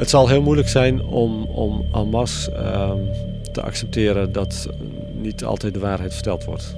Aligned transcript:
Het 0.00 0.10
zal 0.10 0.28
heel 0.28 0.42
moeilijk 0.42 0.68
zijn 0.68 1.02
om, 1.04 1.44
om 1.44 2.08
masse 2.10 2.52
ehm, 2.52 2.98
te 3.52 3.62
accepteren 3.62 4.32
dat 4.32 4.68
niet 5.12 5.44
altijd 5.44 5.74
de 5.74 5.80
waarheid 5.80 6.14
verteld 6.14 6.44
wordt. 6.44 6.74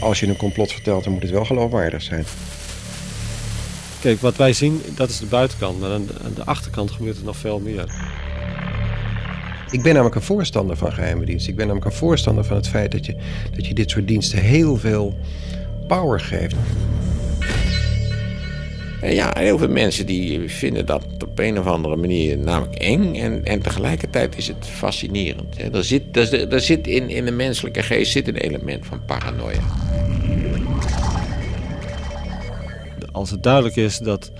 Als 0.00 0.20
je 0.20 0.26
een 0.26 0.36
complot 0.36 0.72
vertelt, 0.72 1.04
dan 1.04 1.12
moet 1.12 1.22
het 1.22 1.30
wel 1.30 1.44
geloofwaardig 1.44 2.02
zijn. 2.02 2.24
Kijk, 4.00 4.20
wat 4.20 4.36
wij 4.36 4.52
zien, 4.52 4.82
dat 4.94 5.08
is 5.08 5.18
de 5.18 5.26
buitenkant. 5.26 5.80
Maar 5.80 5.90
aan 5.90 6.06
de, 6.06 6.14
aan 6.24 6.34
de 6.34 6.44
achterkant 6.44 6.90
gebeurt 6.90 7.16
er 7.16 7.24
nog 7.24 7.36
veel 7.36 7.58
meer. 7.58 7.84
Ik 9.70 9.82
ben 9.82 9.92
namelijk 9.92 10.14
een 10.14 10.22
voorstander 10.22 10.76
van 10.76 10.92
geheime 10.92 11.24
diensten. 11.24 11.50
Ik 11.50 11.56
ben 11.56 11.66
namelijk 11.66 11.90
een 11.90 11.98
voorstander 11.98 12.44
van 12.44 12.56
het 12.56 12.68
feit 12.68 12.92
dat 12.92 13.06
je, 13.06 13.16
dat 13.54 13.66
je 13.66 13.74
dit 13.74 13.90
soort 13.90 14.08
diensten 14.08 14.38
heel 14.38 14.76
veel 14.76 15.18
power 15.86 16.20
geeft. 16.20 16.56
Ja, 19.02 19.30
heel 19.38 19.58
veel 19.58 19.68
mensen 19.68 20.06
die 20.06 20.48
vinden 20.48 20.86
dat 20.86 21.04
op 21.24 21.38
een 21.38 21.58
of 21.58 21.66
andere 21.66 21.96
manier 21.96 22.38
namelijk 22.38 22.74
eng. 22.74 23.14
En, 23.14 23.44
en 23.44 23.62
tegelijkertijd 23.62 24.36
is 24.36 24.46
het 24.48 24.66
fascinerend. 24.66 25.74
Er 25.74 25.84
zit, 25.84 26.16
er, 26.16 26.52
er 26.52 26.60
zit 26.60 26.86
in, 26.86 27.08
in 27.08 27.24
de 27.24 27.30
menselijke 27.30 27.82
geest 27.82 28.12
zit 28.12 28.28
een 28.28 28.36
element 28.36 28.86
van 28.86 29.04
paranoia. 29.04 29.60
Als 33.12 33.30
het 33.30 33.42
duidelijk 33.42 33.76
is 33.76 33.98
dat, 33.98 34.30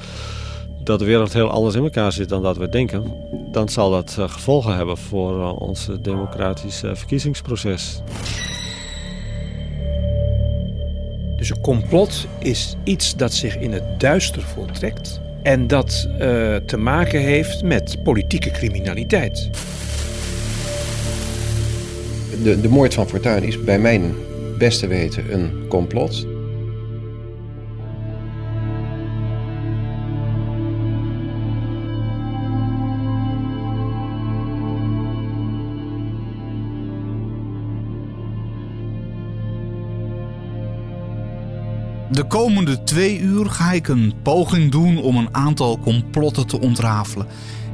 dat 0.84 0.98
de 0.98 1.04
wereld 1.04 1.32
heel 1.32 1.50
anders 1.50 1.74
in 1.74 1.82
elkaar 1.82 2.12
zit 2.12 2.28
dan 2.28 2.42
dat 2.42 2.56
we 2.56 2.68
denken... 2.68 3.12
dan 3.52 3.68
zal 3.68 3.90
dat 3.90 4.16
eh, 4.18 4.28
gevolgen 4.28 4.76
hebben 4.76 4.96
voor 4.96 5.38
uh, 5.38 5.60
ons 5.60 5.88
democratische 6.00 6.96
verkiezingsproces. 6.96 8.02
Dus 11.40 11.50
een 11.50 11.60
complot 11.60 12.26
is 12.38 12.76
iets 12.84 13.16
dat 13.16 13.34
zich 13.34 13.58
in 13.58 13.72
het 13.72 14.00
duister 14.00 14.42
voltrekt 14.42 15.20
en 15.42 15.66
dat 15.66 16.08
uh, 16.12 16.18
te 16.56 16.76
maken 16.76 17.20
heeft 17.20 17.62
met 17.62 18.02
politieke 18.02 18.50
criminaliteit. 18.50 19.50
De, 22.42 22.60
de 22.60 22.68
moord 22.68 22.94
van 22.94 23.08
Fortuyn 23.08 23.42
is 23.42 23.64
bij 23.64 23.78
mijn 23.78 24.14
beste 24.58 24.86
weten 24.86 25.32
een 25.32 25.64
complot. 25.68 26.26
De 42.10 42.26
komende 42.26 42.82
twee 42.82 43.20
uur 43.20 43.50
ga 43.50 43.72
ik 43.72 43.88
een 43.88 44.14
poging 44.22 44.70
doen 44.70 44.98
om 45.02 45.16
een 45.16 45.34
aantal 45.34 45.78
complotten 45.78 46.46
te 46.46 46.60
ontrafelen. 46.60 47.26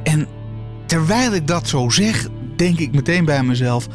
En 0.03 0.27
terwijl 0.85 1.33
ik 1.33 1.47
dat 1.47 1.67
zo 1.67 1.89
zeg, 1.89 2.27
denk 2.55 2.79
ik 2.79 2.93
meteen 2.93 3.25
bij 3.25 3.43
mezelf: 3.43 3.87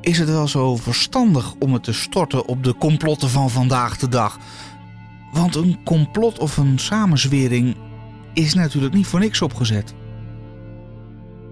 is 0.00 0.18
het 0.18 0.28
wel 0.28 0.48
zo 0.48 0.76
verstandig 0.76 1.54
om 1.58 1.72
het 1.72 1.82
te 1.82 1.92
storten 1.92 2.46
op 2.46 2.64
de 2.64 2.74
complotten 2.74 3.30
van 3.30 3.50
vandaag 3.50 3.98
de 3.98 4.08
dag? 4.08 4.38
Want 5.32 5.54
een 5.54 5.78
complot 5.84 6.38
of 6.38 6.56
een 6.56 6.78
samenzwering 6.78 7.76
is 8.34 8.54
natuurlijk 8.54 8.94
niet 8.94 9.06
voor 9.06 9.20
niks 9.20 9.42
opgezet. 9.42 9.94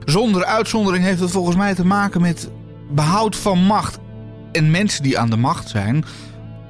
Zonder 0.04 0.44
uitzondering 0.44 1.04
heeft 1.04 1.20
het 1.20 1.30
volgens 1.30 1.56
mij 1.56 1.74
te 1.74 1.86
maken 1.86 2.20
met 2.20 2.50
behoud 2.90 3.36
van 3.36 3.58
macht. 3.58 3.98
En 4.52 4.70
mensen 4.70 5.02
die 5.02 5.18
aan 5.18 5.30
de 5.30 5.36
macht 5.36 5.68
zijn, 5.68 6.04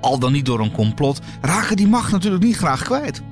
al 0.01 0.19
dan 0.19 0.33
niet 0.33 0.47
door 0.47 0.61
een 0.61 0.73
complot, 0.73 1.21
raken 1.41 1.77
die 1.77 1.89
macht 1.89 2.13
natuurlijk 2.13 2.45
niet 2.45 2.57
graag 2.57 2.83
kwijt. 2.83 3.23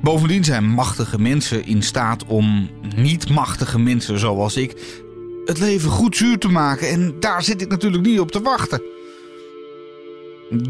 Bovendien 0.00 0.44
zijn 0.44 0.68
machtige 0.68 1.20
mensen 1.20 1.66
in 1.66 1.82
staat 1.82 2.24
om 2.24 2.70
niet 2.96 3.30
machtige 3.30 3.78
mensen 3.78 4.18
zoals 4.18 4.56
ik 4.56 5.02
het 5.44 5.58
leven 5.58 5.90
goed 5.90 6.16
zuur 6.16 6.38
te 6.38 6.48
maken 6.48 6.88
en 6.88 7.14
daar 7.20 7.42
zit 7.42 7.62
ik 7.62 7.68
natuurlijk 7.68 8.04
niet 8.04 8.20
op 8.20 8.30
te 8.30 8.40
wachten. 8.40 8.82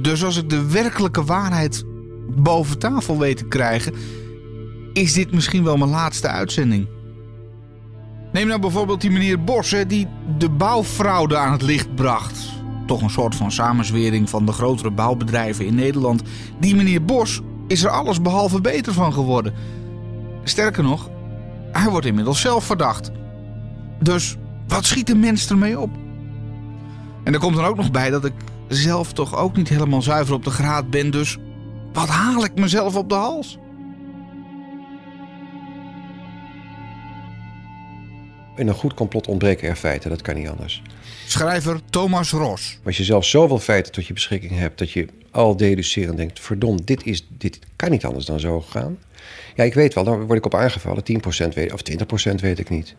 Dus 0.01 0.25
als 0.25 0.37
ik 0.37 0.51
de 0.51 0.71
werkelijke 0.71 1.25
waarheid 1.25 1.85
boven 2.37 2.79
tafel 2.79 3.19
weet 3.19 3.37
te 3.37 3.45
krijgen, 3.45 3.95
is 4.93 5.13
dit 5.13 5.33
misschien 5.33 5.65
wel 5.65 5.77
mijn 5.77 5.91
laatste 5.91 6.29
uitzending. 6.29 6.87
Neem 8.33 8.47
nou 8.47 8.61
bijvoorbeeld 8.61 9.01
die 9.01 9.11
meneer 9.11 9.45
Bos, 9.45 9.75
die 9.87 10.09
de 10.39 10.49
bouwfraude 10.49 11.37
aan 11.37 11.53
het 11.53 11.63
licht 11.63 11.95
bracht 11.95 12.64
toch 12.87 13.03
een 13.03 13.11
soort 13.11 13.35
van 13.35 13.53
samenzwering 13.53 14.31
van 14.31 14.47
de 14.47 14.53
grotere 14.53 14.91
bouwbedrijven 14.91 15.67
in 15.67 15.75
Nederland. 15.75 16.23
Die 16.61 16.77
meneer 16.77 17.05
Bos 17.05 17.41
is 17.69 17.85
er 17.85 17.91
alles 17.91 18.23
behalve 18.23 18.61
beter 18.61 18.93
van 18.93 19.13
geworden. 19.13 19.55
Sterker 20.45 20.83
nog, 20.83 21.11
hij 21.73 21.91
wordt 21.91 22.07
inmiddels 22.07 22.41
zelf 22.41 22.65
verdacht. 22.65 23.11
Dus 24.01 24.37
wat 24.69 24.85
schiet 24.85 25.11
een 25.11 25.21
mens 25.21 25.51
ermee 25.51 25.81
op? 25.81 25.91
En 27.25 27.33
er 27.33 27.41
komt 27.41 27.57
dan 27.57 27.65
ook 27.65 27.77
nog 27.77 27.91
bij 27.91 28.11
dat 28.11 28.25
ik 28.25 28.35
zelf 28.69 29.13
toch 29.13 29.37
ook 29.37 29.57
niet 29.57 29.69
helemaal 29.69 30.03
zuiver 30.03 30.35
op 30.35 30.45
de 30.45 30.51
graad 30.51 30.91
ben. 30.91 31.11
Dus 31.11 31.39
wat 31.93 32.09
haal 32.09 32.45
ik 32.45 32.55
mezelf 32.55 32.97
op 32.97 33.09
de 33.09 33.15
hals? 33.15 33.59
In 38.57 38.69
een 38.69 38.75
goed 38.75 38.95
complot 38.95 39.27
ontbreken 39.27 39.69
er 39.69 39.77
feiten, 39.77 40.11
dat 40.11 40.23
kan 40.23 40.35
niet 40.35 40.49
anders. 40.49 40.83
Schrijver 41.27 41.81
Thomas 41.91 42.31
Ros. 42.31 42.79
Als 42.85 42.97
je 42.97 43.05
zelf 43.05 43.25
zoveel 43.25 43.59
feiten 43.59 43.93
tot 43.93 44.07
je 44.07 44.13
beschikking 44.13 44.59
hebt 44.59 44.79
dat 44.79 44.91
je 44.91 45.07
al 45.31 45.57
deducerend 45.57 46.17
denkt: 46.17 46.41
verdomd, 46.41 46.87
dit, 46.87 47.07
is, 47.07 47.27
dit 47.39 47.59
kan 47.77 47.91
niet 47.91 48.05
anders 48.05 48.25
dan 48.25 48.41
zo 48.41 48.61
gaan. 48.61 48.99
Ja, 49.55 49.65
ik 49.65 49.75
weet 49.75 49.95
wel, 49.95 50.05
dan 50.05 50.27
word 50.27 50.39
ik 50.39 50.47
op 50.47 50.55
aangevallen. 50.55 51.03
10% 51.49 51.55
weet, 51.55 51.73
of 51.73 51.81
20% 52.31 52.35
weet 52.35 52.59
ik 52.59 52.71
niet. 52.71 52.95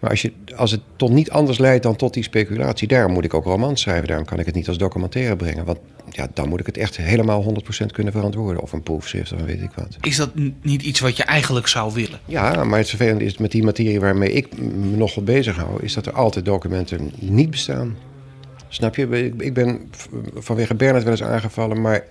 Maar 0.00 0.10
als, 0.10 0.22
je, 0.22 0.32
als 0.56 0.70
het 0.70 0.80
tot 0.96 1.10
niet 1.10 1.30
anders 1.30 1.58
leidt 1.58 1.82
dan 1.82 1.96
tot 1.96 2.14
die 2.14 2.22
speculatie, 2.22 2.88
daarom 2.88 3.12
moet 3.12 3.24
ik 3.24 3.34
ook 3.34 3.44
romans 3.44 3.80
schrijven. 3.80 4.06
Daarom 4.06 4.26
kan 4.26 4.38
ik 4.38 4.46
het 4.46 4.54
niet 4.54 4.68
als 4.68 4.78
documentaire 4.78 5.36
brengen. 5.36 5.64
Want 5.64 5.78
ja, 6.10 6.28
dan 6.34 6.48
moet 6.48 6.60
ik 6.60 6.66
het 6.66 6.76
echt 6.76 6.96
helemaal 6.96 7.44
100% 7.82 7.86
kunnen 7.92 8.12
verantwoorden. 8.12 8.62
Of 8.62 8.72
een 8.72 8.82
proefschrift 8.82 9.32
of 9.32 9.42
weet 9.42 9.62
ik 9.62 9.70
wat. 9.74 9.96
Is 10.00 10.16
dat 10.16 10.30
niet 10.62 10.82
iets 10.82 11.00
wat 11.00 11.16
je 11.16 11.22
eigenlijk 11.22 11.66
zou 11.66 11.92
willen? 11.92 12.20
Ja, 12.24 12.64
maar 12.64 12.78
het 12.78 12.88
vervelende 12.88 13.24
is 13.24 13.38
met 13.38 13.50
die 13.50 13.62
materie 13.62 14.00
waarmee 14.00 14.32
ik 14.32 14.58
me 14.58 14.96
nogal 14.96 15.22
bezig 15.22 15.56
hou, 15.56 15.82
is 15.82 15.94
dat 15.94 16.06
er 16.06 16.12
altijd 16.12 16.44
documenten 16.44 17.12
niet 17.18 17.50
bestaan. 17.50 17.96
Snap 18.68 18.96
je? 18.96 19.32
Ik 19.38 19.54
ben 19.54 19.90
vanwege 20.34 20.74
Bernard 20.74 21.02
wel 21.02 21.12
eens 21.12 21.22
aangevallen, 21.22 21.80
maar 21.80 22.04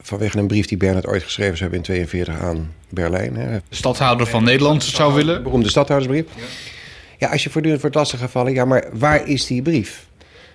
vanwege 0.00 0.38
een 0.38 0.46
brief 0.46 0.66
die 0.66 0.78
Bernard 0.78 1.06
ooit 1.06 1.22
geschreven 1.22 1.56
zou 1.56 1.70
hebben 1.70 1.78
in 1.78 1.84
42 1.84 2.40
aan 2.40 2.72
Berlijn. 2.88 3.36
Hè. 3.36 3.58
De 3.68 3.76
stadhouder 3.76 4.26
van 4.26 4.44
Nederland 4.44 4.84
zou 4.84 5.14
willen? 5.14 5.42
Beroemde 5.42 5.68
stadhoudersbrief. 5.68 6.26
Ja. 6.36 6.42
Ja, 7.18 7.28
als 7.28 7.42
je 7.42 7.50
voortdurend 7.50 7.82
wordt 7.82 7.96
lastiggevallen, 7.96 8.52
ja, 8.52 8.64
maar 8.64 8.88
waar 8.92 9.28
is 9.28 9.46
die 9.46 9.62
brief? 9.62 10.06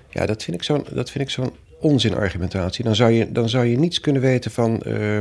Ja, 0.10 0.26
dat 0.26 0.44
vind 0.44 0.58
ik 0.58 0.64
zo'n, 0.64 0.86
dat 0.92 1.12
vind 1.12 1.24
ik 1.24 1.30
zo'n 1.30 1.54
onzinargumentatie. 1.80 2.84
Dan 2.84 2.96
zou, 2.96 3.12
je, 3.12 3.32
dan 3.32 3.50
zou 3.50 3.66
je 3.66 3.78
niets 3.78 4.00
kunnen 4.00 4.22
weten 4.22 4.52
van... 4.52 4.84
Uh, 4.88 5.20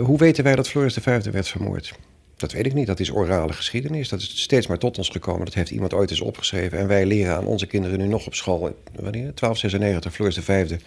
hoe 0.00 0.18
weten 0.18 0.44
wij 0.44 0.56
dat 0.56 0.68
Floris 0.68 0.94
V 0.94 1.24
werd 1.24 1.48
vermoord? 1.48 1.94
Dat 2.36 2.52
weet 2.52 2.66
ik 2.66 2.74
niet. 2.74 2.86
Dat 2.86 3.00
is 3.00 3.12
orale 3.12 3.52
geschiedenis. 3.52 4.08
Dat 4.08 4.20
is 4.20 4.40
steeds 4.40 4.66
maar 4.66 4.78
tot 4.78 4.98
ons 4.98 5.08
gekomen. 5.08 5.44
Dat 5.44 5.54
heeft 5.54 5.70
iemand 5.70 5.94
ooit 5.94 6.10
eens 6.10 6.20
opgeschreven. 6.20 6.78
En 6.78 6.86
wij 6.86 7.06
leren 7.06 7.36
aan 7.36 7.46
onze 7.46 7.66
kinderen 7.66 7.98
nu 7.98 8.06
nog 8.06 8.26
op 8.26 8.34
school... 8.34 8.60
Wanneer? 8.94 9.32
1296, 9.34 10.14
Floris 10.14 10.38
V. 10.38 10.78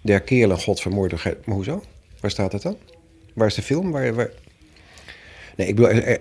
Der 0.00 0.20
Keerlen, 0.20 0.58
God 0.58 0.80
vermoord. 0.80 1.12
Hoezo? 1.44 1.82
Waar 2.20 2.30
staat 2.30 2.50
dat 2.50 2.62
dan? 2.62 2.76
Waar 3.34 3.46
is 3.46 3.54
de 3.54 3.62
film? 3.62 3.90
Waar, 3.90 4.14
waar... 4.14 4.30
Nee, 5.56 5.68
ik 5.68 5.76
bedoel, 5.76 6.16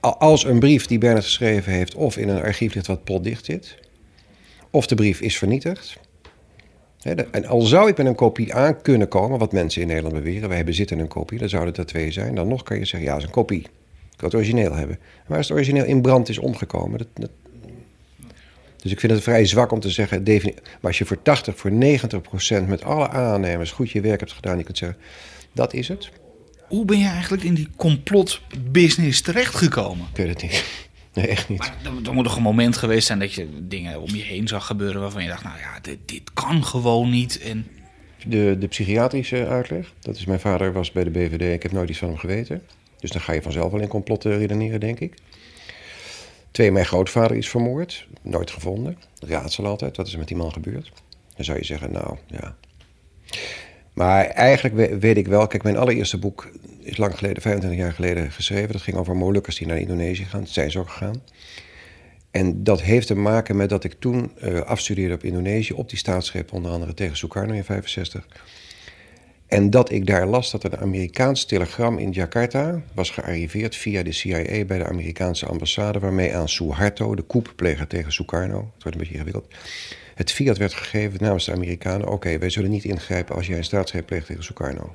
als 0.00 0.44
een 0.44 0.58
brief 0.58 0.86
die 0.86 0.98
Bernard 0.98 1.24
geschreven 1.24 1.72
heeft... 1.72 1.94
of 1.94 2.16
in 2.16 2.28
een 2.28 2.42
archief 2.42 2.74
ligt 2.74 2.86
wat 2.86 3.04
potdicht 3.04 3.44
zit... 3.44 3.76
of 4.70 4.86
de 4.86 4.94
brief 4.94 5.20
is 5.20 5.38
vernietigd... 5.38 5.98
En 7.02 7.46
al 7.46 7.60
zou 7.60 7.88
ik 7.88 7.96
met 7.96 8.06
een 8.06 8.14
kopie 8.14 8.54
aan 8.54 8.82
kunnen 8.82 9.08
komen, 9.08 9.38
wat 9.38 9.52
mensen 9.52 9.82
in 9.82 9.88
Nederland 9.88 10.14
beweren, 10.14 10.48
wij 10.48 10.64
bezitten 10.64 10.98
een 10.98 11.08
kopie, 11.08 11.38
dan 11.38 11.48
zouden 11.48 11.74
er 11.74 11.86
twee 11.86 12.10
zijn. 12.10 12.34
Dan 12.34 12.48
nog 12.48 12.62
kan 12.62 12.78
je 12.78 12.84
zeggen, 12.84 13.08
ja, 13.08 13.14
het 13.14 13.20
is 13.22 13.26
een 13.26 13.34
kopie. 13.34 13.60
Ik 13.60 14.20
wil 14.20 14.28
het 14.28 14.34
origineel 14.34 14.74
hebben. 14.74 14.98
Maar 15.26 15.36
als 15.36 15.48
het 15.48 15.56
origineel 15.56 15.84
in 15.84 16.02
brand 16.02 16.28
is 16.28 16.38
omgekomen, 16.38 16.98
dat, 16.98 17.06
dat... 17.14 17.30
dus 18.76 18.92
ik 18.92 19.00
vind 19.00 19.12
het 19.12 19.22
vrij 19.22 19.46
zwak 19.46 19.72
om 19.72 19.80
te 19.80 19.90
zeggen, 19.90 20.22
maar 20.52 20.70
als 20.80 20.98
je 20.98 21.04
voor 21.04 21.22
80, 21.22 21.56
voor 21.56 21.72
90 21.72 22.20
procent 22.20 22.68
met 22.68 22.82
alle 22.82 23.08
aannemers 23.08 23.70
goed 23.70 23.90
je 23.90 24.00
werk 24.00 24.20
hebt 24.20 24.32
gedaan, 24.32 24.58
je 24.58 24.64
kunt 24.64 24.78
zeggen, 24.78 24.98
dat 25.52 25.74
is 25.74 25.88
het. 25.88 26.10
Hoe 26.70 26.84
ben 26.84 26.98
je 26.98 27.06
eigenlijk 27.06 27.42
in 27.42 27.54
die 27.54 27.68
complotbusiness 27.76 29.20
terechtgekomen? 29.20 30.06
Ik 30.10 30.16
weet 30.16 30.28
het 30.28 30.42
niet. 30.42 30.64
Nee, 31.14 31.26
echt 31.26 31.48
niet. 31.48 31.58
Maar 31.58 31.74
er, 32.04 32.14
moet 32.14 32.24
toch 32.24 32.36
een 32.36 32.42
moment 32.42 32.76
geweest 32.76 33.06
zijn 33.06 33.18
dat 33.18 33.32
je 33.32 33.48
dingen 33.62 34.00
om 34.00 34.14
je 34.14 34.22
heen 34.22 34.48
zag 34.48 34.66
gebeuren 34.66 35.00
waarvan 35.00 35.22
je 35.22 35.28
dacht, 35.28 35.44
nou 35.44 35.58
ja, 35.58 35.80
dit, 35.80 35.98
dit 36.04 36.32
kan 36.32 36.64
gewoon 36.64 37.10
niet. 37.10 37.40
En... 37.40 37.66
De, 38.26 38.56
de 38.58 38.66
psychiatrische 38.66 39.46
uitleg, 39.46 39.92
dat 40.00 40.16
is 40.16 40.24
mijn 40.24 40.40
vader 40.40 40.72
was 40.72 40.92
bij 40.92 41.04
de 41.04 41.10
BVD, 41.10 41.54
ik 41.54 41.62
heb 41.62 41.72
nooit 41.72 41.88
iets 41.88 41.98
van 41.98 42.08
hem 42.08 42.16
geweten. 42.16 42.62
Dus 42.98 43.10
dan 43.10 43.20
ga 43.20 43.32
je 43.32 43.42
vanzelf 43.42 43.72
wel 43.72 43.80
in 43.80 43.88
complotten 43.88 44.38
redeneren, 44.38 44.80
denk 44.80 45.00
ik. 45.00 45.14
Twee, 46.50 46.72
mijn 46.72 46.86
grootvader 46.86 47.36
is 47.36 47.48
vermoord, 47.48 48.06
nooit 48.22 48.50
gevonden. 48.50 48.98
Raadsel 49.18 49.66
altijd, 49.66 49.96
wat 49.96 50.06
is 50.06 50.12
er 50.12 50.18
met 50.18 50.28
die 50.28 50.36
man 50.36 50.52
gebeurd? 50.52 50.92
Dan 51.36 51.44
zou 51.44 51.58
je 51.58 51.64
zeggen, 51.64 51.92
nou 51.92 52.16
ja. 52.26 52.56
Maar 53.92 54.24
eigenlijk 54.24 55.00
weet 55.00 55.16
ik 55.16 55.26
wel, 55.26 55.46
kijk, 55.46 55.62
mijn 55.62 55.76
allereerste 55.76 56.18
boek 56.18 56.50
is 56.80 56.96
lang 56.96 57.18
geleden, 57.18 57.42
25 57.42 57.80
jaar 57.80 57.92
geleden 57.92 58.30
geschreven. 58.30 58.72
Dat 58.72 58.82
ging 58.82 58.96
over 58.96 59.16
Molukkers 59.16 59.56
die 59.56 59.66
naar 59.66 59.78
Indonesië 59.78 60.24
gaan. 60.24 60.40
Dat 60.40 60.48
zijn 60.48 60.70
ze 60.70 60.78
ook 60.78 60.90
gegaan. 60.90 61.22
En 62.30 62.64
dat 62.64 62.82
heeft 62.82 63.06
te 63.06 63.14
maken 63.14 63.56
met 63.56 63.68
dat 63.68 63.84
ik 63.84 63.94
toen 63.98 64.32
uh, 64.42 64.60
afstudeerde 64.60 65.14
op 65.14 65.24
Indonesië... 65.24 65.72
op 65.72 65.88
die 65.88 65.98
staatsgreep, 65.98 66.52
onder 66.52 66.70
andere 66.70 66.94
tegen 66.94 67.16
Sukarno 67.16 67.52
in 67.52 67.64
65. 67.64 68.26
En 69.46 69.70
dat 69.70 69.90
ik 69.90 70.06
daar 70.06 70.26
las 70.26 70.50
dat 70.50 70.64
een 70.64 70.76
Amerikaans 70.76 71.44
telegram 71.44 71.98
in 71.98 72.10
Jakarta... 72.10 72.82
was 72.94 73.10
gearriveerd 73.10 73.76
via 73.76 74.02
de 74.02 74.12
CIA 74.12 74.64
bij 74.64 74.78
de 74.78 74.86
Amerikaanse 74.86 75.46
ambassade... 75.46 75.98
waarmee 75.98 76.36
aan 76.36 76.48
Suharto, 76.48 77.14
de 77.14 77.22
koeppleger 77.22 77.86
tegen 77.86 78.12
Sukarno... 78.12 78.70
het 78.74 78.82
wordt 78.82 78.92
een 78.92 78.98
beetje 78.98 79.14
ingewikkeld... 79.14 79.54
het 80.20 80.32
fiat 80.32 80.58
werd 80.58 80.74
gegeven 80.74 81.18
namens 81.22 81.44
de 81.44 81.52
Amerikanen... 81.52 82.08
oké, 82.08 82.38
wij 82.38 82.50
zullen 82.50 82.70
niet 82.70 82.84
ingrijpen 82.84 83.34
als 83.34 83.46
jij 83.46 83.56
een 83.56 83.64
staatsgreep 83.64 84.06
pleegt 84.06 84.26
tegen 84.26 84.44
Sukarno... 84.44 84.94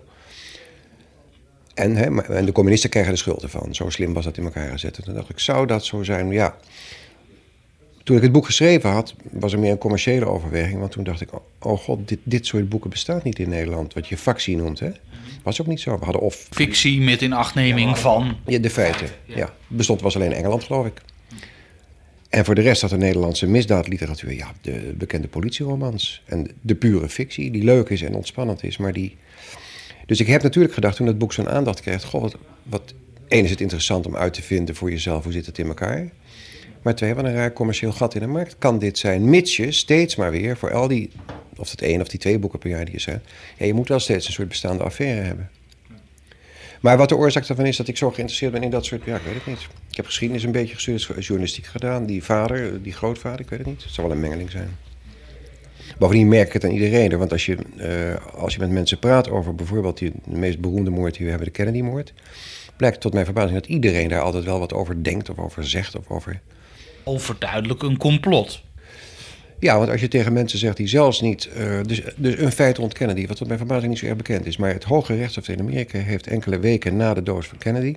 En, 1.73 1.95
hè, 1.95 2.21
en 2.21 2.45
de 2.45 2.51
communisten 2.51 2.89
krijgen 2.89 3.11
de 3.11 3.17
schuld 3.17 3.43
ervan. 3.43 3.75
Zo 3.75 3.89
slim 3.89 4.13
was 4.13 4.23
dat 4.23 4.37
in 4.37 4.43
elkaar 4.43 4.71
gezet. 4.71 4.97
En 4.97 5.03
toen 5.03 5.13
dacht 5.13 5.29
ik, 5.29 5.39
zou 5.39 5.67
dat 5.67 5.85
zo 5.85 6.03
zijn? 6.03 6.31
Ja, 6.31 6.57
toen 8.03 8.15
ik 8.15 8.21
het 8.21 8.31
boek 8.31 8.45
geschreven 8.45 8.89
had, 8.89 9.15
was 9.31 9.53
er 9.53 9.59
meer 9.59 9.71
een 9.71 9.77
commerciële 9.77 10.25
overweging. 10.25 10.79
Want 10.79 10.91
toen 10.91 11.03
dacht 11.03 11.21
ik, 11.21 11.29
oh 11.59 11.79
god, 11.79 12.07
dit, 12.07 12.19
dit 12.23 12.45
soort 12.45 12.69
boeken 12.69 12.89
bestaat 12.89 13.23
niet 13.23 13.39
in 13.39 13.49
Nederland. 13.49 13.93
Wat 13.93 14.07
je 14.07 14.17
factie 14.17 14.57
noemt, 14.57 14.79
hè. 14.79 14.91
Was 15.43 15.61
ook 15.61 15.67
niet 15.67 15.79
zo. 15.79 15.99
We 15.99 16.03
hadden 16.03 16.21
of... 16.21 16.47
Fictie 16.49 17.01
met 17.01 17.21
inachtneming 17.21 17.97
van... 17.97 18.37
Ja, 18.45 18.59
de 18.59 18.69
feiten. 18.69 19.07
Ja. 19.25 19.53
Bestond 19.67 20.01
was 20.01 20.15
alleen 20.15 20.33
Engeland, 20.33 20.63
geloof 20.63 20.85
ik. 20.85 21.01
En 22.35 22.45
voor 22.45 22.55
de 22.55 22.61
rest 22.61 22.81
had 22.81 22.89
de 22.89 22.97
Nederlandse 22.97 23.47
misdaadliteratuur... 23.47 24.33
ja, 24.33 24.53
de 24.61 24.93
bekende 24.97 25.27
politieromans. 25.27 26.23
En 26.25 26.47
de 26.61 26.75
pure 26.75 27.09
fictie, 27.09 27.51
die 27.51 27.63
leuk 27.63 27.89
is 27.89 28.01
en 28.01 28.15
ontspannend 28.15 28.63
is, 28.63 28.77
maar 28.77 28.93
die... 28.93 29.17
Dus 30.05 30.19
ik 30.19 30.27
heb 30.27 30.43
natuurlijk 30.43 30.73
gedacht, 30.73 30.95
toen 30.95 31.07
het 31.07 31.17
boek 31.17 31.33
zo'n 31.33 31.49
aandacht 31.49 31.81
kreeg... 31.81 32.03
goh, 32.03 32.21
wat, 32.21 32.37
wat... 32.63 32.93
Is 33.27 33.49
het 33.49 33.61
interessant 33.61 34.05
om 34.05 34.15
uit 34.15 34.33
te 34.33 34.41
vinden 34.41 34.75
voor 34.75 34.91
jezelf, 34.91 35.23
hoe 35.23 35.33
zit 35.33 35.45
het 35.45 35.57
in 35.57 35.67
elkaar... 35.67 36.09
Maar 36.81 36.95
twee, 36.95 37.13
wat 37.13 37.25
een 37.25 37.33
raar 37.33 37.53
commercieel 37.53 37.91
gat 37.91 38.15
in 38.15 38.21
de 38.21 38.27
markt 38.27 38.55
kan 38.59 38.79
dit 38.79 38.97
zijn. 38.97 39.29
Mits 39.29 39.55
je 39.55 39.71
steeds 39.71 40.15
maar 40.15 40.31
weer 40.31 40.57
voor 40.57 40.73
al 40.73 40.87
die, 40.87 41.11
of 41.57 41.71
het 41.71 41.81
één 41.81 42.01
of 42.01 42.07
die 42.07 42.19
twee 42.19 42.39
boeken 42.39 42.59
per 42.59 42.69
jaar 42.69 42.85
die 42.85 42.93
je 42.93 42.99
zegt. 42.99 43.25
Ja, 43.57 43.65
je 43.65 43.73
moet 43.73 43.87
wel 43.87 43.99
steeds 43.99 44.27
een 44.27 44.33
soort 44.33 44.47
bestaande 44.47 44.83
affaire 44.83 45.21
hebben. 45.21 45.49
Maar 46.85 46.97
wat 46.97 47.09
de 47.09 47.15
oorzaak 47.15 47.47
daarvan 47.47 47.65
is 47.65 47.77
dat 47.77 47.87
ik 47.87 47.97
zo 47.97 48.07
geïnteresseerd 48.07 48.51
ben 48.51 48.63
in 48.63 48.69
dat 48.69 48.85
soort... 48.85 49.05
Ja, 49.05 49.15
ik 49.15 49.21
weet 49.21 49.33
het 49.33 49.45
niet. 49.45 49.67
Ik 49.89 49.95
heb 49.95 50.05
geschiedenis 50.05 50.43
een 50.43 50.51
beetje 50.51 50.73
gestudeerd, 50.73 51.25
journalistiek 51.25 51.65
gedaan. 51.65 52.05
Die 52.05 52.23
vader, 52.23 52.83
die 52.83 52.93
grootvader, 52.93 53.39
ik 53.39 53.49
weet 53.49 53.59
het 53.59 53.67
niet. 53.67 53.83
Het 53.83 53.91
zal 53.91 54.03
wel 54.03 54.13
een 54.13 54.21
mengeling 54.21 54.51
zijn. 54.51 54.77
Bovendien 55.97 56.27
merk 56.27 56.47
ik 56.47 56.53
het 56.53 56.63
aan 56.63 56.71
iedereen. 56.71 57.17
Want 57.17 57.31
als 57.31 57.45
je, 57.45 57.57
uh, 57.77 58.33
als 58.35 58.53
je 58.53 58.59
met 58.59 58.69
mensen 58.69 58.99
praat 58.99 59.29
over 59.29 59.55
bijvoorbeeld 59.55 59.97
die, 59.97 60.11
de 60.25 60.37
meest 60.37 60.59
beroemde 60.59 60.89
moord 60.89 61.13
die 61.13 61.23
we 61.23 61.29
hebben, 61.29 61.47
de 61.47 61.53
Kennedy-moord... 61.53 62.13
blijkt 62.77 63.01
tot 63.01 63.13
mijn 63.13 63.25
verbazing 63.25 63.53
dat 63.53 63.69
iedereen 63.69 64.09
daar 64.09 64.21
altijd 64.21 64.43
wel 64.43 64.59
wat 64.59 64.73
over 64.73 65.03
denkt 65.03 65.29
of 65.29 65.37
over 65.37 65.67
zegt 65.67 65.95
of 65.97 66.09
over 66.09 66.41
overduidelijk 67.03 67.83
een 67.83 67.97
complot. 67.97 68.61
Ja, 69.65 69.77
want 69.77 69.89
als 69.89 70.01
je 70.01 70.07
tegen 70.07 70.33
mensen 70.33 70.59
zegt 70.59 70.77
die 70.77 70.87
zelfs 70.87 71.21
niet. 71.21 71.49
Uh, 71.57 71.79
dus, 71.85 72.01
dus 72.15 72.37
een 72.37 72.51
feit 72.51 72.79
ontkennen 72.79 73.15
die, 73.15 73.27
wat 73.27 73.37
tot 73.37 73.47
mijn 73.47 73.59
verbazing 73.59 73.89
niet 73.89 73.99
zo 73.99 74.05
erg 74.05 74.15
bekend 74.15 74.45
is. 74.45 74.57
Maar 74.57 74.73
het 74.73 74.83
Hoge 74.83 75.15
Rechtshof 75.15 75.47
in 75.47 75.59
Amerika 75.59 75.99
heeft 75.99 76.27
enkele 76.27 76.59
weken 76.59 76.95
na 76.95 77.13
de 77.13 77.23
dood 77.23 77.45
van 77.45 77.57
Kennedy. 77.57 77.95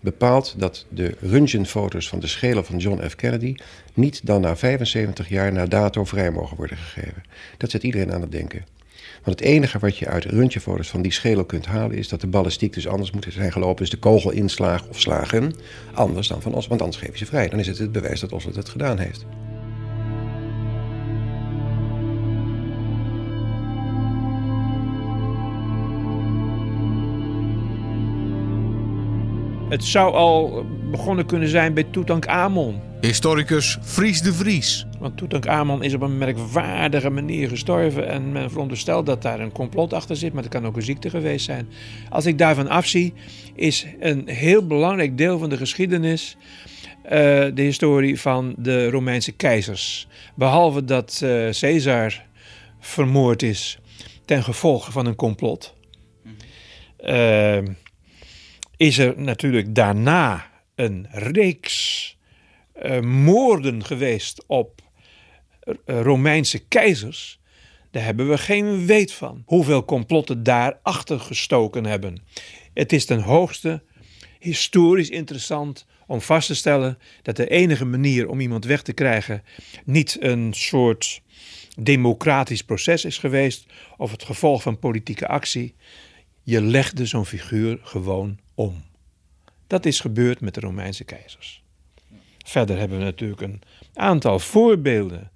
bepaald 0.00 0.54
dat 0.56 0.86
de 0.88 1.14
röntgenfoto's 1.20 2.08
van 2.08 2.20
de 2.20 2.26
schedel 2.26 2.64
van 2.64 2.76
John 2.76 3.08
F. 3.08 3.14
Kennedy. 3.14 3.54
niet 3.94 4.26
dan 4.26 4.40
na 4.40 4.56
75 4.56 5.28
jaar 5.28 5.52
na 5.52 5.66
dato 5.66 6.04
vrij 6.04 6.30
mogen 6.30 6.56
worden 6.56 6.76
gegeven. 6.76 7.22
Dat 7.56 7.70
zet 7.70 7.82
iedereen 7.82 8.12
aan 8.12 8.20
het 8.20 8.32
denken. 8.32 8.64
Want 9.24 9.38
het 9.38 9.48
enige 9.48 9.78
wat 9.78 9.96
je 9.96 10.06
uit 10.06 10.24
röntgenfoto's 10.24 10.88
van 10.88 11.02
die 11.02 11.12
schedel 11.12 11.44
kunt 11.44 11.66
halen... 11.66 11.96
is 11.96 12.08
dat 12.08 12.20
de 12.20 12.26
ballistiek 12.26 12.72
dus 12.72 12.88
anders 12.88 13.10
moet 13.10 13.26
zijn 13.30 13.52
gelopen. 13.52 13.76
Dus 13.76 13.90
de 13.90 13.98
kogelinslag 13.98 14.88
of 14.88 15.00
slagen 15.00 15.54
anders 15.94 16.28
dan 16.28 16.42
van 16.42 16.54
Os. 16.54 16.66
Want 16.66 16.82
anders 16.82 16.98
geef 17.00 17.10
je 17.10 17.18
ze 17.18 17.26
vrij. 17.26 17.48
Dan 17.48 17.58
is 17.58 17.66
het 17.66 17.78
het 17.78 17.92
bewijs 17.92 18.20
dat 18.20 18.32
Oswald 18.32 18.56
het 18.56 18.68
gedaan 18.68 18.98
heeft. 18.98 19.26
Het 29.68 29.84
zou 29.84 30.14
al 30.14 30.64
begonnen 30.90 31.26
kunnen 31.26 31.48
zijn 31.48 31.74
bij 31.74 31.84
Tutankhamon. 31.84 32.80
Historicus 33.00 33.78
Fries 33.82 34.22
de 34.22 34.32
Vries. 34.32 34.86
Want 34.98 35.16
Tutankhamon 35.16 35.82
is 35.82 35.94
op 35.94 36.00
een 36.00 36.18
merkwaardige 36.18 37.10
manier 37.10 37.48
gestorven. 37.48 38.08
En 38.08 38.32
men 38.32 38.50
veronderstelt 38.50 39.06
dat 39.06 39.22
daar 39.22 39.40
een 39.40 39.52
complot 39.52 39.92
achter 39.92 40.16
zit, 40.16 40.32
maar 40.32 40.42
het 40.42 40.52
kan 40.52 40.66
ook 40.66 40.76
een 40.76 40.82
ziekte 40.82 41.10
geweest 41.10 41.44
zijn. 41.44 41.68
Als 42.10 42.26
ik 42.26 42.38
daarvan 42.38 42.68
afzie, 42.68 43.14
is 43.54 43.86
een 44.00 44.28
heel 44.28 44.66
belangrijk 44.66 45.18
deel 45.18 45.38
van 45.38 45.48
de 45.48 45.56
geschiedenis. 45.56 46.36
Uh, 47.04 47.10
de 47.10 47.62
historie 47.62 48.20
van 48.20 48.54
de 48.58 48.90
Romeinse 48.90 49.32
keizers. 49.32 50.08
Behalve 50.34 50.84
dat 50.84 51.20
uh, 51.24 51.50
Caesar 51.50 52.22
vermoord 52.80 53.42
is 53.42 53.78
ten 54.24 54.42
gevolge 54.42 54.92
van 54.92 55.06
een 55.06 55.16
complot. 55.16 55.74
Uh, 57.04 57.58
is 58.78 58.98
er 58.98 59.20
natuurlijk 59.20 59.74
daarna 59.74 60.50
een 60.74 61.06
reeks 61.10 62.16
uh, 62.82 63.00
moorden 63.00 63.84
geweest 63.84 64.44
op 64.46 64.82
uh, 65.64 66.00
Romeinse 66.00 66.58
keizers. 66.58 67.40
Daar 67.90 68.04
hebben 68.04 68.28
we 68.28 68.38
geen 68.38 68.86
weet 68.86 69.12
van. 69.12 69.42
Hoeveel 69.46 69.84
complotten 69.84 70.42
daarachter 70.42 71.20
gestoken 71.20 71.84
hebben. 71.84 72.22
Het 72.74 72.92
is 72.92 73.04
ten 73.04 73.20
hoogste 73.20 73.82
historisch 74.38 75.10
interessant 75.10 75.86
om 76.06 76.20
vast 76.20 76.46
te 76.46 76.54
stellen 76.54 76.98
dat 77.22 77.36
de 77.36 77.48
enige 77.48 77.84
manier 77.84 78.28
om 78.28 78.40
iemand 78.40 78.64
weg 78.64 78.82
te 78.82 78.92
krijgen 78.92 79.42
niet 79.84 80.16
een 80.20 80.52
soort 80.54 81.22
democratisch 81.78 82.62
proces 82.62 83.04
is 83.04 83.18
geweest 83.18 83.66
of 83.96 84.10
het 84.10 84.22
gevolg 84.22 84.62
van 84.62 84.78
politieke 84.78 85.28
actie. 85.28 85.74
Je 86.42 86.62
legde 86.62 87.06
zo'n 87.06 87.26
figuur 87.26 87.78
gewoon 87.82 88.38
om. 88.58 88.82
Dat 89.66 89.86
is 89.86 90.00
gebeurd 90.00 90.40
met 90.40 90.54
de 90.54 90.60
Romeinse 90.60 91.04
keizers. 91.04 91.62
Verder 92.44 92.78
hebben 92.78 92.98
we 92.98 93.04
natuurlijk 93.04 93.40
een 93.40 93.60
aantal 93.94 94.38
voorbeelden 94.38 95.30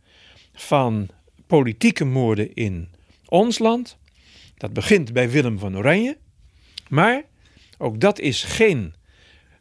van 0.52 1.08
politieke 1.46 2.04
moorden 2.04 2.54
in 2.54 2.88
ons 3.26 3.58
land. 3.58 3.96
Dat 4.56 4.72
begint 4.72 5.12
bij 5.12 5.30
Willem 5.30 5.58
van 5.58 5.76
Oranje. 5.76 6.16
Maar 6.88 7.22
ook 7.78 8.00
dat 8.00 8.18
is 8.18 8.44
geen 8.44 8.94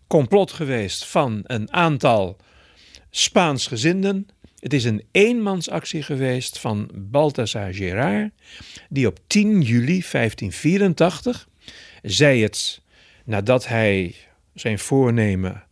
complot 0.07 0.51
geweest 0.51 1.05
van 1.05 1.41
een 1.43 1.73
aantal 1.73 2.37
Spaansgezinden. 3.09 4.27
Het 4.59 4.73
is 4.73 4.83
een 4.83 5.03
eenmansactie 5.11 6.03
geweest 6.03 6.59
van 6.59 6.89
Balthasar 6.93 7.73
Gerard, 7.73 8.31
die 8.89 9.07
op 9.07 9.19
10 9.27 9.61
juli 9.61 10.03
1584, 10.11 11.47
zei 12.01 12.41
het 12.41 12.80
nadat 13.31 13.67
hij 13.67 14.15
zijn 14.53 14.79
voornemen 14.79 15.63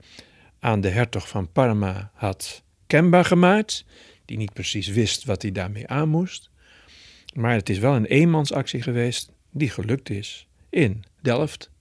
aan 0.60 0.82
de 0.82 0.90
hertog 0.90 1.28
van 1.28 1.52
Parma 1.52 2.12
had 2.14 2.64
kenbaar 2.88 3.26
gemaakt, 3.26 3.86
die 4.26 4.38
niet 4.38 4.54
precies 4.54 4.88
wist 4.88 5.26
wat 5.26 5.42
hij 5.42 5.52
daarmee 5.52 5.88
aan 5.88 6.10
moest. 6.10 6.50
Maar 7.34 7.54
het 7.54 7.70
is 7.70 7.78
wel 7.78 7.96
een 7.96 8.06
eenmansactie 8.06 8.82
geweest 8.82 9.32
die 9.52 9.70
gelukt 9.70 10.10
is 10.10 10.48
in 10.70 11.04
Delft. 11.22 11.72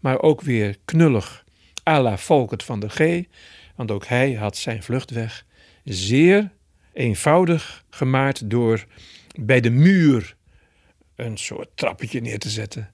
Maar 0.00 0.20
ook 0.20 0.40
weer 0.40 0.76
knullig 0.84 1.44
à 1.88 2.00
la 2.00 2.18
Volkert 2.18 2.62
van 2.62 2.80
der 2.80 2.90
G, 2.90 3.24
want 3.76 3.90
ook 3.90 4.06
hij 4.06 4.32
had 4.32 4.56
zijn 4.56 4.82
vluchtweg 4.82 5.46
zeer 5.84 6.50
eenvoudig 6.92 7.84
gemaakt 7.90 8.50
door 8.50 8.86
bij 9.40 9.60
de 9.60 9.70
muur 9.70 10.36
een 11.16 11.36
soort 11.36 11.68
trappetje 11.74 12.20
neer 12.20 12.38
te 12.38 12.50
zetten. 12.50 12.90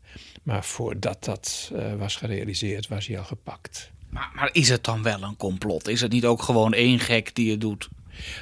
Maar 0.49 0.65
voordat 0.65 1.25
dat 1.25 1.71
uh, 1.75 1.95
was 1.95 2.17
gerealiseerd, 2.17 2.89
was 2.89 3.07
hij 3.07 3.19
al 3.19 3.25
gepakt. 3.25 3.91
Maar, 4.11 4.31
maar, 4.35 4.49
is 4.53 4.69
het 4.69 4.85
dan 4.85 5.03
wel 5.03 5.23
een 5.23 5.37
complot? 5.37 5.89
Is 5.89 6.01
het 6.01 6.13
niet 6.13 6.25
ook 6.25 6.43
gewoon 6.43 6.73
één 6.73 6.99
gek 6.99 7.35
die 7.35 7.51
het 7.51 7.61
doet? 7.61 7.89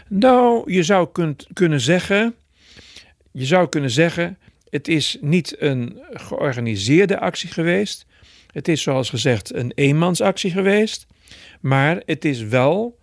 Nou, 0.08 0.72
je 0.72 0.82
zou 0.82 1.08
kunt, 1.12 1.46
kunnen 1.52 1.80
zeggen. 1.80 2.34
Je 3.32 3.46
zou 3.46 3.68
kunnen 3.68 3.90
zeggen. 3.90 4.38
Het 4.68 4.88
is 4.88 5.16
niet 5.20 5.60
een 5.60 5.98
georganiseerde 6.10 7.20
actie 7.20 7.50
geweest. 7.50 8.06
Het 8.52 8.68
is 8.68 8.82
zoals 8.82 9.10
gezegd 9.10 9.54
een 9.54 9.72
eenmansactie 9.74 10.50
geweest. 10.50 11.06
Maar 11.60 12.02
het 12.04 12.24
is 12.24 12.42
wel 12.42 12.98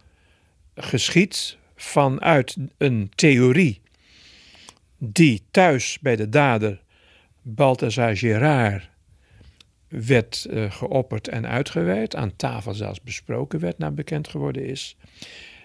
geschied 0.76 1.58
vanuit 1.76 2.58
een 2.78 3.12
theorie 3.16 3.82
die 4.98 5.42
thuis 5.52 5.98
bij 6.02 6.16
de 6.16 6.30
dader 6.30 6.82
Balthazar 7.42 8.18
Gerard 8.18 8.92
werd 10.02 10.48
uh, 10.50 10.72
geopperd 10.72 11.28
en 11.28 11.48
uitgewerkt, 11.48 12.16
aan 12.16 12.36
tafel 12.36 12.74
zelfs 12.74 13.02
besproken 13.02 13.60
werd, 13.60 13.78
naar 13.78 13.94
bekend 13.94 14.28
geworden 14.28 14.66
is, 14.66 14.98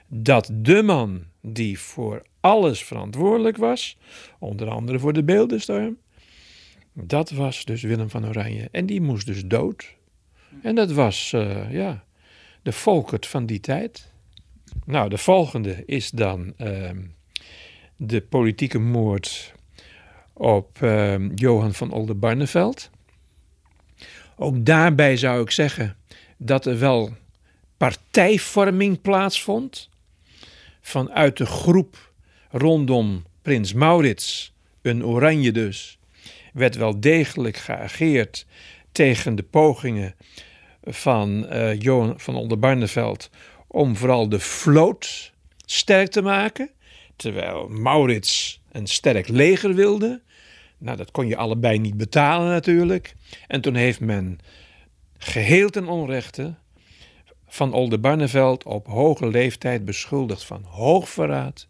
dat 0.06 0.50
de 0.52 0.82
man 0.82 1.25
die 1.40 1.78
voor 1.78 2.23
alles 2.40 2.85
verantwoordelijk 2.85 3.56
was, 3.56 3.99
onder 4.38 4.68
andere 4.70 4.99
voor 4.99 5.12
de 5.12 5.25
beeldenstorm, 5.25 5.97
dat 6.92 7.30
was 7.30 7.64
dus 7.64 7.82
Willem 7.82 8.11
van 8.11 8.26
Oranje. 8.26 8.68
En 8.73 8.87
die 8.87 9.00
moest 9.00 9.26
dus 9.26 9.47
dood 9.47 9.97
En 10.62 10.75
dat 10.75 10.92
was, 10.92 11.32
uh, 11.35 11.73
ja, 11.73 12.04
de 12.62 12.73
Volkert 12.73 13.26
van 13.26 13.47
die 13.47 13.61
tijd. 13.61 14.12
Nou, 14.85 15.08
de 15.08 15.18
volgende 15.18 15.82
is 15.87 16.11
dan 16.11 16.52
uh, 16.58 16.90
de 17.97 18.20
politieke 18.20 18.78
moord 18.78 19.54
op 20.32 20.78
uh, 20.82 21.35
Johan 21.35 21.75
van 21.75 21.92
Oldenbarneveld. 21.92 22.90
Ook 24.40 24.64
daarbij 24.64 25.16
zou 25.16 25.42
ik 25.42 25.50
zeggen 25.50 25.97
dat 26.37 26.66
er 26.66 26.78
wel 26.78 27.16
partijvorming 27.76 29.00
plaatsvond. 29.00 29.88
Vanuit 30.80 31.37
de 31.37 31.47
groep 31.47 32.12
rondom 32.50 33.25
prins 33.42 33.73
Maurits, 33.73 34.52
een 34.83 35.04
oranje 35.04 35.52
dus, 35.52 35.99
werd 36.52 36.76
wel 36.76 37.00
degelijk 37.00 37.57
geageerd 37.57 38.47
tegen 38.92 39.35
de 39.35 39.42
pogingen 39.42 40.14
van 40.83 41.47
uh, 41.52 41.80
Johan 41.80 42.21
van 42.21 42.35
Oldenbarneveld 42.35 43.30
om 43.66 43.97
vooral 43.97 44.28
de 44.28 44.40
vloot 44.40 45.33
sterk 45.64 46.11
te 46.11 46.23
maken. 46.23 46.71
Terwijl 47.16 47.68
Maurits 47.68 48.61
een 48.73 48.87
sterk 48.87 49.28
leger 49.28 49.75
wilde. 49.75 50.21
Nou, 50.78 50.97
dat 50.97 51.11
kon 51.11 51.26
je 51.26 51.37
allebei 51.37 51.78
niet 51.78 51.97
betalen 51.97 52.49
natuurlijk. 52.49 53.14
En 53.47 53.61
toen 53.61 53.75
heeft 53.75 54.00
men 54.00 54.38
geheel 55.18 55.68
ten 55.68 55.87
onrechte 55.87 56.54
van 57.47 57.73
Oldenbarneveld 57.73 58.64
op 58.64 58.87
hoge 58.87 59.28
leeftijd 59.28 59.85
beschuldigd 59.85 60.44
van 60.44 60.62
hoogverraad. 60.62 61.66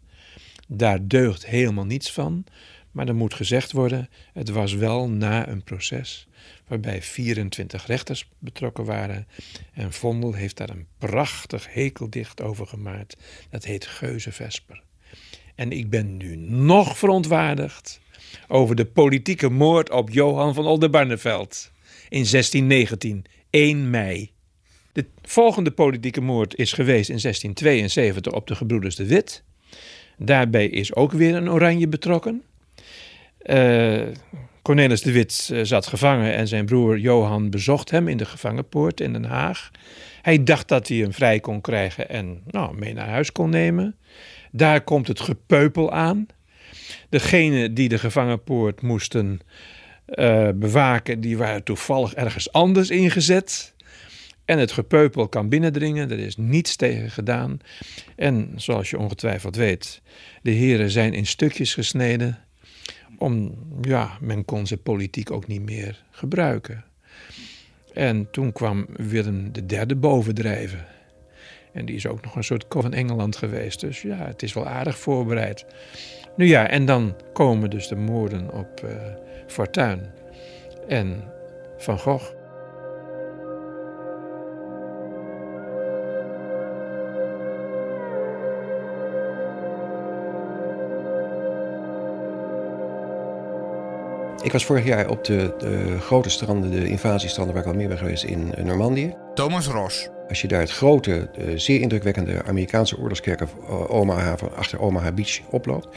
Daar 0.67 1.07
deugt 1.07 1.45
helemaal 1.45 1.85
niets 1.85 2.11
van. 2.11 2.45
Maar 2.91 3.07
er 3.07 3.15
moet 3.15 3.33
gezegd 3.33 3.71
worden, 3.71 4.09
het 4.33 4.49
was 4.49 4.73
wel 4.73 5.09
na 5.09 5.47
een 5.47 5.63
proces 5.63 6.27
waarbij 6.67 7.01
24 7.01 7.85
rechters 7.85 8.29
betrokken 8.39 8.85
waren. 8.85 9.27
En 9.73 9.93
Vondel 9.93 10.33
heeft 10.33 10.57
daar 10.57 10.69
een 10.69 10.87
prachtig 10.97 11.73
hekeldicht 11.73 12.41
over 12.41 12.67
gemaakt. 12.67 13.17
Dat 13.49 13.63
heet 13.63 13.85
Geuzenvesper. 13.85 14.83
En 15.55 15.71
ik 15.71 15.89
ben 15.89 16.17
nu 16.17 16.35
nog 16.35 16.97
verontwaardigd 16.97 17.99
over 18.47 18.75
de 18.75 18.85
politieke 18.85 19.49
moord 19.49 19.91
op 19.91 20.09
Johan 20.09 20.53
van 20.53 20.65
Oldenbarneveld 20.65 21.71
in 22.09 22.25
1619, 22.31 23.25
1 23.49 23.89
mei. 23.89 24.31
De 24.91 25.05
volgende 25.21 25.71
politieke 25.71 26.21
moord 26.21 26.55
is 26.55 26.73
geweest 26.73 27.09
in 27.09 27.19
1672 27.21 28.33
op 28.33 28.47
de 28.47 28.55
gebroeders 28.55 28.95
de 28.95 29.05
Wit. 29.05 29.43
Daarbij 30.17 30.67
is 30.67 30.95
ook 30.95 31.11
weer 31.11 31.35
een 31.35 31.49
oranje 31.49 31.87
betrokken. 31.87 32.43
Uh, 33.45 34.01
Cornelis 34.61 35.01
de 35.01 35.11
Wit 35.11 35.49
eh, 35.51 35.59
zat 35.63 35.87
gevangen 35.87 36.33
en 36.33 36.47
zijn 36.47 36.65
broer 36.65 36.99
Johan 36.99 37.49
bezocht 37.49 37.91
hem 37.91 38.07
in 38.07 38.17
de 38.17 38.25
gevangenpoort 38.25 39.01
in 39.01 39.13
Den 39.13 39.25
Haag. 39.25 39.71
Hij 40.21 40.43
dacht 40.43 40.67
dat 40.67 40.87
hij 40.87 40.97
hem 40.97 41.13
vrij 41.13 41.39
kon 41.39 41.61
krijgen 41.61 42.09
en 42.09 42.41
nou, 42.47 42.77
mee 42.77 42.93
naar 42.93 43.07
huis 43.07 43.31
kon 43.31 43.49
nemen. 43.49 43.95
Daar 44.51 44.81
komt 44.81 45.07
het 45.07 45.19
gepeupel 45.19 45.91
aan. 45.91 46.27
Degene 47.09 47.73
die 47.73 47.89
de 47.89 47.99
gevangenpoort 47.99 48.81
moesten 48.81 49.39
uh, 50.15 50.49
bewaken, 50.55 51.21
die 51.21 51.37
waren 51.37 51.63
toevallig 51.63 52.13
ergens 52.13 52.51
anders 52.51 52.89
ingezet. 52.89 53.73
En 54.45 54.59
het 54.59 54.71
gepeupel 54.71 55.27
kan 55.27 55.49
binnendringen, 55.49 56.11
er 56.11 56.19
is 56.19 56.37
niets 56.37 56.75
tegen 56.75 57.11
gedaan. 57.11 57.59
En 58.15 58.53
zoals 58.55 58.89
je 58.89 58.97
ongetwijfeld 58.97 59.55
weet, 59.55 60.01
de 60.41 60.51
heren 60.51 60.89
zijn 60.89 61.13
in 61.13 61.25
stukjes 61.25 61.73
gesneden. 61.73 62.39
Om, 63.17 63.55
ja, 63.81 64.17
men 64.21 64.45
kon 64.45 64.67
ze 64.67 64.77
politiek 64.77 65.31
ook 65.31 65.47
niet 65.47 65.61
meer 65.61 66.03
gebruiken. 66.11 66.83
En 67.93 68.31
toen 68.31 68.51
kwam 68.51 68.85
Willem 68.95 69.51
derde 69.65 69.95
bovendrijven. 69.95 70.85
En 71.73 71.85
die 71.85 71.95
is 71.95 72.07
ook 72.07 72.21
nog 72.21 72.35
een 72.35 72.43
soort 72.43 72.65
van 72.69 72.93
Engeland 72.93 73.35
geweest. 73.35 73.79
Dus 73.79 74.01
ja, 74.01 74.15
het 74.15 74.43
is 74.43 74.53
wel 74.53 74.67
aardig 74.67 74.97
voorbereid. 74.97 75.65
Nu 76.35 76.45
ja, 76.45 76.67
en 76.67 76.85
dan 76.85 77.15
komen 77.33 77.69
dus 77.69 77.87
de 77.87 77.95
moorden 77.95 78.53
op 78.53 78.81
uh, 78.85 78.91
Fortuin 79.47 80.11
en 80.87 81.23
Van 81.77 81.99
Gogh. 81.99 82.37
Ik 94.43 94.51
was 94.51 94.65
vorig 94.65 94.85
jaar 94.85 95.09
op 95.09 95.23
de, 95.23 95.53
de, 95.57 95.99
grote 95.99 96.29
stranden, 96.29 96.71
de 96.71 96.87
invasiestranden 96.87 97.53
waar 97.53 97.63
ik 97.63 97.69
al 97.69 97.75
meer 97.75 97.87
ben 97.87 97.97
geweest 97.97 98.23
in 98.23 98.53
eh, 98.53 98.63
Normandië. 98.63 99.15
Thomas 99.33 99.67
Ros. 99.67 100.09
Als 100.29 100.41
je 100.41 100.47
daar 100.47 100.59
het 100.59 100.71
grote, 100.71 101.29
eh, 101.35 101.45
zeer 101.55 101.81
indrukwekkende 101.81 102.43
Amerikaanse 102.43 102.97
oorlogskerk 102.97 103.41
eh, 103.41 103.91
Omaha, 103.91 104.37
van 104.37 104.55
achter 104.55 104.79
Omaha 104.79 105.11
Beach 105.11 105.39
oploopt, 105.49 105.87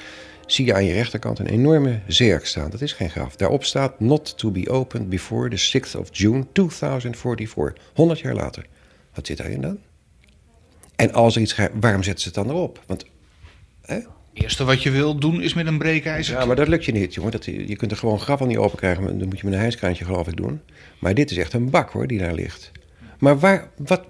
zie 0.46 0.66
je 0.66 0.74
aan 0.74 0.84
je 0.84 0.92
rechterkant 0.92 1.38
een 1.38 1.46
enorme 1.46 2.00
zerk 2.06 2.46
staan. 2.46 2.70
Dat 2.70 2.80
is 2.80 2.92
geen 2.92 3.10
graf. 3.10 3.36
Daarop 3.36 3.64
staat 3.64 4.00
not 4.00 4.38
to 4.38 4.50
be 4.50 4.70
opened 4.70 5.08
before 5.08 5.48
the 5.48 5.78
6th 5.78 5.98
of 5.98 6.08
June 6.12 6.46
2044. 6.52 7.84
100 7.94 8.20
jaar 8.20 8.34
later. 8.34 8.66
Wat 9.14 9.26
zit 9.26 9.36
daarin 9.36 9.60
dan? 9.60 9.78
En 10.96 11.12
als 11.12 11.36
er 11.36 11.42
iets 11.42 11.52
gaat, 11.52 11.70
waarom 11.80 12.02
zetten 12.02 12.22
ze 12.22 12.28
het 12.28 12.46
dan 12.46 12.56
erop? 12.56 12.82
Want 12.86 13.06
hè, 13.82 13.98
eerste 14.32 14.64
wat 14.64 14.82
je 14.82 14.90
wil 14.90 15.18
doen 15.18 15.42
is 15.42 15.54
met 15.54 15.66
een 15.66 15.78
breekijzer. 15.78 16.38
Ja, 16.38 16.44
maar 16.44 16.56
dat 16.56 16.68
lukt 16.68 16.84
je 16.84 16.92
niet, 16.92 17.14
jongen. 17.14 17.32
Dat, 17.32 17.44
je 17.44 17.76
kunt 17.76 17.90
er 17.90 17.96
gewoon 17.96 18.20
graven 18.20 18.48
niet 18.48 18.56
open 18.56 18.78
krijgen. 18.78 19.18
Dan 19.18 19.28
moet 19.28 19.38
je 19.38 19.44
met 19.44 19.54
een 19.54 19.60
hijskraantje, 19.60 20.04
geloof 20.04 20.28
ik, 20.28 20.36
doen. 20.36 20.60
Maar 20.98 21.14
dit 21.14 21.30
is 21.30 21.36
echt 21.36 21.52
een 21.52 21.70
bak, 21.70 21.90
hoor, 21.90 22.06
die 22.06 22.18
daar 22.18 22.34
ligt. 22.34 22.70
Maar 23.18 23.38
waar, 23.38 23.68
wat, 23.76 24.02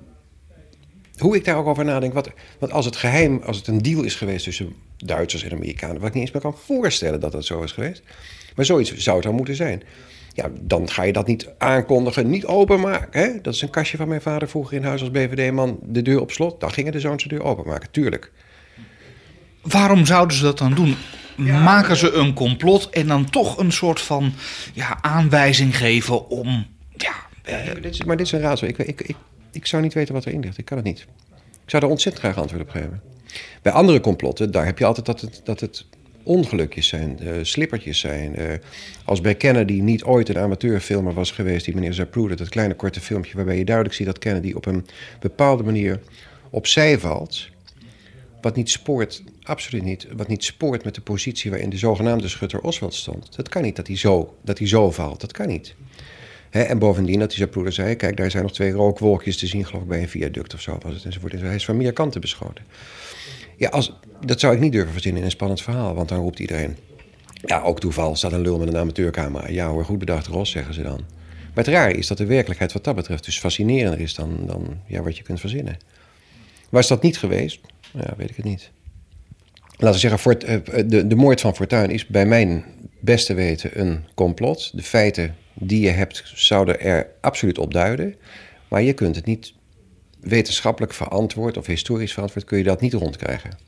hoe 1.22 1.36
ik 1.36 1.44
daar 1.44 1.56
ook 1.56 1.66
over 1.66 1.84
nadenk. 1.84 2.12
Wat, 2.12 2.30
want 2.58 2.72
als 2.72 2.84
het 2.84 2.96
geheim, 2.96 3.40
als 3.44 3.56
het 3.56 3.66
een 3.66 3.82
deal 3.82 4.02
is 4.02 4.14
geweest 4.14 4.44
tussen 4.44 4.74
Duitsers 4.96 5.42
en 5.42 5.52
Amerikanen. 5.52 5.98
wat 5.98 6.08
ik 6.08 6.14
niet 6.14 6.22
eens 6.22 6.32
meer 6.32 6.42
kan 6.42 6.56
voorstellen 6.64 7.20
dat 7.20 7.32
dat 7.32 7.44
zo 7.44 7.62
is 7.62 7.72
geweest. 7.72 8.02
Maar 8.56 8.64
zoiets 8.64 8.96
zou 8.96 9.16
het 9.16 9.24
dan 9.24 9.34
moeten 9.34 9.56
zijn. 9.56 9.82
Ja, 10.34 10.50
dan 10.60 10.90
ga 10.90 11.02
je 11.02 11.12
dat 11.12 11.26
niet 11.26 11.48
aankondigen, 11.58 12.30
niet 12.30 12.46
openmaken. 12.46 13.20
Hè? 13.20 13.40
Dat 13.40 13.54
is 13.54 13.62
een 13.62 13.70
kastje 13.70 13.96
van 13.96 14.08
mijn 14.08 14.20
vader 14.20 14.48
vroeger 14.48 14.76
in 14.76 14.84
huis 14.84 15.00
als 15.00 15.10
BVD-man. 15.10 15.78
De 15.82 16.02
deur 16.02 16.20
op 16.20 16.30
slot. 16.30 16.60
Dan 16.60 16.72
gingen 16.72 16.92
de 16.92 17.00
zoons 17.00 17.22
de 17.22 17.28
deur 17.28 17.42
openmaken, 17.42 17.90
tuurlijk. 17.90 18.32
Waarom 19.62 20.06
zouden 20.06 20.36
ze 20.36 20.42
dat 20.42 20.58
dan 20.58 20.74
doen? 20.74 20.96
Maken 21.36 21.96
ze 21.96 22.12
een 22.12 22.34
complot 22.34 22.90
en 22.90 23.06
dan 23.06 23.30
toch 23.30 23.58
een 23.58 23.72
soort 23.72 24.00
van 24.00 24.32
ja, 24.72 24.98
aanwijzing 25.00 25.76
geven 25.76 26.28
om. 26.28 26.66
Ja, 26.96 27.14
eh... 27.42 27.74
dit 27.82 27.94
is, 27.94 28.04
maar 28.04 28.16
dit 28.16 28.26
is 28.26 28.32
een 28.32 28.40
raadsel. 28.40 28.68
Ik, 28.68 28.78
ik, 28.78 29.00
ik, 29.00 29.16
ik 29.52 29.66
zou 29.66 29.82
niet 29.82 29.94
weten 29.94 30.14
wat 30.14 30.26
erin 30.26 30.40
ligt. 30.40 30.58
Ik 30.58 30.64
kan 30.64 30.76
het 30.76 30.86
niet. 30.86 31.06
Ik 31.64 31.70
zou 31.70 31.82
er 31.82 31.88
ontzettend 31.88 32.24
graag 32.24 32.38
antwoord 32.38 32.62
op 32.62 32.70
geven. 32.70 33.00
Bij 33.62 33.72
andere 33.72 34.00
complotten, 34.00 34.50
daar 34.50 34.64
heb 34.64 34.78
je 34.78 34.84
altijd 34.84 35.06
dat 35.06 35.20
het, 35.20 35.40
dat 35.44 35.60
het 35.60 35.86
ongelukjes 36.22 36.88
zijn, 36.88 37.18
uh, 37.22 37.32
slippertjes 37.42 37.98
zijn. 37.98 38.40
Uh, 38.40 38.52
als 39.04 39.20
bij 39.20 39.34
Kennedy 39.34 39.80
niet 39.80 40.04
ooit 40.04 40.28
een 40.28 40.38
amateurfilmer 40.38 41.14
was 41.14 41.30
geweest, 41.30 41.64
die 41.64 41.74
meneer 41.74 41.94
Zapruder, 41.94 42.36
dat 42.36 42.48
kleine 42.48 42.74
korte 42.74 43.00
filmpje 43.00 43.36
waarbij 43.36 43.58
je 43.58 43.64
duidelijk 43.64 43.96
ziet 43.96 44.06
dat 44.06 44.18
Kennedy 44.18 44.52
op 44.52 44.66
een 44.66 44.86
bepaalde 45.20 45.62
manier 45.62 46.00
opzij 46.50 46.98
valt. 46.98 47.48
Wat 48.40 48.56
niet 48.56 48.70
spoort, 48.70 49.22
absoluut 49.42 49.82
niet, 49.82 50.06
wat 50.16 50.28
niet 50.28 50.44
spoort 50.44 50.84
met 50.84 50.94
de 50.94 51.00
positie 51.00 51.50
waarin 51.50 51.70
de 51.70 51.76
zogenaamde 51.76 52.28
schutter 52.28 52.60
Oswald 52.60 52.94
stond. 52.94 53.36
Dat 53.36 53.48
kan 53.48 53.62
niet 53.62 53.76
dat 53.76 53.86
hij 53.86 53.96
zo, 53.96 54.36
dat 54.42 54.58
hij 54.58 54.68
zo 54.68 54.90
valt. 54.90 55.20
Dat 55.20 55.32
kan 55.32 55.46
niet. 55.46 55.74
En 56.60 56.78
bovendien, 56.78 57.18
dat 57.18 57.32
zijn 57.32 57.48
broeder 57.48 57.72
zei: 57.72 57.96
Kijk, 57.96 58.16
daar 58.16 58.30
zijn 58.30 58.42
nog 58.42 58.52
twee 58.52 58.72
rookwolkjes 58.72 59.36
te 59.36 59.46
zien, 59.46 59.66
geloof 59.66 59.82
ik, 59.82 59.88
bij 59.88 60.02
een 60.02 60.08
viaduct 60.08 60.54
of 60.54 60.60
zo 60.60 60.78
was 60.82 60.94
het 60.94 61.04
enzovoort. 61.04 61.32
Hij 61.32 61.54
is 61.54 61.64
van 61.64 61.76
meer 61.76 61.92
kanten 61.92 62.20
beschoten. 62.20 62.64
Ja, 63.56 63.68
als, 63.68 63.92
dat 64.24 64.40
zou 64.40 64.54
ik 64.54 64.60
niet 64.60 64.72
durven 64.72 64.92
verzinnen 64.92 65.20
in 65.20 65.26
een 65.26 65.32
spannend 65.32 65.62
verhaal, 65.62 65.94
want 65.94 66.08
dan 66.08 66.18
roept 66.18 66.38
iedereen. 66.38 66.76
Ja, 67.44 67.60
ook 67.60 67.80
toeval 67.80 68.16
staat 68.16 68.32
een 68.32 68.40
lul 68.40 68.58
met 68.58 68.68
een 68.68 68.76
amateurcamera. 68.76 69.48
Ja 69.48 69.68
hoor, 69.68 69.84
goed 69.84 69.98
bedacht, 69.98 70.26
Ros, 70.26 70.50
zeggen 70.50 70.74
ze 70.74 70.82
dan. 70.82 71.00
Maar 71.54 71.64
het 71.64 71.74
raar 71.74 71.90
is 71.90 72.06
dat 72.06 72.18
de 72.18 72.26
werkelijkheid 72.26 72.72
wat 72.72 72.84
dat 72.84 72.94
betreft 72.94 73.24
dus 73.24 73.38
fascinerender 73.38 74.00
is 74.00 74.14
dan, 74.14 74.46
dan 74.46 74.80
ja, 74.86 75.02
wat 75.02 75.16
je 75.16 75.22
kunt 75.22 75.40
verzinnen. 75.40 75.76
Was 76.68 76.88
dat 76.88 77.02
niet 77.02 77.18
geweest, 77.18 77.60
ja, 77.92 78.14
weet 78.16 78.30
ik 78.30 78.36
het 78.36 78.44
niet. 78.44 78.70
Laten 79.76 79.92
we 79.92 79.98
zeggen, 79.98 80.18
Fort, 80.18 80.44
eh, 80.44 80.58
de, 80.86 81.06
de 81.06 81.14
moord 81.14 81.40
van 81.40 81.54
Fortuin 81.54 81.90
is 81.90 82.06
bij 82.06 82.26
mijn 82.26 82.64
beste 83.00 83.34
weten 83.34 83.80
een 83.80 84.04
complot. 84.14 84.70
De 84.74 84.82
feiten 84.82 85.36
die 85.54 85.80
je 85.80 85.90
hebt 85.90 86.22
zouden 86.34 86.80
er 86.80 87.06
absoluut 87.20 87.58
op 87.58 87.72
duiden. 87.72 88.14
Maar 88.68 88.82
je 88.82 88.92
kunt 88.92 89.16
het 89.16 89.24
niet 89.24 89.52
wetenschappelijk 90.20 90.92
verantwoord 90.92 91.56
of 91.56 91.66
historisch 91.66 92.12
verantwoord, 92.12 92.44
kun 92.44 92.58
je 92.58 92.64
dat 92.64 92.80
niet 92.80 92.92
rondkrijgen. 92.92 93.58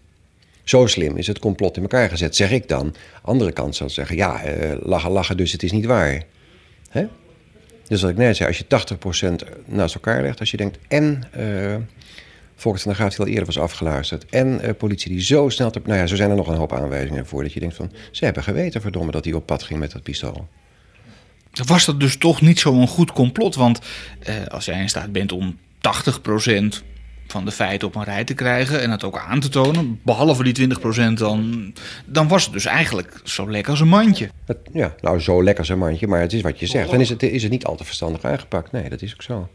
Zo 0.65 0.87
slim 0.87 1.17
is 1.17 1.27
het 1.27 1.39
complot 1.39 1.77
in 1.77 1.83
elkaar 1.83 2.09
gezet, 2.09 2.37
zeg 2.37 2.51
ik 2.51 2.69
dan. 2.69 2.95
Andere 3.23 3.53
kant 3.53 3.77
zou 3.77 3.91
zeggen, 3.91 4.17
ja, 4.17 4.47
uh, 4.47 4.73
lachen, 4.81 5.11
lachen, 5.11 5.37
dus 5.37 5.53
het 5.53 5.63
is 5.63 5.73
niet 5.73 5.85
waar. 5.85 6.23
Hè? 6.89 7.07
Dus 7.87 8.03
wat 8.03 8.11
ik 8.11 8.17
net 8.17 8.37
zei, 8.37 8.49
als 8.49 8.59
je 8.59 8.65
80% 9.45 9.65
naast 9.65 9.95
elkaar 9.95 10.23
legt, 10.23 10.41
als 10.41 10.51
je 10.51 10.57
denkt 10.57 10.79
en 10.89 11.23
uh, 11.37 11.77
Volgens 12.57 12.83
van 12.83 12.93
de 12.93 12.99
Graaf 12.99 13.11
die 13.11 13.21
al 13.21 13.27
eerder 13.27 13.45
was 13.45 13.59
afgeluisterd. 13.59 14.27
En 14.31 14.61
uh, 14.65 14.71
politie 14.79 15.11
die 15.11 15.23
zo 15.23 15.49
snel... 15.49 15.71
Te, 15.71 15.81
nou 15.85 15.99
ja, 15.99 16.07
zo 16.07 16.17
zijn 16.17 16.31
er 16.31 16.37
nog 16.37 16.49
een 16.49 16.57
hoop 16.57 16.73
aanwijzingen 16.73 17.27
voor. 17.27 17.43
Dat 17.43 17.53
je 17.53 17.61
denkt 17.61 17.75
van, 17.75 17.93
ze 18.11 18.25
hebben 18.25 18.43
geweten 18.43 18.81
verdomme 18.81 19.13
dat 19.13 19.25
hij 19.25 19.35
op 19.35 19.47
pad 19.47 19.63
ging 19.63 19.81
met 19.81 19.93
dat 19.93 20.03
pistool. 20.03 20.49
Was 21.67 21.85
dat 21.85 22.01
dus 22.01 22.17
toch 22.17 22.41
niet 22.41 22.59
zo'n 22.59 22.87
goed 22.87 23.13
complot. 23.13 23.55
Want 23.55 23.81
eh, 24.19 24.35
als 24.49 24.65
jij 24.65 24.81
in 24.81 24.89
staat 24.89 25.13
bent 25.13 25.33
om 25.33 25.59
80% 25.77 26.83
van 27.27 27.45
de 27.45 27.51
feiten 27.51 27.89
op 27.89 27.95
een 27.95 28.05
rij 28.05 28.25
te 28.25 28.35
krijgen 28.35 28.81
en 28.81 28.91
het 28.91 29.05
ook 29.05 29.19
aan 29.19 29.41
te 29.41 29.49
tonen, 29.49 30.01
behalve 30.03 30.53
die 30.53 30.69
20% 31.11 31.13
dan, 31.13 31.73
dan 32.07 32.29
was 32.29 32.45
het 32.45 32.53
dus 32.53 32.65
eigenlijk 32.65 33.21
zo 33.25 33.51
lekker 33.51 33.71
als 33.71 33.81
een 33.81 33.89
mandje. 33.89 34.29
Ja, 34.73 34.95
nou 35.01 35.21
zo 35.21 35.43
lekker 35.43 35.63
als 35.63 35.69
een 35.69 35.79
mandje, 35.79 36.07
maar 36.07 36.21
het 36.21 36.33
is 36.33 36.41
wat 36.41 36.59
je 36.61 36.67
zegt. 36.67 36.91
Dan 36.91 37.01
is 37.01 37.09
het, 37.09 37.23
is 37.23 37.43
het 37.43 37.53
niet 37.53 37.65
al 37.65 37.77
te 37.77 37.85
verstandig 37.85 38.25
aangepakt. 38.25 38.73
Nee, 38.73 38.89
dat 38.89 39.03
is 39.03 39.13
ook 39.13 39.23
zo. 39.23 39.49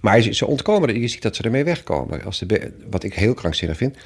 Maar 0.00 0.20
ze 0.20 0.46
ontkomen, 0.46 1.00
je 1.00 1.08
ziet 1.08 1.22
dat 1.22 1.36
ze 1.36 1.42
ermee 1.42 1.64
wegkomen. 1.64 2.24
Als 2.24 2.38
de, 2.38 2.72
wat 2.90 3.02
ik 3.02 3.14
heel 3.14 3.34
krankzinnig 3.34 3.76
vind. 3.76 3.96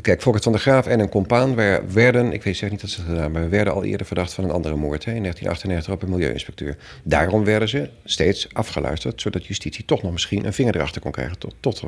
Kijk, 0.00 0.22
Fokker 0.22 0.42
van 0.42 0.52
der 0.52 0.60
Graaf 0.60 0.86
en 0.86 1.00
een 1.00 1.08
compaan 1.08 1.54
werden, 1.92 2.32
ik 2.32 2.42
weet 2.42 2.56
zeg 2.56 2.70
niet 2.70 2.80
dat 2.80 2.90
ze 2.90 3.00
het 3.00 3.08
gedaan, 3.08 3.32
maar 3.32 3.50
werden 3.50 3.72
al 3.72 3.84
eerder 3.84 4.06
verdacht 4.06 4.32
van 4.32 4.44
een 4.44 4.50
andere 4.50 4.76
moord. 4.76 5.04
Hè, 5.04 5.12
in 5.12 5.22
1998 5.22 5.94
op 5.94 6.02
een 6.02 6.18
milieuinspecteur. 6.18 6.76
Daarom 7.02 7.44
werden 7.44 7.68
ze 7.68 7.88
steeds 8.04 8.48
afgeluisterd, 8.52 9.20
zodat 9.20 9.46
justitie 9.46 9.84
toch 9.84 10.02
nog 10.02 10.12
misschien 10.12 10.44
een 10.46 10.52
vinger 10.52 10.76
erachter 10.76 11.00
kon 11.00 11.10
krijgen. 11.10 11.38
Tot, 11.38 11.54
tot. 11.60 11.82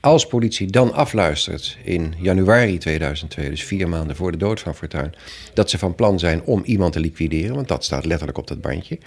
Als 0.00 0.26
politie 0.26 0.66
dan 0.66 0.92
afluistert 0.92 1.78
in 1.84 2.14
januari 2.18 2.78
2002, 2.78 3.50
dus 3.50 3.64
vier 3.64 3.88
maanden 3.88 4.16
voor 4.16 4.32
de 4.32 4.38
dood 4.38 4.60
van 4.60 4.74
Fortuyn, 4.74 5.14
dat 5.54 5.70
ze 5.70 5.78
van 5.78 5.94
plan 5.94 6.18
zijn 6.18 6.42
om 6.42 6.62
iemand 6.64 6.92
te 6.92 7.00
liquideren, 7.00 7.54
want 7.54 7.68
dat 7.68 7.84
staat 7.84 8.04
letterlijk 8.04 8.38
op 8.38 8.46
dat 8.46 8.60
bandje 8.60 8.98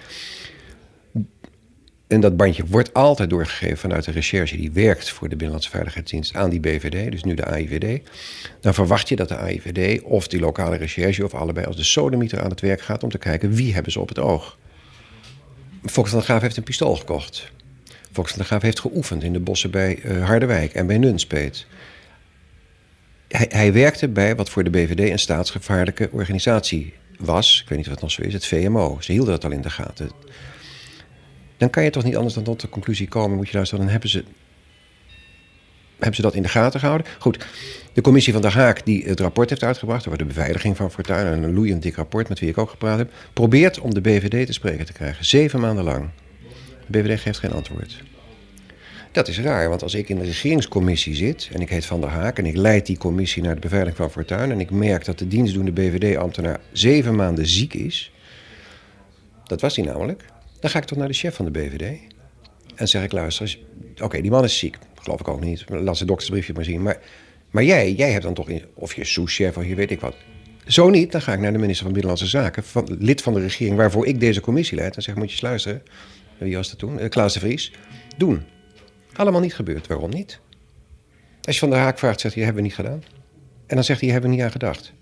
en 2.14 2.20
dat 2.20 2.36
bandje 2.36 2.66
wordt 2.66 2.94
altijd 2.94 3.30
doorgegeven 3.30 3.76
vanuit 3.76 4.04
de 4.04 4.10
recherche 4.10 4.56
die 4.56 4.70
werkt 4.72 5.10
voor 5.10 5.28
de 5.28 5.36
Binnenlandse 5.36 5.70
Veiligheidsdienst 5.70 6.34
aan 6.34 6.50
die 6.50 6.60
BVD, 6.60 7.10
dus 7.10 7.24
nu 7.24 7.34
de 7.34 7.44
AIVD. 7.44 8.00
Dan 8.60 8.74
verwacht 8.74 9.08
je 9.08 9.16
dat 9.16 9.28
de 9.28 9.36
AIVD 9.36 10.02
of 10.02 10.28
die 10.28 10.40
lokale 10.40 10.76
recherche 10.76 11.24
of 11.24 11.34
allebei 11.34 11.66
als 11.66 11.76
de 11.76 11.84
sodemieter 11.84 12.40
aan 12.40 12.50
het 12.50 12.60
werk 12.60 12.80
gaat 12.80 13.02
om 13.02 13.10
te 13.10 13.18
kijken 13.18 13.52
wie 13.52 13.74
hebben 13.74 13.92
ze 13.92 14.00
op 14.00 14.08
het 14.08 14.18
oog. 14.18 14.58
Fox 15.84 16.08
van 16.08 16.18
der 16.18 16.28
Graaf 16.28 16.40
heeft 16.40 16.56
een 16.56 16.62
pistool 16.62 16.96
gekocht. 16.96 17.52
Fox 18.12 18.28
van 18.28 18.38
der 18.38 18.46
Graaf 18.46 18.62
heeft 18.62 18.80
geoefend 18.80 19.22
in 19.22 19.32
de 19.32 19.40
bossen 19.40 19.70
bij 19.70 20.02
uh, 20.02 20.24
Harderwijk 20.24 20.74
en 20.74 20.86
bij 20.86 20.98
Nunspeet. 20.98 21.66
Hij, 23.28 23.46
hij 23.48 23.72
werkte 23.72 24.08
bij 24.08 24.36
wat 24.36 24.50
voor 24.50 24.64
de 24.64 24.70
BVD 24.70 25.10
een 25.10 25.18
staatsgevaarlijke 25.18 26.08
organisatie 26.12 26.92
was. 27.18 27.60
Ik 27.62 27.68
weet 27.68 27.78
niet 27.78 27.86
of 27.86 27.92
het 27.92 28.02
nog 28.02 28.10
zo 28.10 28.22
is, 28.22 28.32
het 28.32 28.46
VMO. 28.46 28.96
Ze 29.00 29.12
hielden 29.12 29.32
dat 29.32 29.44
al 29.44 29.50
in 29.50 29.60
de 29.60 29.70
gaten 29.70 30.10
dan 31.64 31.72
kan 31.72 31.84
je 31.84 31.90
toch 31.90 32.04
niet 32.04 32.16
anders 32.16 32.34
dan 32.34 32.42
tot 32.42 32.60
de 32.60 32.68
conclusie 32.68 33.08
komen. 33.08 33.36
Moet 33.36 33.48
je 33.48 33.54
luisteren, 33.54 33.84
dan 33.84 33.92
hebben 33.92 34.10
ze, 34.10 34.24
hebben 35.96 36.14
ze 36.14 36.22
dat 36.22 36.34
in 36.34 36.42
de 36.42 36.48
gaten 36.48 36.80
gehouden. 36.80 37.06
Goed, 37.18 37.46
de 37.92 38.00
commissie 38.00 38.32
van 38.32 38.42
de 38.42 38.50
Haak 38.50 38.84
die 38.84 39.04
het 39.04 39.20
rapport 39.20 39.48
heeft 39.48 39.62
uitgebracht... 39.62 40.06
over 40.06 40.18
de 40.18 40.24
beveiliging 40.24 40.76
van 40.76 40.90
Fortuyn, 40.90 41.26
een 41.26 41.54
loeiend 41.54 41.82
dik 41.82 41.96
rapport... 41.96 42.28
met 42.28 42.38
wie 42.38 42.48
ik 42.48 42.58
ook 42.58 42.70
gepraat 42.70 42.98
heb... 42.98 43.12
probeert 43.32 43.80
om 43.80 43.94
de 43.94 44.00
BVD 44.00 44.46
te 44.46 44.52
spreken 44.52 44.86
te 44.86 44.92
krijgen. 44.92 45.24
Zeven 45.24 45.60
maanden 45.60 45.84
lang. 45.84 46.08
De 46.86 46.98
BVD 46.98 47.20
geeft 47.20 47.38
geen 47.38 47.52
antwoord. 47.52 48.02
Dat 49.12 49.28
is 49.28 49.40
raar, 49.40 49.68
want 49.68 49.82
als 49.82 49.94
ik 49.94 50.08
in 50.08 50.18
de 50.18 50.24
regeringscommissie 50.24 51.14
zit... 51.14 51.48
en 51.52 51.60
ik 51.60 51.68
heet 51.68 51.86
Van 51.86 52.00
der 52.00 52.10
Haak 52.10 52.38
en 52.38 52.46
ik 52.46 52.56
leid 52.56 52.86
die 52.86 52.98
commissie 52.98 53.42
naar 53.42 53.54
de 53.54 53.60
beveiliging 53.60 53.96
van 53.96 54.10
Fortuyn... 54.10 54.50
en 54.50 54.60
ik 54.60 54.70
merk 54.70 55.04
dat 55.04 55.18
de 55.18 55.28
dienstdoende 55.28 55.72
BVD-ambtenaar 55.72 56.60
zeven 56.72 57.14
maanden 57.14 57.46
ziek 57.46 57.74
is... 57.74 58.12
dat 59.44 59.60
was 59.60 59.76
hij 59.76 59.84
namelijk... 59.84 60.32
Dan 60.64 60.72
ga 60.72 60.78
ik 60.78 60.84
toch 60.84 60.98
naar 60.98 61.08
de 61.08 61.14
chef 61.14 61.34
van 61.34 61.44
de 61.44 61.50
BVD. 61.50 61.98
En 62.74 62.88
zeg 62.88 63.02
ik, 63.02 63.12
luister, 63.12 63.58
oké, 64.02 64.20
die 64.20 64.30
man 64.30 64.44
is 64.44 64.58
ziek. 64.58 64.78
Geloof 64.94 65.20
ik 65.20 65.28
ook 65.28 65.40
niet. 65.40 65.64
Laat 65.68 65.96
zijn 65.96 66.08
doktersbriefje 66.08 66.52
maar 66.52 66.64
zien. 66.64 66.82
Maar, 66.82 67.00
maar 67.50 67.64
jij, 67.64 67.92
jij 67.92 68.10
hebt 68.10 68.22
dan 68.22 68.34
toch, 68.34 68.48
in, 68.48 68.64
of 68.74 68.94
je 68.94 69.04
sous-chef 69.04 69.56
of 69.56 69.64
je 69.64 69.74
weet 69.74 69.90
ik 69.90 70.00
wat. 70.00 70.16
Zo 70.66 70.90
niet, 70.90 71.12
dan 71.12 71.22
ga 71.22 71.32
ik 71.32 71.40
naar 71.40 71.52
de 71.52 71.58
minister 71.58 71.84
van 71.84 71.92
Binnenlandse 71.92 72.26
Zaken, 72.26 72.64
van, 72.64 72.96
lid 72.98 73.22
van 73.22 73.34
de 73.34 73.40
regering 73.40 73.76
waarvoor 73.76 74.06
ik 74.06 74.20
deze 74.20 74.40
commissie 74.40 74.76
leid. 74.76 74.96
En 74.96 75.02
zeg, 75.02 75.14
moet 75.14 75.30
je 75.30 75.36
sluisteren. 75.36 75.82
Wie 76.38 76.56
was 76.56 76.70
dat 76.70 76.78
toen? 76.78 77.02
Uh, 77.02 77.08
Klaas 77.08 77.32
de 77.32 77.40
Vries. 77.40 77.72
Doen. 78.16 78.42
Allemaal 79.12 79.40
niet 79.40 79.54
gebeurd. 79.54 79.86
Waarom 79.86 80.10
niet? 80.10 80.40
Als 81.42 81.54
je 81.54 81.60
van 81.60 81.70
de 81.70 81.76
Haak 81.76 81.98
vraagt, 81.98 82.20
zegt 82.20 82.34
hij, 82.34 82.44
hebben 82.44 82.62
we 82.62 82.68
niet 82.68 82.76
gedaan. 82.76 83.02
En 83.66 83.74
dan 83.74 83.84
zegt 83.84 84.00
hij, 84.00 84.10
hebben 84.10 84.30
we 84.30 84.36
niet 84.36 84.44
aan 84.44 84.52
gedacht. 84.52 84.92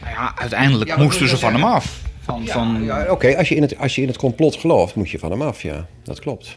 Nou 0.00 0.12
ja, 0.12 0.36
uiteindelijk 0.36 0.96
moesten 0.96 1.28
ze 1.28 1.38
van 1.38 1.52
hem 1.52 1.64
af. 1.64 2.06
Van, 2.28 2.42
ja, 2.44 2.52
van... 2.52 2.84
ja, 2.84 3.10
Oké, 3.10 3.36
als, 3.36 3.48
je 3.48 3.54
in 3.54 3.62
het, 3.62 3.78
als 3.78 3.94
je 3.94 4.02
in 4.02 4.08
het 4.08 4.16
complot 4.16 4.56
gelooft, 4.56 4.94
moet 4.94 5.10
je 5.10 5.18
van 5.18 5.30
hem 5.30 5.42
af, 5.42 5.62
ja. 5.62 5.86
Dat 6.02 6.20
klopt. 6.20 6.56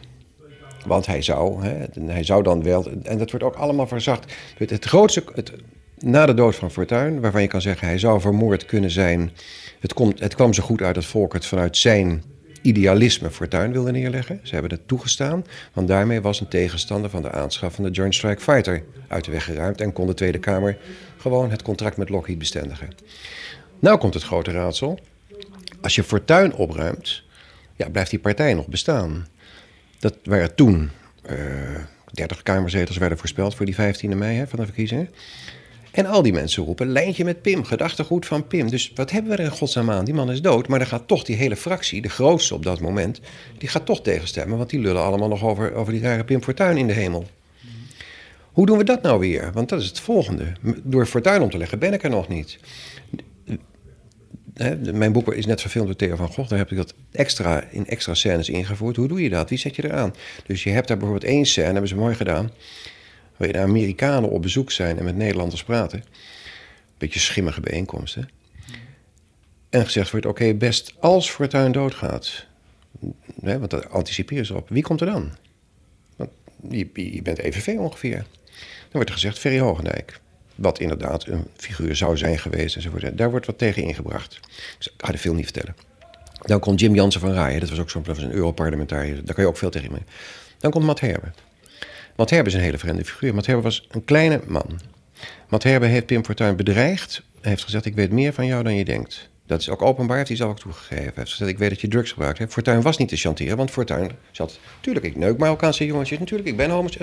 Want 0.86 1.06
hij 1.06 1.22
zou, 1.22 1.64
hè, 1.64 1.84
hij 2.06 2.24
zou 2.24 2.42
dan 2.42 2.62
wel... 2.62 2.90
En 3.02 3.18
dat 3.18 3.30
wordt 3.30 3.46
ook 3.46 3.54
allemaal 3.54 3.86
verzacht. 3.86 4.32
Het, 4.56 4.70
het 4.70 4.84
grootste... 4.84 5.22
Het, 5.34 5.52
na 5.98 6.26
de 6.26 6.34
dood 6.34 6.54
van 6.54 6.70
Fortuyn, 6.70 7.20
waarvan 7.20 7.42
je 7.42 7.48
kan 7.48 7.60
zeggen... 7.60 7.86
hij 7.88 7.98
zou 7.98 8.20
vermoord 8.20 8.66
kunnen 8.66 8.90
zijn... 8.90 9.30
Het, 9.80 9.92
komt, 9.92 10.20
het 10.20 10.34
kwam 10.34 10.52
zo 10.52 10.62
goed 10.62 10.82
uit 10.82 10.94
dat 10.94 11.04
Volk 11.04 11.32
het 11.32 11.46
vanuit 11.46 11.76
zijn 11.76 12.22
idealisme 12.62 13.30
Fortuyn 13.30 13.72
wilde 13.72 13.92
neerleggen. 13.92 14.40
Ze 14.42 14.52
hebben 14.52 14.70
het 14.70 14.88
toegestaan, 14.88 15.44
want 15.72 15.88
daarmee 15.88 16.20
was 16.20 16.40
een 16.40 16.48
tegenstander 16.48 17.10
van 17.10 17.22
de 17.22 17.30
aanschaf 17.30 17.74
van 17.74 17.84
de 17.84 17.90
Joint 17.90 18.14
Strike 18.14 18.40
Fighter 18.40 18.82
uit 19.08 19.24
de 19.24 19.30
weg 19.30 19.44
geruimd 19.44 19.80
en 19.80 19.92
kon 19.92 20.06
de 20.06 20.14
Tweede 20.14 20.38
Kamer 20.38 20.78
gewoon 21.16 21.50
het 21.50 21.62
contract 21.62 21.96
met 21.96 22.08
Lockheed 22.08 22.38
bestendigen. 22.38 22.88
Nou 23.78 23.98
komt 23.98 24.14
het 24.14 24.22
grote 24.22 24.50
raadsel. 24.50 24.98
Als 25.82 25.94
je 25.94 26.02
fortuin 26.02 26.54
opruimt, 26.54 27.22
ja, 27.76 27.88
blijft 27.90 28.10
die 28.10 28.18
partij 28.18 28.54
nog 28.54 28.66
bestaan. 28.66 29.26
Dat 29.98 30.16
waren 30.24 30.54
toen 30.54 30.90
uh, 31.30 31.36
30 32.12 32.42
kamerzetels 32.42 32.96
werden 32.96 33.18
voorspeld 33.18 33.54
voor 33.54 33.66
die 33.66 33.74
15e 33.74 34.16
mei 34.16 34.36
hè, 34.36 34.46
van 34.46 34.58
de 34.58 34.64
verkiezingen. 34.64 35.10
En 35.90 36.06
al 36.06 36.22
die 36.22 36.32
mensen 36.32 36.64
roepen, 36.64 36.88
lijntje 36.88 37.24
met 37.24 37.42
Pim, 37.42 37.64
gedachtegoed 37.64 38.26
van 38.26 38.46
Pim. 38.46 38.70
Dus 38.70 38.92
wat 38.94 39.10
hebben 39.10 39.30
we 39.30 39.36
er 39.36 39.44
in 39.44 39.50
godsnaam 39.50 39.90
aan? 39.90 40.04
Die 40.04 40.14
man 40.14 40.30
is 40.30 40.42
dood, 40.42 40.68
maar 40.68 40.78
dan 40.78 40.88
gaat 40.88 41.08
toch 41.08 41.24
die 41.24 41.36
hele 41.36 41.56
fractie, 41.56 42.02
de 42.02 42.08
grootste 42.08 42.54
op 42.54 42.62
dat 42.62 42.80
moment... 42.80 43.20
die 43.58 43.68
gaat 43.68 43.86
toch 43.86 44.02
tegenstemmen, 44.02 44.58
want 44.58 44.70
die 44.70 44.80
lullen 44.80 45.02
allemaal 45.02 45.28
nog 45.28 45.44
over, 45.44 45.74
over 45.74 45.92
die 45.92 46.02
rare 46.02 46.24
Pim 46.24 46.42
Fortuyn 46.42 46.76
in 46.76 46.86
de 46.86 46.92
hemel. 46.92 47.26
Hoe 48.52 48.66
doen 48.66 48.78
we 48.78 48.84
dat 48.84 49.02
nou 49.02 49.20
weer? 49.20 49.52
Want 49.52 49.68
dat 49.68 49.80
is 49.80 49.86
het 49.86 50.00
volgende. 50.00 50.52
Door 50.82 51.06
Fortuyn 51.06 51.42
om 51.42 51.50
te 51.50 51.58
leggen 51.58 51.78
ben 51.78 51.92
ik 51.92 52.02
er 52.02 52.10
nog 52.10 52.28
niet 52.28 52.58
mijn 54.92 55.12
boek 55.12 55.32
is 55.32 55.46
net 55.46 55.60
verfilmd 55.60 55.86
door 55.86 55.96
Theo 55.96 56.16
van 56.16 56.28
Gogh. 56.28 56.48
Daar 56.48 56.58
heb 56.58 56.70
ik 56.70 56.76
dat 56.76 56.94
extra 57.12 57.64
in 57.70 57.86
extra 57.86 58.14
scènes 58.14 58.48
ingevoerd. 58.48 58.96
Hoe 58.96 59.08
doe 59.08 59.22
je 59.22 59.28
dat? 59.28 59.48
Wie 59.48 59.58
zet 59.58 59.76
je 59.76 59.84
eraan? 59.84 60.14
Dus 60.46 60.62
je 60.62 60.70
hebt 60.70 60.88
daar 60.88 60.96
bijvoorbeeld 60.96 61.32
één 61.32 61.46
scène, 61.46 61.70
hebben 61.70 61.88
ze 61.88 61.96
mooi 61.96 62.14
gedaan. 62.14 62.50
Waar 63.36 63.52
de 63.52 63.58
Amerikanen 63.58 64.30
op 64.30 64.42
bezoek 64.42 64.70
zijn 64.70 64.98
en 64.98 65.04
met 65.04 65.16
Nederlanders 65.16 65.64
praten. 65.64 66.04
Beetje 66.98 67.20
schimmige 67.20 67.60
bijeenkomsten. 67.60 68.28
En 69.70 69.84
gezegd 69.84 70.10
wordt: 70.10 70.26
oké, 70.26 70.54
best 70.54 70.94
als 71.00 71.30
Fortuin 71.30 71.72
doodgaat. 71.72 72.46
Hè, 73.40 73.58
want 73.58 73.70
daar 73.70 73.88
anticiperen 73.88 74.46
ze 74.46 74.56
op. 74.56 74.68
Wie 74.68 74.82
komt 74.82 75.00
er 75.00 75.06
dan? 75.06 75.32
Je 76.70 77.20
bent 77.22 77.38
EVV 77.38 77.76
ongeveer. 77.78 78.16
Dan 78.16 78.90
wordt 78.90 79.08
er 79.08 79.14
gezegd: 79.14 79.38
Ferry 79.38 79.58
Hogendijk. 79.58 80.20
Wat 80.54 80.78
inderdaad 80.78 81.26
een 81.26 81.46
figuur 81.56 81.96
zou 81.96 82.16
zijn 82.16 82.38
geweest 82.38 82.76
enzovoort. 82.76 83.18
Daar 83.18 83.30
wordt 83.30 83.46
wat 83.46 83.58
tegen 83.58 83.82
ingebracht. 83.82 84.40
Dus 84.78 84.86
ik 84.86 84.92
ga 84.96 85.12
de 85.12 85.18
film 85.18 85.36
niet 85.36 85.44
vertellen. 85.44 85.74
Dan 86.40 86.60
komt 86.60 86.80
Jim 86.80 86.94
Jansen 86.94 87.20
van 87.20 87.32
Raayen. 87.32 87.60
Dat 87.60 87.68
was 87.68 87.78
ook 87.78 87.90
zo'n 87.90 88.32
Europarlementariër. 88.32 89.24
Daar 89.24 89.34
kan 89.34 89.44
je 89.44 89.50
ook 89.50 89.56
veel 89.56 89.70
tegen 89.70 89.92
mee. 89.92 90.02
Dan 90.58 90.70
komt 90.70 90.84
Matt 90.84 91.00
Herbe. 91.00 91.30
Matt 92.16 92.30
Herbe 92.30 92.48
is 92.48 92.54
een 92.54 92.60
hele 92.60 92.78
vreemde 92.78 93.04
figuur. 93.04 93.34
Matt 93.34 93.46
Herbe 93.46 93.62
was 93.62 93.86
een 93.90 94.04
kleine 94.04 94.40
man. 94.46 94.80
Matt 95.48 95.64
Herbe 95.64 95.86
heeft 95.86 96.06
Pim 96.06 96.24
Fortuyn 96.24 96.56
bedreigd. 96.56 97.22
Hij 97.40 97.50
heeft 97.50 97.64
gezegd, 97.64 97.84
ik 97.84 97.94
weet 97.94 98.10
meer 98.10 98.32
van 98.32 98.46
jou 98.46 98.62
dan 98.62 98.74
je 98.74 98.84
denkt. 98.84 99.30
Dat 99.46 99.60
is 99.60 99.68
ook 99.68 99.82
openbaar, 99.82 100.16
heeft 100.16 100.28
hij 100.28 100.36
zelf 100.36 100.50
ook 100.50 100.58
toegegeven. 100.58 101.04
Hij 101.04 101.12
heeft 101.14 101.30
gezegd, 101.30 101.50
ik 101.50 101.58
weet 101.58 101.70
dat 101.70 101.80
je 101.80 101.88
drugs 101.88 102.12
gebruikt 102.12 102.38
hebt. 102.38 102.52
Fortuyn 102.52 102.82
was 102.82 102.96
niet 102.96 103.08
te 103.08 103.16
chanteren, 103.16 103.56
want 103.56 103.70
Fortuyn 103.70 104.10
zat... 104.30 104.58
Tuurlijk, 104.80 105.06
ik 105.06 105.16
neuk 105.16 105.38
Marokkaanse 105.38 105.86
jongetjes. 105.86 106.18
Natuurlijk, 106.18 106.48
ik 106.48 106.56
ben 106.56 106.70
homo's. 106.70 106.96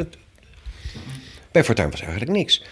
Bij 1.51 1.63
Fortuyn 1.63 1.89
was 1.89 2.01
eigenlijk 2.01 2.31
niks. 2.31 2.63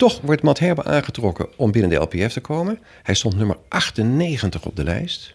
Toch 0.00 0.20
wordt 0.20 0.42
Matt 0.42 0.58
Herbe 0.58 0.84
aangetrokken 0.84 1.48
om 1.56 1.70
binnen 1.70 1.90
de 1.90 1.96
LPF 1.96 2.32
te 2.32 2.40
komen. 2.40 2.78
Hij 3.02 3.14
stond 3.14 3.36
nummer 3.36 3.56
98 3.68 4.66
op 4.66 4.76
de 4.76 4.84
lijst. 4.84 5.34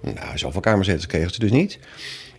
Nou, 0.00 0.38
zoveel 0.38 0.60
kamerzetels 0.60 1.06
kregen 1.06 1.30
ze 1.30 1.38
dus 1.38 1.50
niet. 1.50 1.78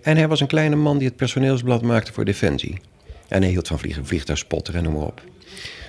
En 0.02 0.18
hij 0.18 0.28
was 0.28 0.40
een 0.40 0.48
kleine 0.48 0.76
man 0.76 0.98
die 0.98 1.08
het 1.08 1.16
personeelsblad 1.16 1.82
maakte 1.82 2.14
voor 2.14 2.26
Defensie. 2.26 2.80
En 3.28 3.42
hij 3.42 3.52
hield 3.52 3.68
van 3.68 3.80
vliegen, 3.80 4.06
vliegtuigspotter 4.06 4.76
en 4.76 4.84
noem 4.84 4.94
maar 4.94 5.02
op. 5.02 5.22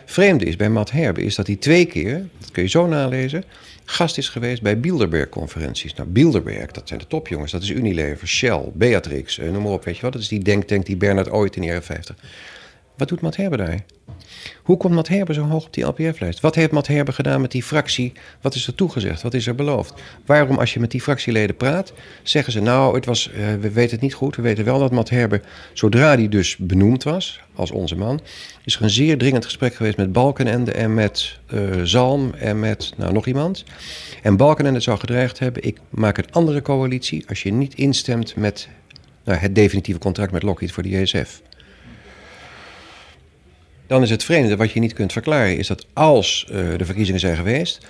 Vreemde 0.05 0.45
is 0.45 0.57
bij 0.57 0.71
Matt 0.71 0.91
Herbe 0.91 1.23
is 1.23 1.35
dat 1.35 1.47
hij 1.47 1.57
twee 1.57 1.85
keer, 1.85 2.29
dat 2.39 2.51
kun 2.51 2.63
je 2.63 2.69
zo 2.69 2.87
nalezen, 2.87 3.45
gast 3.85 4.19
is 4.19 4.29
geweest 4.29 4.63
bij 4.63 4.81
Bilderberg-conferenties. 4.81 5.95
Nou, 5.95 6.09
Bilderberg, 6.09 6.71
dat 6.71 6.89
zijn 6.89 7.01
de 7.01 7.07
topjongens. 7.07 7.53
Dat 7.53 7.63
is 7.63 7.71
Unilever, 7.71 8.29
Shell, 8.29 8.63
Beatrix, 8.75 9.39
eh, 9.39 9.51
noem 9.51 9.63
maar 9.63 9.73
op. 9.73 9.85
Weet 9.85 9.97
je 9.97 10.03
wat? 10.03 10.13
Dat 10.13 10.23
is 10.23 10.29
die 10.29 10.43
denktank 10.43 10.87
die 10.87 10.97
Bernard 10.97 11.31
ooit 11.31 11.55
in 11.55 11.61
de 11.61 11.67
jaren 11.67 11.83
50. 11.83 12.17
Wat 12.97 13.09
doet 13.09 13.21
Matt 13.21 13.37
Herbe 13.37 13.57
daar? 13.57 13.85
Hoe 14.63 14.77
komt 14.77 14.95
Matt 14.95 15.09
Herbe 15.09 15.35
zo 15.35 15.43
hoog 15.43 15.67
op 15.67 15.73
die 15.75 15.85
LPF-lijst? 15.85 16.41
Wat 16.41 16.55
heeft 16.55 16.71
Matt 16.71 16.87
Herbe 16.87 17.13
gedaan 17.13 17.41
met 17.41 17.51
die 17.51 17.63
fractie? 17.63 18.13
Wat 18.41 18.55
is 18.55 18.67
er 18.67 18.75
toegezegd? 18.75 19.23
Wat 19.23 19.35
is 19.35 19.47
er 19.47 19.55
beloofd? 19.55 19.95
Waarom, 20.27 20.59
als 20.59 20.75
je 20.75 20.81
met 20.81 20.91
die 20.91 21.01
fractieleden 21.01 21.57
praat, 21.57 21.93
zeggen 22.23 22.53
ze... 22.53 22.61
nou, 22.61 22.95
het 22.95 23.05
was, 23.05 23.31
uh, 23.31 23.55
we 23.61 23.71
weten 23.71 23.91
het 23.91 24.01
niet 24.01 24.15
goed. 24.15 24.37
We 24.37 24.43
weten 24.43 24.65
wel 24.65 24.79
dat 24.79 24.91
Matt 24.91 25.11
Herbe, 25.11 25.41
zodra 25.73 26.17
die 26.17 26.29
dus 26.29 26.57
benoemd 26.57 27.03
was 27.03 27.41
als 27.55 27.71
onze 27.71 27.97
man... 27.97 28.21
is 28.65 28.77
er 28.77 28.83
een 28.83 28.91
zeer 28.91 29.19
dringend 29.19 29.45
gesprek 29.45 29.75
geweest 29.75 29.97
met 29.97 30.13
Balkenende 30.13 30.73
en 30.73 30.95
met 30.95 31.39
uh, 31.55 31.83
Zalm 31.83 32.35
en 32.35 32.61
met 32.61 32.93
nou, 32.97 33.13
nog 33.13 33.27
iemand. 33.27 33.65
En 34.23 34.37
Balkenende 34.37 34.81
zou 34.81 34.99
gedreigd 34.99 35.39
hebben... 35.39 35.63
ik 35.63 35.79
maak 35.91 36.19
een 36.19 36.33
andere 36.33 36.63
coalitie 36.63 37.25
als 37.29 37.43
je 37.43 37.53
niet 37.53 37.75
instemt 37.75 38.37
met 38.37 38.69
nou, 39.25 39.39
het 39.39 39.55
definitieve 39.55 40.01
contract 40.01 40.33
met 40.33 40.43
Lockheed 40.43 40.73
voor 40.73 40.83
de 40.83 40.89
JSF. 40.89 41.43
Dan 43.87 44.03
is 44.03 44.11
het 44.11 44.25
vreemde 44.25 44.57
wat 44.57 44.73
je 44.73 44.81
niet 44.81 44.93
kunt 44.93 45.13
verklaren, 45.13 45.59
is 45.59 45.67
dat 45.67 45.87
als 45.93 46.47
uh, 46.51 46.79
de 46.79 46.85
verkiezingen 46.85 47.21
zijn 47.21 47.37
geweest 47.37 47.87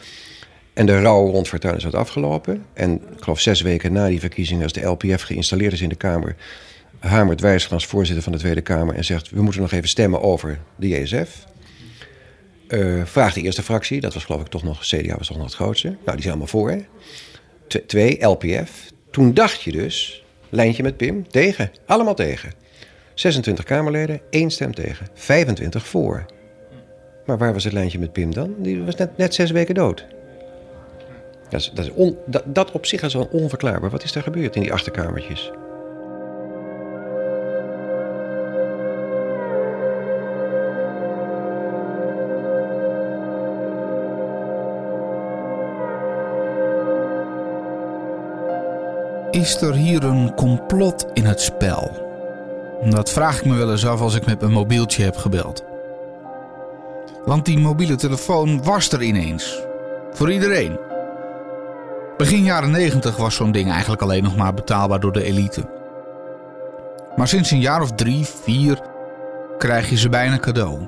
en 0.76 0.87
de 0.87 1.00
rouw 1.00 1.30
rond 1.30 1.48
Fortuyn 1.48 1.76
is 1.76 1.85
wat 1.85 1.94
afgelopen, 1.94 2.64
en 2.72 2.94
ik 2.94 3.22
geloof 3.22 3.40
zes 3.40 3.61
weken 3.61 3.92
na 3.92 4.09
die 4.09 4.20
verkiezingen, 4.20 4.62
als 4.62 4.72
de 4.72 4.85
LPF 4.85 5.22
geïnstalleerd 5.22 5.72
is 5.72 5.80
in 5.80 5.88
de 5.88 5.94
Kamer, 5.94 6.37
hamert 6.98 7.40
Wijsger 7.40 7.72
als 7.72 7.87
voorzitter 7.87 8.22
van 8.22 8.32
de 8.32 8.38
Tweede 8.38 8.61
Kamer 8.61 8.94
en 8.94 9.04
zegt: 9.04 9.30
We 9.30 9.42
moeten 9.42 9.61
nog 9.61 9.72
even 9.72 9.88
stemmen 9.88 10.22
over 10.22 10.59
de 10.76 10.88
JSF. 10.88 11.44
Uh, 12.68 13.04
vraagt 13.04 13.35
de 13.35 13.40
eerste 13.40 13.62
fractie, 13.62 14.00
dat 14.00 14.14
was 14.14 14.24
geloof 14.24 14.40
ik 14.40 14.46
toch 14.46 14.62
nog, 14.62 14.80
CDA 14.80 15.16
was 15.16 15.26
toch 15.26 15.37
nog 15.37 15.46
het 15.46 15.54
grootste. 15.54 15.88
Nou, 15.88 15.98
die 16.04 16.20
zijn 16.20 16.28
allemaal 16.28 16.46
voor. 16.46 16.85
T 17.66 17.88
twee, 17.88 18.26
LPF. 18.26 18.70
Toen 19.11 19.35
dacht 19.35 19.62
je 19.62 19.72
dus, 19.72 20.24
lijntje 20.48 20.82
met 20.82 20.96
Pim, 20.96 21.28
tegen. 21.28 21.70
Allemaal 21.87 22.14
tegen. 22.14 22.52
26 23.16 23.64
Kamerleden, 23.64 24.20
één 24.31 24.50
stem 24.50 24.74
tegen. 24.74 25.07
25 25.14 25.87
voor. 25.87 26.24
Maar 27.26 27.38
waar 27.38 27.52
was 27.52 27.64
het 27.64 27.72
lijntje 27.72 27.98
met 27.98 28.12
Pim 28.12 28.35
dan? 28.35 28.55
Die 28.59 28.83
was 28.83 28.94
net, 28.94 29.16
net 29.16 29.35
zes 29.35 29.50
weken 29.50 29.74
dood. 29.74 30.07
Dat, 31.48 31.61
is, 31.61 31.72
dat, 32.44 32.70
op 32.72 32.87
zich 32.87 33.02
is 33.02 33.16
al 33.16 33.29
onverklaarbaar. 33.33 33.90
Wat 33.90 34.02
is 34.02 34.14
er 34.14 34.22
gebeurd 34.22 34.57
in 34.57 34.62
die 34.62 34.72
achterkamertjes? 34.72 35.50
Is 49.31 49.61
er 49.61 49.74
hier 49.74 50.05
een 50.05 50.35
complot 50.35 51.07
in 51.12 51.24
het 51.24 51.40
spel? 51.40 52.05
Dat 52.84 53.10
vraag 53.10 53.38
ik 53.38 53.44
me 53.44 53.56
wel 53.56 53.70
eens 53.70 53.86
af 53.86 54.00
als 54.00 54.14
ik 54.14 54.26
met 54.26 54.40
mijn 54.40 54.52
mobieltje 54.52 55.04
heb 55.04 55.16
gebeld. 55.16 55.64
Want 57.24 57.44
die 57.44 57.58
mobiele 57.58 57.94
telefoon 57.94 58.62
was 58.62 58.92
er 58.92 59.02
ineens. 59.02 59.62
Voor 60.12 60.32
iedereen. 60.32 60.78
Begin 62.16 62.42
jaren 62.42 62.70
90 62.70 63.16
was 63.16 63.34
zo'n 63.34 63.52
ding 63.52 63.70
eigenlijk 63.70 64.02
alleen 64.02 64.22
nog 64.22 64.36
maar 64.36 64.54
betaalbaar 64.54 65.00
door 65.00 65.12
de 65.12 65.22
elite. 65.22 65.68
Maar 67.16 67.28
sinds 67.28 67.50
een 67.50 67.60
jaar 67.60 67.82
of 67.82 67.92
drie, 67.92 68.26
vier 68.26 68.80
krijg 69.58 69.90
je 69.90 69.96
ze 69.96 70.08
bijna 70.08 70.38
cadeau. 70.38 70.86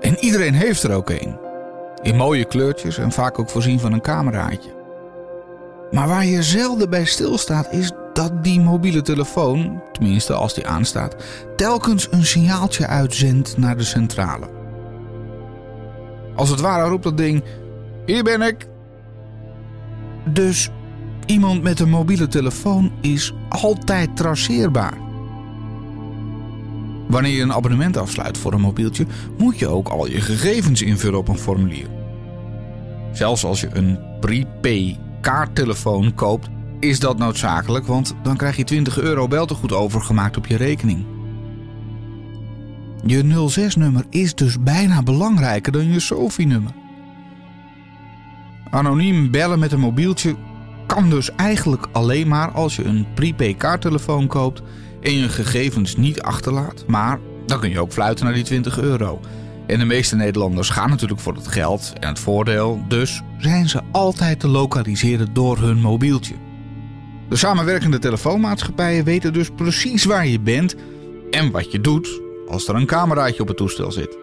En 0.00 0.18
iedereen 0.18 0.54
heeft 0.54 0.82
er 0.82 0.92
ook 0.92 1.10
een. 1.10 1.38
In 2.02 2.16
mooie 2.16 2.44
kleurtjes 2.44 2.98
en 2.98 3.12
vaak 3.12 3.38
ook 3.38 3.50
voorzien 3.50 3.80
van 3.80 3.92
een 3.92 4.00
cameraatje. 4.00 4.70
Maar 5.90 6.08
waar 6.08 6.24
je 6.24 6.42
zelden 6.42 6.90
bij 6.90 7.04
stilstaat 7.04 7.72
is 7.72 7.92
dat 8.18 8.44
die 8.44 8.60
mobiele 8.60 9.02
telefoon, 9.02 9.80
tenminste 9.92 10.32
als 10.32 10.54
die 10.54 10.66
aanstaat, 10.66 11.16
telkens 11.56 12.08
een 12.10 12.24
signaaltje 12.24 12.86
uitzendt 12.86 13.56
naar 13.56 13.76
de 13.76 13.84
centrale. 13.84 14.48
Als 16.36 16.50
het 16.50 16.60
ware 16.60 16.88
roept 16.88 17.02
dat 17.02 17.16
ding: 17.16 17.42
Hier 18.06 18.24
ben 18.24 18.42
ik. 18.42 18.66
Dus 20.24 20.70
iemand 21.26 21.62
met 21.62 21.80
een 21.80 21.88
mobiele 21.88 22.28
telefoon 22.28 22.92
is 23.00 23.32
altijd 23.48 24.16
traceerbaar. 24.16 24.98
Wanneer 27.08 27.32
je 27.32 27.42
een 27.42 27.52
abonnement 27.52 27.96
afsluit 27.96 28.38
voor 28.38 28.52
een 28.52 28.60
mobieltje, 28.60 29.06
moet 29.36 29.58
je 29.58 29.68
ook 29.68 29.88
al 29.88 30.06
je 30.06 30.20
gegevens 30.20 30.82
invullen 30.82 31.18
op 31.18 31.28
een 31.28 31.38
formulier. 31.38 31.88
Zelfs 33.12 33.44
als 33.44 33.60
je 33.60 33.68
een 33.72 33.98
prepay 34.20 34.98
kaarttelefoon 35.20 36.14
koopt, 36.14 36.48
is 36.80 37.00
dat 37.00 37.18
noodzakelijk, 37.18 37.86
want 37.86 38.14
dan 38.22 38.36
krijg 38.36 38.56
je 38.56 38.64
20 38.64 38.98
euro 38.98 39.28
beltegoed 39.28 39.72
overgemaakt 39.72 40.36
op 40.36 40.46
je 40.46 40.56
rekening. 40.56 41.06
Je 43.04 43.48
06-nummer 43.70 44.04
is 44.10 44.34
dus 44.34 44.60
bijna 44.60 45.02
belangrijker 45.02 45.72
dan 45.72 45.92
je 45.92 46.00
SOFI-nummer. 46.00 46.72
Anoniem 48.70 49.30
bellen 49.30 49.58
met 49.58 49.72
een 49.72 49.80
mobieltje 49.80 50.36
kan 50.86 51.10
dus 51.10 51.34
eigenlijk 51.34 51.86
alleen 51.92 52.28
maar 52.28 52.50
als 52.50 52.76
je 52.76 52.84
een 52.84 53.06
prepaid 53.14 53.56
kaarttelefoon 53.56 54.26
koopt 54.26 54.62
en 55.00 55.12
je 55.12 55.28
gegevens 55.28 55.96
niet 55.96 56.22
achterlaat. 56.22 56.84
Maar 56.86 57.18
dan 57.46 57.60
kun 57.60 57.70
je 57.70 57.80
ook 57.80 57.92
fluiten 57.92 58.24
naar 58.24 58.34
die 58.34 58.44
20 58.44 58.78
euro. 58.78 59.20
En 59.66 59.78
de 59.78 59.84
meeste 59.84 60.16
Nederlanders 60.16 60.70
gaan 60.70 60.90
natuurlijk 60.90 61.20
voor 61.20 61.34
het 61.34 61.48
geld 61.48 61.92
en 62.00 62.08
het 62.08 62.18
voordeel, 62.18 62.84
dus 62.88 63.22
zijn 63.38 63.68
ze 63.68 63.80
altijd 63.92 64.40
te 64.40 64.48
lokaliseren 64.48 65.34
door 65.34 65.58
hun 65.58 65.80
mobieltje. 65.80 66.34
De 67.28 67.36
samenwerkende 67.36 67.98
telefoonmaatschappijen 67.98 69.04
weten 69.04 69.32
dus 69.32 69.48
precies 69.56 70.04
waar 70.04 70.26
je 70.26 70.40
bent 70.40 70.74
en 71.30 71.50
wat 71.50 71.72
je 71.72 71.80
doet 71.80 72.20
als 72.48 72.68
er 72.68 72.74
een 72.74 72.86
cameraatje 72.86 73.42
op 73.42 73.48
het 73.48 73.56
toestel 73.56 73.92
zit. 73.92 74.18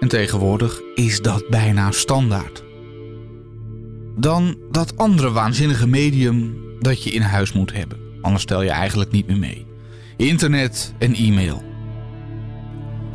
En 0.00 0.08
tegenwoordig 0.08 0.80
is 0.94 1.20
dat 1.20 1.48
bijna 1.48 1.90
standaard. 1.90 2.64
Dan 4.16 4.58
dat 4.70 4.96
andere 4.96 5.30
waanzinnige 5.30 5.86
medium 5.86 6.56
dat 6.80 7.02
je 7.02 7.10
in 7.10 7.22
huis 7.22 7.52
moet 7.52 7.72
hebben. 7.72 7.98
Anders 8.20 8.42
stel 8.42 8.62
je 8.62 8.70
eigenlijk 8.70 9.10
niet 9.10 9.26
meer 9.26 9.38
mee. 9.38 9.66
Internet 10.16 10.94
en 10.98 11.14
e-mail. 11.14 11.62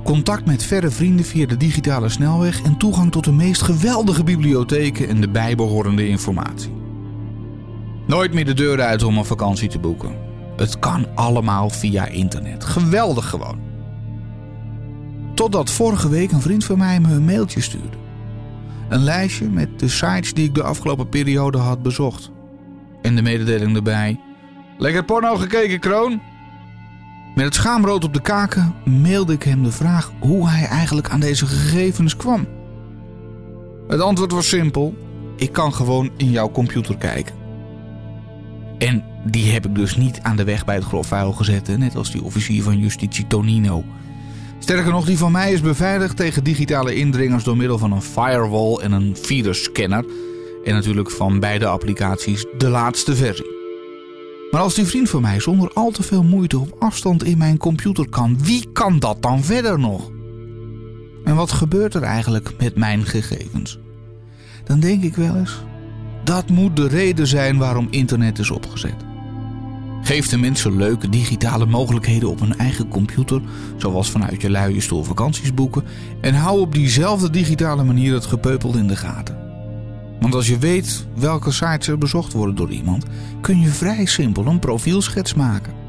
Contact 0.03 0.45
met 0.45 0.63
verre 0.63 0.89
vrienden 0.89 1.25
via 1.25 1.45
de 1.45 1.57
digitale 1.57 2.09
snelweg 2.09 2.61
en 2.61 2.77
toegang 2.77 3.11
tot 3.11 3.23
de 3.23 3.31
meest 3.31 3.61
geweldige 3.61 4.23
bibliotheken 4.23 5.07
en 5.07 5.21
de 5.21 5.29
bijbehorende 5.29 6.07
informatie. 6.07 6.82
Nooit 8.07 8.33
meer 8.33 8.45
de 8.45 8.53
deur 8.53 8.81
uit 8.81 9.03
om 9.03 9.17
een 9.17 9.25
vakantie 9.25 9.69
te 9.69 9.79
boeken. 9.79 10.15
Het 10.55 10.79
kan 10.79 11.07
allemaal 11.15 11.69
via 11.69 12.05
internet. 12.05 12.63
Geweldig 12.63 13.29
gewoon. 13.29 13.59
Totdat 15.33 15.69
vorige 15.69 16.09
week 16.09 16.31
een 16.31 16.41
vriend 16.41 16.65
van 16.65 16.77
mij 16.77 16.99
me 16.99 17.13
een 17.13 17.25
mailtje 17.25 17.61
stuurde. 17.61 17.97
Een 18.89 19.03
lijstje 19.03 19.49
met 19.49 19.79
de 19.79 19.87
sites 19.87 20.33
die 20.33 20.45
ik 20.45 20.55
de 20.55 20.63
afgelopen 20.63 21.09
periode 21.09 21.57
had 21.57 21.81
bezocht. 21.81 22.31
En 23.01 23.15
de 23.15 23.21
mededeling 23.21 23.75
erbij. 23.75 24.19
Lekker 24.77 25.03
porno 25.03 25.35
gekeken, 25.35 25.79
Kroon? 25.79 26.21
Met 27.35 27.45
het 27.45 27.55
schaamrood 27.55 28.03
op 28.03 28.13
de 28.13 28.21
kaken 28.21 28.75
mailde 28.85 29.33
ik 29.33 29.43
hem 29.43 29.63
de 29.63 29.71
vraag 29.71 30.11
hoe 30.19 30.49
hij 30.49 30.67
eigenlijk 30.67 31.09
aan 31.09 31.19
deze 31.19 31.45
gegevens 31.45 32.15
kwam. 32.15 32.47
Het 33.87 33.99
antwoord 33.99 34.31
was 34.31 34.47
simpel. 34.47 34.95
Ik 35.35 35.51
kan 35.51 35.73
gewoon 35.73 36.11
in 36.17 36.31
jouw 36.31 36.51
computer 36.51 36.97
kijken. 36.97 37.42
En 38.83 39.03
die 39.25 39.51
heb 39.51 39.65
ik 39.65 39.75
dus 39.75 39.95
niet 39.95 40.19
aan 40.21 40.35
de 40.35 40.43
weg 40.43 40.65
bij 40.65 40.75
het 40.75 40.83
grofvuil 40.83 41.31
gezet, 41.31 41.77
net 41.77 41.95
als 41.95 42.11
die 42.11 42.23
officier 42.23 42.63
van 42.63 42.77
justitie 42.77 43.27
Tonino. 43.27 43.83
Sterker 44.59 44.91
nog, 44.91 45.05
die 45.05 45.17
van 45.17 45.31
mij 45.31 45.53
is 45.53 45.61
beveiligd 45.61 46.17
tegen 46.17 46.43
digitale 46.43 46.95
indringers 46.95 47.43
door 47.43 47.57
middel 47.57 47.77
van 47.77 47.91
een 47.91 48.01
firewall 48.01 48.75
en 48.75 48.91
een 48.91 49.15
feederscanner. 49.15 50.05
En 50.63 50.73
natuurlijk 50.73 51.11
van 51.11 51.39
beide 51.39 51.65
applicaties 51.65 52.45
de 52.57 52.69
laatste 52.69 53.15
versie. 53.15 53.51
Maar 54.51 54.61
als 54.61 54.75
die 54.75 54.85
vriend 54.85 55.09
van 55.09 55.21
mij 55.21 55.39
zonder 55.39 55.71
al 55.73 55.91
te 55.91 56.03
veel 56.03 56.23
moeite 56.23 56.59
op 56.59 56.75
afstand 56.79 57.23
in 57.23 57.37
mijn 57.37 57.57
computer 57.57 58.09
kan, 58.09 58.43
wie 58.43 58.69
kan 58.73 58.99
dat 58.99 59.21
dan 59.21 59.43
verder 59.43 59.79
nog? 59.79 60.11
En 61.23 61.35
wat 61.35 61.51
gebeurt 61.51 61.93
er 61.93 62.03
eigenlijk 62.03 62.53
met 62.57 62.75
mijn 62.75 63.05
gegevens? 63.05 63.79
Dan 64.63 64.79
denk 64.79 65.03
ik 65.03 65.15
wel 65.15 65.35
eens, 65.35 65.63
dat 66.23 66.49
moet 66.49 66.75
de 66.75 66.87
reden 66.87 67.27
zijn 67.27 67.57
waarom 67.57 67.87
internet 67.89 68.39
is 68.39 68.51
opgezet. 68.51 68.95
Geef 70.01 70.29
de 70.29 70.37
mensen 70.37 70.77
leuke 70.77 71.09
digitale 71.09 71.65
mogelijkheden 71.65 72.29
op 72.29 72.39
hun 72.39 72.57
eigen 72.57 72.87
computer, 72.87 73.41
zoals 73.77 74.09
vanuit 74.11 74.41
je 74.41 74.49
luie 74.49 74.81
stoel 74.81 75.03
vakanties 75.03 75.53
boeken, 75.53 75.83
en 76.21 76.33
hou 76.33 76.59
op 76.59 76.73
diezelfde 76.73 77.29
digitale 77.29 77.83
manier 77.83 78.13
het 78.13 78.25
gepeupel 78.25 78.77
in 78.77 78.87
de 78.87 78.95
gaten. 78.95 79.37
Want 80.19 80.35
als 80.35 80.47
je 80.47 80.57
weet 80.57 81.07
welke 81.15 81.51
sites 81.51 81.87
er 81.87 81.97
bezocht 81.97 82.33
worden 82.33 82.55
door 82.55 82.71
iemand, 82.71 83.05
kun 83.41 83.59
je 83.59 83.67
vrij 83.67 84.05
simpel 84.05 84.45
een 84.45 84.59
profielschets 84.59 85.33
maken. 85.33 85.82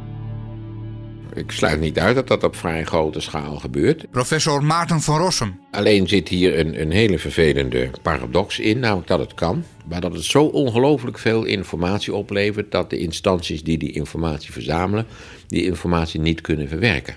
Ik 1.35 1.51
sluit 1.51 1.81
niet 1.81 1.99
uit 1.99 2.15
dat 2.15 2.29
dat 2.29 2.45
op 2.45 2.57
vrij 2.57 2.85
grote 2.85 3.21
schaal 3.21 3.57
gebeurt. 3.57 4.11
Professor 4.11 4.65
Maarten 4.65 5.01
van 5.01 5.19
Rossum. 5.19 5.61
Alleen 5.71 6.09
zit 6.09 6.29
hier 6.29 6.59
een, 6.59 6.81
een 6.81 6.91
hele 6.91 7.19
vervelende 7.19 7.91
paradox 8.03 8.59
in, 8.59 8.79
namelijk 8.79 9.07
dat 9.07 9.19
het 9.19 9.35
kan. 9.35 9.65
Maar 9.89 10.01
dat 10.01 10.13
het 10.13 10.25
zo 10.25 10.45
ongelooflijk 10.45 11.19
veel 11.19 11.45
informatie 11.45 12.15
oplevert 12.15 12.71
dat 12.71 12.91
de 12.91 12.99
instanties 12.99 13.63
die 13.63 13.79
die 13.79 13.93
informatie 13.93 14.53
verzamelen, 14.53 15.07
die 15.47 15.65
informatie 15.65 16.21
niet 16.21 16.41
kunnen 16.41 16.69
verwerken. 16.69 17.17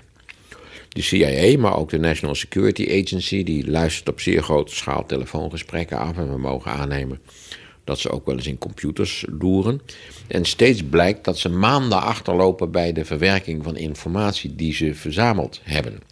De 0.88 1.02
CIA, 1.02 1.58
maar 1.58 1.76
ook 1.76 1.90
de 1.90 1.98
National 1.98 2.34
Security 2.34 3.02
Agency, 3.02 3.44
die 3.44 3.70
luistert 3.70 4.08
op 4.08 4.20
zeer 4.20 4.42
grote 4.42 4.74
schaal 4.74 5.06
telefoongesprekken 5.06 5.98
af. 5.98 6.16
En 6.16 6.30
we 6.32 6.38
mogen 6.38 6.72
aannemen 6.72 7.20
dat 7.88 7.98
ze 7.98 8.10
ook 8.10 8.26
wel 8.26 8.34
eens 8.34 8.46
in 8.46 8.58
computers 8.58 9.24
loeren. 9.38 9.80
En 10.26 10.44
steeds 10.44 10.82
blijkt 10.82 11.24
dat 11.24 11.38
ze 11.38 11.48
maanden 11.48 12.02
achterlopen 12.02 12.70
bij 12.70 12.92
de 12.92 13.04
verwerking 13.04 13.64
van 13.64 13.76
informatie 13.76 14.54
die 14.54 14.74
ze 14.74 14.94
verzameld 14.94 15.60
hebben. 15.62 16.02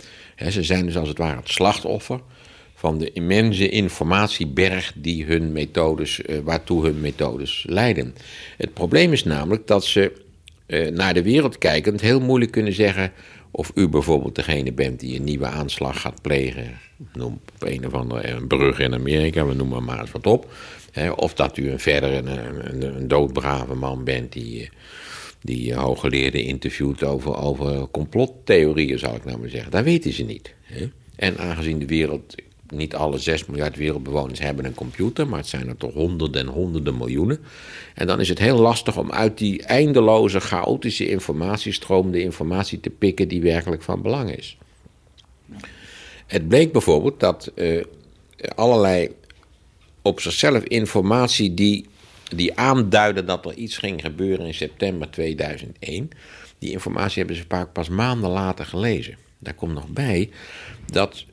ze 0.51 0.63
zijn 0.63 0.87
dus 0.87 0.97
als 0.97 1.09
het 1.09 1.19
ware 1.19 1.37
het 1.37 1.49
slachtoffer 1.49 2.21
van 2.75 2.99
de 2.99 3.13
immense 3.13 3.69
informatieberg 3.69 4.93
die 4.95 5.25
hun 5.25 5.53
methodes, 5.53 6.21
uh, 6.21 6.39
waartoe 6.45 6.85
hun 6.85 7.01
methodes 7.01 7.65
leiden. 7.69 8.15
Het 8.57 8.75
probleem 8.75 9.13
is 9.13 9.25
namelijk 9.25 9.67
dat 9.67 9.85
ze 9.85 10.13
uh, 10.67 10.91
naar 10.91 11.15
de 11.15 11.23
wereld 11.23 11.59
kijkend 11.59 12.01
heel 12.01 12.21
moeilijk 12.21 12.51
kunnen 12.51 12.73
zeggen 12.73 13.13
of 13.51 13.71
u 13.75 13.89
bijvoorbeeld 13.89 14.35
degene 14.35 14.73
bent 14.73 15.01
die 15.01 15.17
een 15.17 15.25
nieuwe 15.25 15.47
aanslag 15.47 16.01
gaat 16.01 16.23
plegen. 16.23 16.79
Noem 17.13 17.41
op 17.55 17.69
een 17.69 17.87
of 17.87 17.95
andere 17.95 18.29
een 18.29 18.47
brug 18.47 18.79
in 18.79 18.95
Amerika, 18.95 19.47
we 19.47 19.55
noemen 19.55 19.85
maar 19.85 20.01
eens 20.01 20.11
wat 20.11 20.27
op. 20.27 20.53
of 21.17 21.35
dat 21.35 21.57
u 21.57 21.71
een 21.71 21.81
verder 21.81 22.13
een, 22.13 22.27
een, 22.71 22.97
een 22.97 23.09
doodbrave 23.09 23.75
man 23.75 24.05
bent 24.05 24.33
die, 24.33 24.71
die 25.43 25.75
hooggeleerden 25.75 26.45
interviewt 26.45 27.03
over, 27.05 27.37
over 27.37 27.89
complottheorieën, 27.89 28.99
zou 28.99 29.17
ik 29.17 29.25
nou 29.25 29.39
maar 29.39 29.49
zeggen. 29.49 29.71
Dat 29.71 29.85
weten 29.85 30.13
ze 30.13 30.23
niet. 30.23 30.55
En 31.17 31.39
aangezien 31.39 31.79
de 31.79 31.87
wereld 31.87 32.35
niet 32.71 32.95
alle 32.95 33.19
6 33.19 33.47
miljard 33.47 33.77
wereldbewoners 33.77 34.41
hebben 34.41 34.65
een 34.65 34.75
computer, 34.75 35.29
maar 35.29 35.39
het 35.39 35.49
zijn 35.49 35.69
er 35.69 35.77
toch 35.77 35.93
honderden 35.93 36.41
en 36.41 36.53
honderden 36.53 36.97
miljoenen. 36.97 37.39
En 37.95 38.07
dan 38.07 38.21
is 38.21 38.29
het 38.29 38.39
heel 38.39 38.59
lastig 38.59 38.99
om 38.99 39.13
uit 39.13 39.39
die 39.39 39.63
eindeloze, 39.63 40.41
chaotische 40.41 41.09
informatiestroom 41.09 42.11
de 42.11 42.21
informatie 42.21 42.81
te 42.81 42.91
pikken 42.91 43.29
die 43.29 43.41
werkelijk 43.41 43.83
van 43.83 44.03
belang 44.03 44.37
is. 44.37 44.59
Het 46.27 46.49
bleek 46.49 46.73
bijvoorbeeld 46.73 47.21
dat 47.21 47.53
uh, 47.55 47.85
allerlei 48.55 49.11
op 50.07 50.21
zichzelf 50.21 50.63
informatie 50.63 51.55
die, 51.55 51.87
die 52.35 52.57
aanduiden 52.59 53.27
dat 53.27 53.45
er 53.47 53.55
iets 53.55 53.79
ging 53.79 54.01
gebeuren 54.01 54.47
in 54.47 54.55
september 54.55 55.11
2001, 55.11 56.11
die 56.59 56.71
informatie 56.71 57.19
hebben 57.19 57.37
ze 57.37 57.45
vaak 57.49 57.73
pas 57.73 57.89
maanden 57.89 58.31
later 58.31 58.67
gelezen. 58.67 59.17
Daar 59.39 59.55
komt 59.55 59.75
nog 59.75 59.89
bij 59.89 60.31
dat 60.93 61.25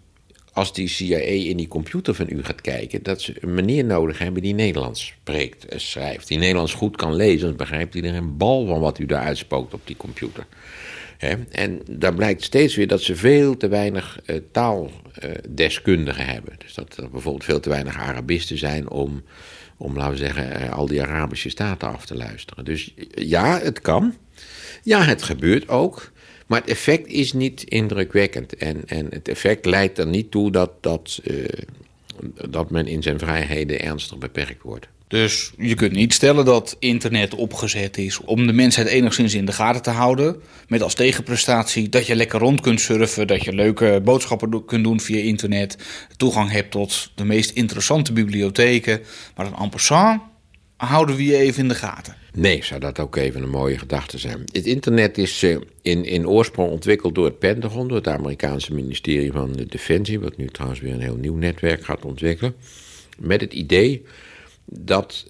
als 0.54 0.74
die 0.74 0.88
CIA 0.88 1.18
in 1.18 1.58
die 1.58 1.68
computer 1.68 2.14
van 2.16 2.26
u 2.30 2.44
gaat 2.44 2.62
kijken, 2.62 3.04
dat 3.04 3.22
ze 3.22 3.34
een 3.40 3.54
meneer 3.54 3.86
nodig 3.86 4.18
hebben 4.18 4.42
die 4.42 4.54
Nederlands 4.54 5.06
spreekt 5.06 5.66
en 5.66 5.82
schrijft. 5.82 6.28
Die 6.28 6.38
Nederlands 6.38 6.74
goed 6.74 6.96
kan 6.96 7.16
lezen, 7.16 7.48
dan 7.48 7.56
begrijpt 7.56 7.96
iedereen 7.96 8.18
een 8.18 8.38
bal 8.38 8.66
van 8.66 8.80
wat 8.80 9.00
u 9.00 9.06
daar 9.06 9.24
uitspookt 9.24 9.74
op 9.74 9.82
die 9.84 9.98
computer. 9.98 10.46
En 11.52 11.82
daar 11.90 12.14
blijkt 12.14 12.44
steeds 12.44 12.76
weer 12.76 12.88
dat 12.88 13.02
ze 13.02 13.16
veel 13.16 13.58
te 13.58 13.68
weinig 13.68 14.20
uh, 14.26 14.36
taaldeskundigen 14.52 16.26
hebben. 16.26 16.54
Dus 16.58 16.74
dat 16.74 16.98
er 16.98 17.10
bijvoorbeeld 17.10 17.44
veel 17.44 17.60
te 17.60 17.70
weinig 17.70 17.98
Arabisten 17.98 18.58
zijn 18.58 18.90
om, 18.90 19.24
om 19.78 19.98
laten 19.98 20.12
we 20.12 20.18
zeggen, 20.18 20.52
eh, 20.52 20.74
al 20.74 20.86
die 20.86 21.02
Arabische 21.02 21.50
staten 21.50 21.94
af 21.94 22.06
te 22.06 22.16
luisteren. 22.16 22.66
Dus 22.66 22.94
ja, 23.16 23.60
het 23.60 23.82
kan. 23.82 24.16
Ja, 24.84 25.04
het 25.04 25.24
gebeurt 25.24 25.68
ook. 25.68 26.12
Maar 26.48 26.60
het 26.60 26.70
effect 26.70 27.08
is 27.08 27.34
niet 27.34 27.64
indrukwekkend. 27.64 28.56
En, 28.56 28.82
en 28.86 29.08
het 29.10 29.28
effect 29.28 29.66
leidt 29.66 29.98
er 29.98 30.08
niet 30.08 30.32
toe 30.32 30.52
dat, 30.52 30.72
dat, 30.82 31.20
uh, 31.24 31.46
dat 32.50 32.70
men 32.70 32.88
in 32.88 33.04
zijn 33.04 33.20
vrijheden 33.20 33.82
ernstig 33.82 34.18
beperkt 34.18 34.62
wordt. 34.62 34.88
Dus 35.13 35.52
je 35.58 35.76
kunt 35.76 35.91
niet 35.91 36.13
stellen 36.13 36.45
dat 36.45 36.76
internet 36.80 37.36
opgezet 37.36 37.97
is 37.97 38.19
om 38.19 38.47
de 38.47 38.54
mensheid 38.54 38.88
enigszins 38.88 39.34
in 39.34 39.45
de 39.45 39.52
gaten 39.52 39.82
te 39.82 39.89
houden. 39.89 40.41
Met 40.67 40.82
als 40.82 40.93
tegenprestatie 40.93 41.89
dat 41.89 42.08
je 42.08 42.15
lekker 42.15 42.39
rond 42.39 42.62
kunt 42.62 42.82
surfen, 42.82 43.28
dat 43.28 43.43
je 43.43 43.54
leuke 43.54 44.02
boodschappen 44.04 44.65
kunt 44.65 44.84
doen 44.84 44.99
via 44.99 45.17
internet. 45.17 45.78
Toegang 46.17 46.52
hebt 46.52 46.71
tot 46.71 47.12
de 47.15 47.26
meest 47.26 47.52
interessante 47.52 48.13
bibliotheken. 48.13 49.02
Maar 49.36 49.49
dan 49.49 49.60
en 49.60 49.69
passant 49.69 50.21
houden 50.78 51.15
we 51.15 51.26
je 51.26 51.38
even 51.38 51.62
in 51.62 51.67
de 51.67 51.76
gaten. 51.76 52.15
Nee, 52.34 52.63
zou 52.63 52.80
dat 52.80 52.99
ook 52.99 53.15
even 53.15 53.43
een 53.43 53.49
mooie 53.49 53.78
gedachte 53.78 54.17
zijn. 54.17 54.43
Het 54.52 54.65
internet 54.65 55.17
is 55.17 55.43
uh, 55.43 55.58
in, 55.82 56.06
in 56.06 56.28
oorsprong 56.28 56.71
ontwikkeld 56.71 57.15
door 57.15 57.26
het 57.26 57.39
Pentagon, 57.39 57.88
door 57.88 57.97
het 57.97 58.08
Amerikaanse 58.08 58.73
ministerie 58.73 59.32
van 59.32 59.52
de 59.52 59.65
Defensie, 59.65 60.19
wat 60.19 60.38
nu 60.38 60.47
trouwens 60.47 60.82
weer 60.82 60.93
een 60.93 61.02
heel 61.02 61.17
nieuw 61.17 61.36
netwerk 61.36 61.86
gaat 61.86 62.06
ontwikkelen. 62.06 62.56
Met 63.19 63.41
het 63.41 63.54
idee 63.54 64.06
dat, 64.65 65.26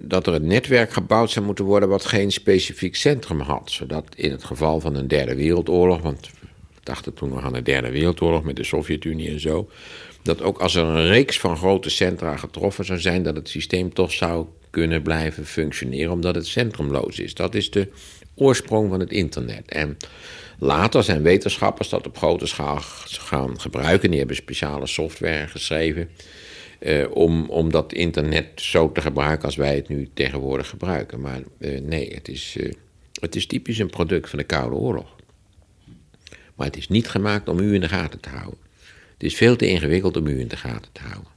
dat 0.00 0.26
er 0.26 0.34
een 0.34 0.46
netwerk 0.46 0.92
gebouwd 0.92 1.30
zou 1.30 1.46
moeten 1.46 1.64
worden 1.64 1.88
wat 1.88 2.04
geen 2.04 2.32
specifiek 2.32 2.96
centrum 2.96 3.40
had. 3.40 3.70
Zodat 3.70 4.04
in 4.14 4.30
het 4.30 4.44
geval 4.44 4.80
van 4.80 4.94
een 4.94 5.08
derde 5.08 5.34
wereldoorlog, 5.34 6.00
want 6.00 6.30
we 6.40 6.80
dachten 6.82 7.14
toen 7.14 7.28
nog 7.28 7.44
aan 7.44 7.52
de 7.52 7.62
derde 7.62 7.90
wereldoorlog 7.90 8.42
met 8.42 8.56
de 8.56 8.64
Sovjet-Unie 8.64 9.30
en 9.30 9.40
zo, 9.40 9.70
dat 10.22 10.42
ook 10.42 10.58
als 10.58 10.74
er 10.74 10.84
een 10.84 11.06
reeks 11.06 11.40
van 11.40 11.56
grote 11.56 11.90
centra 11.90 12.36
getroffen 12.36 12.84
zou 12.84 13.00
zijn, 13.00 13.22
dat 13.22 13.36
het 13.36 13.48
systeem 13.48 13.94
toch 13.94 14.12
zou 14.12 14.46
kunnen 14.70 15.02
blijven 15.02 15.46
functioneren 15.46 16.12
omdat 16.12 16.34
het 16.34 16.46
centrumloos 16.46 17.18
is. 17.18 17.34
Dat 17.34 17.54
is 17.54 17.70
de 17.70 17.88
oorsprong 18.34 18.88
van 18.88 19.00
het 19.00 19.10
internet. 19.10 19.62
En 19.66 19.96
later 20.58 21.02
zijn 21.02 21.22
wetenschappers 21.22 21.88
dat 21.88 22.06
op 22.06 22.16
grote 22.16 22.46
schaal 22.46 22.78
gaan 23.06 23.60
gebruiken. 23.60 24.08
Die 24.08 24.18
hebben 24.18 24.36
speciale 24.36 24.86
software 24.86 25.48
geschreven 25.48 26.08
eh, 26.82 27.06
om, 27.48 27.70
dat 27.70 27.92
internet 27.92 28.46
zo 28.54 28.92
te 28.92 29.00
gebruiken 29.00 29.44
als 29.44 29.56
wij 29.56 29.74
het 29.74 29.88
nu 29.88 30.10
tegenwoordig 30.14 30.68
gebruiken. 30.68 31.20
Maar 31.20 31.42
eh, 31.58 31.80
nee, 31.80 32.14
het 32.14 32.28
is, 32.28 32.56
eh, 32.60 32.72
het 33.20 33.36
is 33.36 33.46
typisch 33.46 33.78
een 33.78 33.90
product 33.90 34.30
van 34.30 34.38
de 34.38 34.44
Koude 34.44 34.76
Oorlog. 34.76 35.16
Maar 36.54 36.66
het 36.66 36.76
is 36.76 36.88
niet 36.88 37.08
gemaakt 37.08 37.48
om 37.48 37.58
u 37.58 37.74
in 37.74 37.80
de 37.80 37.88
gaten 37.88 38.20
te 38.20 38.28
houden. 38.28 38.58
Het 39.12 39.22
is 39.22 39.34
veel 39.34 39.56
te 39.56 39.68
ingewikkeld 39.68 40.16
om 40.16 40.26
u 40.26 40.40
in 40.40 40.48
de 40.48 40.56
gaten 40.56 40.92
te 40.92 41.00
houden. 41.00 41.30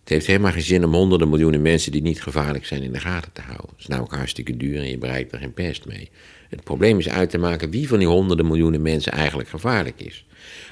Het 0.00 0.08
heeft 0.08 0.26
helemaal 0.26 0.52
geen 0.52 0.62
zin 0.62 0.84
om 0.84 0.94
honderden 0.94 1.28
miljoenen 1.28 1.62
mensen 1.62 1.92
die 1.92 2.02
niet 2.02 2.22
gevaarlijk 2.22 2.66
zijn 2.66 2.82
in 2.82 2.92
de 2.92 3.00
gaten 3.00 3.32
te 3.32 3.40
houden. 3.40 3.68
Het 3.70 3.78
is 3.78 3.86
namelijk 3.86 4.14
hartstikke 4.14 4.56
duur 4.56 4.78
en 4.78 4.88
je 4.88 4.98
bereikt 4.98 5.32
er 5.32 5.38
geen 5.38 5.54
pest 5.54 5.86
mee. 5.86 6.10
Het 6.48 6.64
probleem 6.64 6.98
is 6.98 7.08
uit 7.08 7.30
te 7.30 7.38
maken 7.38 7.70
wie 7.70 7.88
van 7.88 7.98
die 7.98 8.08
honderden 8.08 8.46
miljoenen 8.46 8.82
mensen 8.82 9.12
eigenlijk 9.12 9.48
gevaarlijk 9.48 10.00
is. 10.00 10.26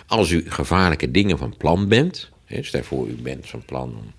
Als 0.07 0.31
u 0.31 0.51
gevaarlijke 0.51 1.11
dingen 1.11 1.39
van 1.39 1.57
plan 1.57 1.89
bent, 1.89 2.31
stel 2.49 2.83
voor 2.83 3.09
u 3.09 3.15
bent 3.15 3.47
van 3.47 3.65
plan 3.65 3.95
om 3.99 4.13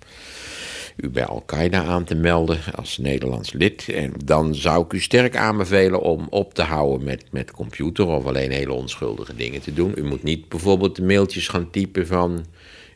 u 0.98 1.10
bij 1.10 1.26
Al-Qaeda 1.26 1.84
aan 1.84 2.04
te 2.04 2.16
melden 2.16 2.60
als 2.76 2.98
Nederlands 2.98 3.54
lid. 3.54 3.90
En 3.90 4.14
dan 4.26 4.56
zou 4.56 4.86
ik 4.86 4.94
u 4.94 5.00
sterk 5.00 5.36
aanbevelen 5.36 6.02
om 6.02 6.28
op 6.30 6.54
te 6.54 6.62
houden 6.62 7.06
met, 7.06 7.24
met 7.32 7.52
computer 7.52 8.08
of 8.08 8.26
alleen 8.26 8.52
hele 8.52 8.74
onschuldige 8.74 9.36
dingen 9.36 9.62
te 9.62 9.74
doen. 9.74 9.94
U 9.96 10.04
moet 10.04 10.24
niet 10.24 10.50
bijvoorbeeld 10.50 11.02
mailtjes 11.02 11.48
gaan 11.48 11.70
typen 11.70 12.08
van 12.08 12.46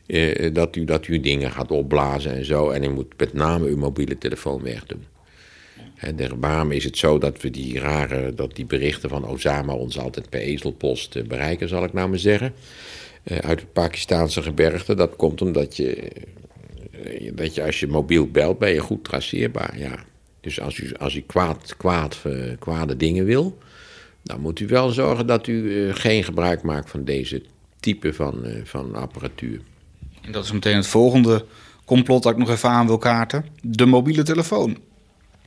eh, 0.06 0.54
dat, 0.54 0.76
u, 0.76 0.84
dat 0.84 1.06
u 1.06 1.20
dingen 1.20 1.50
gaat 1.50 1.70
opblazen 1.70 2.32
en 2.32 2.44
zo. 2.44 2.70
En 2.70 2.84
u 2.84 2.88
moet 2.88 3.14
met 3.16 3.32
name 3.32 3.68
uw 3.68 3.76
mobiele 3.76 4.18
telefoon 4.18 4.62
wegdoen. 4.62 5.04
En 5.96 6.40
waarom 6.40 6.72
is 6.72 6.84
het 6.84 6.98
zo 6.98 7.18
dat 7.18 7.40
we 7.40 7.50
die 7.50 7.78
rare, 7.78 8.34
dat 8.34 8.56
die 8.56 8.66
berichten 8.66 9.08
van 9.08 9.26
Osama 9.26 9.72
ons 9.72 9.98
altijd 9.98 10.28
per 10.28 10.40
ezelpost 10.40 11.16
eh, 11.16 11.24
bereiken, 11.24 11.68
zal 11.68 11.84
ik 11.84 11.92
nou 11.92 12.08
maar 12.08 12.18
zeggen. 12.18 12.54
Uh, 13.24 13.38
uit 13.38 13.60
het 13.60 13.72
Pakistaanse 13.72 14.42
gebergte. 14.42 14.94
Dat 14.94 15.16
komt 15.16 15.42
omdat 15.42 15.76
je, 15.76 16.10
uh, 17.06 17.30
dat 17.34 17.54
je 17.54 17.62
als 17.64 17.80
je 17.80 17.86
mobiel 17.86 18.30
belt, 18.30 18.58
ben 18.58 18.70
je 18.70 18.80
goed 18.80 19.04
traceerbaar. 19.04 19.78
Ja. 19.78 20.04
Dus 20.40 20.60
als 20.60 20.78
u, 20.78 20.94
als 20.94 21.14
u 21.14 21.20
kwaad, 21.20 21.76
kwaad, 21.76 22.22
kwade 22.58 22.96
dingen 22.96 23.24
wil, 23.24 23.58
dan 24.22 24.40
moet 24.40 24.60
u 24.60 24.66
wel 24.66 24.90
zorgen 24.90 25.26
dat 25.26 25.46
u 25.46 25.92
geen 25.92 26.24
gebruik 26.24 26.62
maakt 26.62 26.90
van 26.90 27.04
deze 27.04 27.42
type 27.80 28.12
van, 28.12 28.44
van 28.64 28.94
apparatuur. 28.94 29.60
En 30.22 30.32
dat 30.32 30.44
is 30.44 30.52
meteen 30.52 30.76
het 30.76 30.86
volgende 30.86 31.44
complot 31.84 32.22
dat 32.22 32.32
ik 32.32 32.38
nog 32.38 32.50
even 32.50 32.68
aan 32.68 32.86
wil 32.86 32.98
kaarten. 32.98 33.44
De 33.62 33.86
mobiele 33.86 34.22
telefoon. 34.22 34.78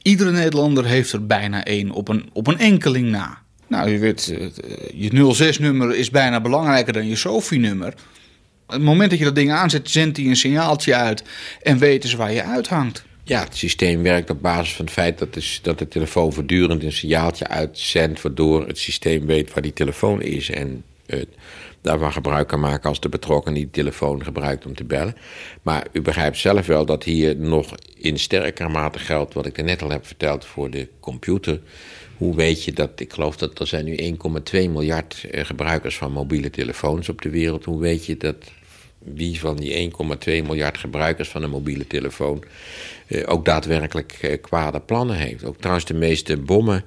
Iedere 0.01 0.31
Nederlander 0.31 0.85
heeft 0.85 1.11
er 1.11 1.25
bijna 1.25 1.63
één 1.63 1.91
op 1.91 2.07
een, 2.07 2.29
op 2.33 2.47
een 2.47 2.57
enkeling 2.57 3.09
na. 3.09 3.43
Nou, 3.75 3.89
je 3.89 3.97
weet, 3.97 4.33
eh, 4.37 4.47
je 4.93 5.33
06-nummer 5.33 5.95
is 5.95 6.09
bijna 6.09 6.41
belangrijker 6.41 6.93
dan 6.93 7.07
je 7.07 7.15
SOFI-nummer. 7.15 7.93
Het 8.67 8.81
moment 8.81 9.09
dat 9.09 9.19
je 9.19 9.25
dat 9.25 9.35
ding 9.35 9.51
aanzet, 9.51 9.89
zendt 9.89 10.17
hij 10.17 10.25
een 10.25 10.35
signaaltje 10.35 10.95
uit 10.95 11.23
en 11.61 11.77
weten 11.77 12.09
ze 12.09 12.17
waar 12.17 12.31
je 12.31 12.43
uithangt. 12.43 13.03
Ja, 13.23 13.43
het 13.43 13.55
systeem 13.55 14.03
werkt 14.03 14.29
op 14.29 14.41
basis 14.41 14.73
van 14.73 14.85
het 14.85 14.93
feit 14.93 15.17
dat 15.17 15.33
de, 15.33 15.57
dat 15.61 15.79
de 15.79 15.87
telefoon 15.87 16.33
voortdurend 16.33 16.83
een 16.83 16.91
signaaltje 16.91 17.47
uitzendt, 17.47 18.21
waardoor 18.21 18.67
het 18.67 18.77
systeem 18.77 19.25
weet 19.25 19.53
waar 19.53 19.63
die 19.63 19.73
telefoon 19.73 20.21
is 20.21 20.49
en 20.49 20.83
daarvan 21.81 22.11
gebruik 22.11 22.47
kan 22.47 22.59
maken 22.59 22.89
als 22.89 22.99
de 22.99 23.09
betrokkenen 23.09 23.59
die 23.59 23.69
telefoon 23.71 24.23
gebruikt 24.23 24.65
om 24.65 24.75
te 24.75 24.83
bellen. 24.83 25.15
Maar 25.61 25.87
u 25.91 26.01
begrijpt 26.01 26.37
zelf 26.37 26.65
wel 26.65 26.85
dat 26.85 27.03
hier 27.03 27.35
nog 27.35 27.75
in 27.97 28.19
sterkere 28.19 28.69
mate 28.69 28.99
geldt 28.99 29.33
wat 29.33 29.45
ik 29.45 29.57
er 29.57 29.63
net 29.63 29.81
al 29.81 29.89
heb 29.89 30.05
verteld 30.05 30.45
voor 30.45 30.69
de 30.69 30.87
computer. 30.99 31.59
Hoe 32.17 32.35
weet 32.35 32.63
je 32.63 32.73
dat, 32.73 32.99
ik 32.99 33.13
geloof 33.13 33.37
dat 33.37 33.59
er 33.59 33.67
zijn 33.67 33.85
nu 33.85 33.97
1,2 33.97 34.51
miljard 34.51 35.25
eh, 35.31 35.45
gebruikers 35.45 35.97
van 35.97 36.11
mobiele 36.11 36.49
telefoons 36.49 37.09
op 37.09 37.21
de 37.21 37.29
wereld. 37.29 37.65
Hoe 37.65 37.79
weet 37.79 38.05
je 38.05 38.17
dat 38.17 38.35
wie 39.05 39.39
van 39.39 39.55
die 39.55 39.91
1,2 39.91 40.25
miljard 40.25 40.77
gebruikers 40.77 41.29
van 41.29 41.43
een 41.43 41.49
mobiele 41.49 41.87
telefoon 41.87 42.43
eh, 43.07 43.23
ook 43.25 43.45
daadwerkelijk 43.45 44.17
eh, 44.21 44.41
kwade 44.41 44.79
plannen 44.79 45.15
heeft? 45.15 45.43
Ook 45.43 45.57
trouwens 45.57 45.85
de 45.85 45.93
meeste 45.93 46.37
bommen 46.37 46.85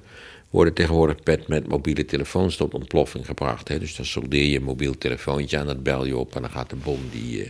worden 0.49 0.73
tegenwoordig 0.73 1.15
met, 1.23 1.47
met 1.47 1.67
mobiele 1.67 2.05
telefoons 2.05 2.55
tot 2.55 2.73
ontploffing 2.73 3.25
gebracht. 3.25 3.67
Hè? 3.67 3.79
Dus 3.79 3.95
dan 3.95 4.05
soldeer 4.05 4.45
je 4.45 4.57
een 4.57 4.63
mobiel 4.63 4.97
telefoontje 4.97 5.57
aan, 5.57 5.67
dat 5.67 5.83
bel 5.83 6.05
je 6.05 6.17
op 6.17 6.35
en 6.35 6.41
dan 6.41 6.51
gaat 6.51 6.69
de 6.69 6.75
bom 6.75 6.99
die, 7.11 7.43
eh, 7.43 7.49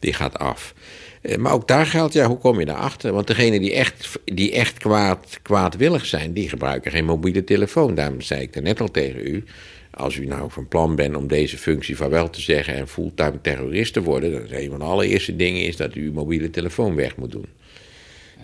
die 0.00 0.12
gaat 0.12 0.38
af. 0.38 0.74
Eh, 1.22 1.36
maar 1.36 1.52
ook 1.52 1.68
daar 1.68 1.86
geldt, 1.86 2.12
ja, 2.12 2.26
hoe 2.26 2.38
kom 2.38 2.58
je 2.58 2.66
daarachter? 2.66 3.12
Want 3.12 3.26
degenen 3.26 3.60
die 3.60 3.72
echt, 3.74 4.18
die 4.24 4.52
echt 4.52 4.78
kwaad, 4.78 5.38
kwaadwillig 5.42 6.06
zijn, 6.06 6.32
die 6.32 6.48
gebruiken 6.48 6.90
geen 6.90 7.04
mobiele 7.04 7.44
telefoon. 7.44 7.94
Daarom 7.94 8.20
zei 8.20 8.40
ik 8.42 8.56
er 8.56 8.62
net 8.62 8.80
al 8.80 8.90
tegen 8.90 9.26
u. 9.26 9.44
Als 9.90 10.16
u 10.16 10.26
nou 10.26 10.50
van 10.50 10.68
plan 10.68 10.96
bent 10.96 11.16
om 11.16 11.26
deze 11.26 11.58
functie 11.58 11.96
van 11.96 12.10
wel 12.10 12.30
te 12.30 12.40
zeggen 12.40 12.74
en 12.74 12.88
fulltime 12.88 13.40
terrorist 13.40 13.92
te 13.92 14.02
worden, 14.02 14.32
dan 14.32 14.42
is 14.42 14.50
een 14.50 14.70
van 14.70 14.78
de 14.78 14.84
allereerste 14.84 15.36
dingen 15.36 15.62
is 15.62 15.76
dat 15.76 15.94
u 15.94 16.04
uw 16.04 16.12
mobiele 16.12 16.50
telefoon 16.50 16.94
weg 16.94 17.16
moet 17.16 17.32
doen. 17.32 17.46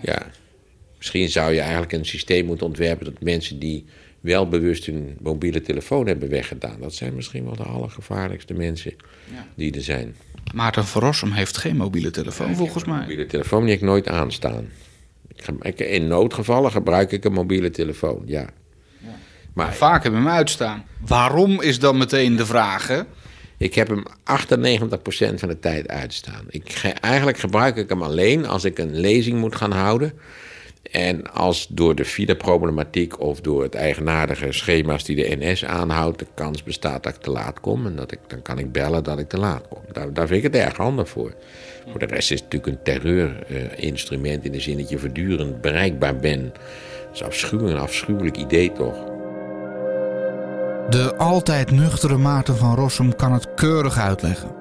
Ja, 0.03 0.31
misschien 0.97 1.29
zou 1.29 1.53
je 1.53 1.61
eigenlijk 1.61 1.93
een 1.93 2.07
systeem 2.07 2.47
moeten 2.47 2.67
ontwerpen 2.67 3.05
dat 3.05 3.23
mensen 3.23 3.59
die 3.59 3.85
wel 4.27 4.49
bewust 4.49 4.87
hun 4.87 5.17
mobiele 5.23 5.61
telefoon 5.61 6.07
hebben 6.07 6.29
weggedaan, 6.29 6.81
dat 6.81 6.95
zijn 6.95 7.15
misschien 7.15 7.45
wel 7.45 7.57
de 7.57 7.63
allergevaarlijkste 7.63 8.55
mensen 8.55 8.93
die 9.55 9.75
er 9.75 9.83
zijn. 9.83 10.17
Maarten 10.55 10.85
van 10.85 11.03
Rossum 11.03 11.31
heeft 11.33 11.57
geen 11.57 11.77
mobiele 11.77 12.11
telefoon, 12.11 12.57
volgens 12.57 12.85
mij. 12.85 13.01
mobiele 13.01 13.27
telefoon 13.27 13.65
die 13.65 13.75
ik 13.75 13.81
nooit 13.81 14.09
aanstaan. 14.09 14.69
Ik, 15.35 15.47
ik- 15.61 15.81
in 15.89 16.07
noodgevallen 16.09 16.71
gebruik 16.71 17.13
ik 17.13 17.25
een 17.25 17.33
mobiele 17.33 17.71
telefoon, 17.71 18.23
ja. 18.27 18.47
Maar 19.55 19.75
Vaak 19.75 20.03
hebben 20.03 20.23
we 20.23 20.29
hem 20.29 20.37
uitstaan. 20.37 20.85
Waarom 21.07 21.61
is 21.63 21.79
dan 21.79 21.97
meteen 21.99 22.37
de 22.37 22.47
vraag, 22.47 22.87
hè? 22.89 23.01
ik 23.59 23.75
heb 23.75 23.89
hem 23.89 24.03
98% 24.25 25.35
van 25.35 25.49
de 25.49 25.59
tijd 25.61 25.89
uitstaan. 25.89 26.45
Ik, 26.49 26.73
ge- 26.73 26.89
eigenlijk 26.89 27.39
gebruik 27.39 27.77
ik 27.77 27.89
hem 27.89 28.03
alleen 28.03 28.47
als 28.47 28.65
ik 28.65 28.79
een 28.79 28.97
lezing 29.01 29.39
moet 29.41 29.57
gaan 29.57 29.73
houden. 29.73 30.13
En 30.97 31.33
als 31.33 31.67
door 31.71 31.95
de 31.95 32.05
fileproblematiek 32.05 33.21
of 33.21 33.41
door 33.41 33.63
het 33.63 33.75
eigenaardige 33.75 34.53
schema's 34.53 35.05
die 35.05 35.17
de 35.17 35.37
NS 35.39 35.65
aanhoudt... 35.65 36.19
de 36.19 36.27
kans 36.35 36.63
bestaat 36.63 37.03
dat 37.03 37.15
ik 37.15 37.21
te 37.21 37.31
laat 37.31 37.61
kom. 37.61 37.87
En 37.87 37.97
dat 37.97 38.13
ik, 38.13 38.19
dan 38.27 38.43
kan 38.43 38.59
ik 38.59 38.73
bellen 38.73 39.05
dat 39.05 39.19
ik 39.19 39.29
te 39.29 39.39
laat 39.39 39.69
kom. 39.69 39.83
Daar, 39.93 40.13
daar 40.13 40.27
vind 40.27 40.45
ik 40.45 40.53
het 40.53 40.63
erg 40.63 40.77
handig 40.77 41.09
voor. 41.09 41.35
Voor 41.91 41.99
de 41.99 42.07
rest 42.07 42.31
is 42.31 42.41
het 42.41 42.53
natuurlijk 42.53 42.73
een 42.73 42.83
terreurinstrument... 42.83 44.45
in 44.45 44.53
de 44.53 44.61
zin 44.61 44.77
dat 44.77 44.89
je 44.89 44.99
voortdurend 44.99 45.61
bereikbaar 45.61 46.17
bent. 46.17 46.55
Dat 46.55 47.15
is 47.15 47.23
afschuwelijk, 47.23 47.77
een 47.77 47.83
afschuwelijk 47.83 48.37
idee 48.37 48.73
toch. 48.73 49.05
De 50.91 51.15
altijd 51.17 51.71
nuchtere 51.71 52.17
Maarten 52.17 52.57
van 52.57 52.75
Rossum 52.75 53.17
kan 53.17 53.33
het 53.33 53.55
keurig 53.55 53.99
uitleggen. 53.99 54.56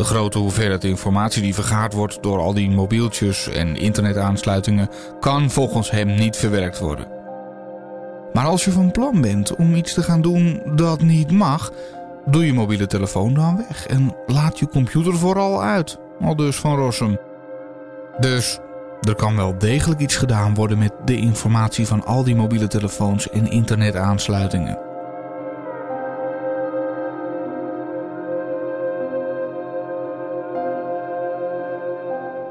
De 0.00 0.06
grote 0.06 0.38
hoeveelheid 0.38 0.84
informatie 0.84 1.42
die 1.42 1.54
vergaard 1.54 1.92
wordt 1.92 2.22
door 2.22 2.38
al 2.38 2.54
die 2.54 2.70
mobieltjes 2.70 3.48
en 3.48 3.76
internetaansluitingen 3.76 4.88
kan 5.20 5.50
volgens 5.50 5.90
hem 5.90 6.14
niet 6.14 6.36
verwerkt 6.36 6.78
worden. 6.78 7.06
Maar 8.32 8.46
als 8.46 8.64
je 8.64 8.70
van 8.70 8.90
plan 8.90 9.20
bent 9.20 9.56
om 9.56 9.74
iets 9.74 9.94
te 9.94 10.02
gaan 10.02 10.20
doen 10.20 10.62
dat 10.74 11.02
niet 11.02 11.30
mag, 11.30 11.72
doe 12.26 12.46
je 12.46 12.52
mobiele 12.52 12.86
telefoon 12.86 13.34
dan 13.34 13.56
weg 13.68 13.86
en 13.86 14.16
laat 14.26 14.58
je 14.58 14.68
computer 14.68 15.16
vooral 15.16 15.62
uit. 15.62 15.98
Al 16.20 16.36
dus 16.36 16.56
van 16.56 16.76
Rossum. 16.76 17.18
Dus 18.18 18.58
er 19.00 19.14
kan 19.14 19.36
wel 19.36 19.58
degelijk 19.58 20.00
iets 20.00 20.16
gedaan 20.16 20.54
worden 20.54 20.78
met 20.78 20.92
de 21.04 21.16
informatie 21.16 21.86
van 21.86 22.04
al 22.04 22.24
die 22.24 22.36
mobiele 22.36 22.66
telefoons 22.66 23.30
en 23.30 23.50
internetaansluitingen. 23.50 24.89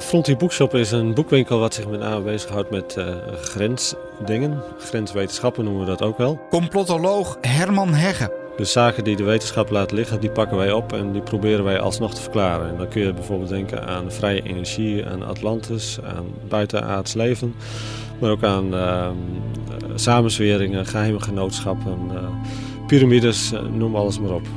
Frontier 0.09 0.37
Boekshop 0.37 0.75
is 0.75 0.91
een 0.91 1.13
boekwinkel 1.13 1.59
wat 1.59 1.73
zich 1.73 1.87
met 1.87 1.99
name 1.99 2.21
bezighoudt 2.21 2.69
met 2.69 2.97
eh, 2.97 3.15
grensdingen. 3.41 4.63
Grenswetenschappen 4.79 5.63
noemen 5.63 5.81
we 5.81 5.87
dat 5.87 6.01
ook 6.01 6.17
wel. 6.17 6.39
Complotoloog 6.49 7.37
Herman 7.41 7.93
Hegge. 7.93 8.33
Dus 8.57 8.71
zaken 8.71 9.03
die 9.03 9.15
de 9.15 9.23
wetenschap 9.23 9.69
laat 9.69 9.91
liggen, 9.91 10.19
die 10.19 10.29
pakken 10.29 10.57
wij 10.57 10.71
op 10.71 10.93
en 10.93 11.11
die 11.11 11.21
proberen 11.21 11.63
wij 11.63 11.79
alsnog 11.79 12.13
te 12.13 12.21
verklaren. 12.21 12.69
En 12.69 12.77
dan 12.77 12.87
kun 12.87 13.01
je 13.01 13.13
bijvoorbeeld 13.13 13.49
denken 13.49 13.87
aan 13.87 14.11
vrije 14.11 14.41
energie, 14.41 15.05
aan 15.05 15.25
Atlantis, 15.25 15.99
aan 16.03 16.25
buitenaards 16.47 17.13
leven. 17.13 17.55
Maar 18.19 18.31
ook 18.31 18.43
aan 18.43 18.75
eh, 18.75 19.09
samenzweringen, 19.95 20.85
geheime 20.85 21.19
genootschappen, 21.19 21.97
eh, 22.13 22.23
piramides, 22.87 23.51
noem 23.71 23.95
alles 23.95 24.19
maar 24.19 24.33
op. 24.33 24.47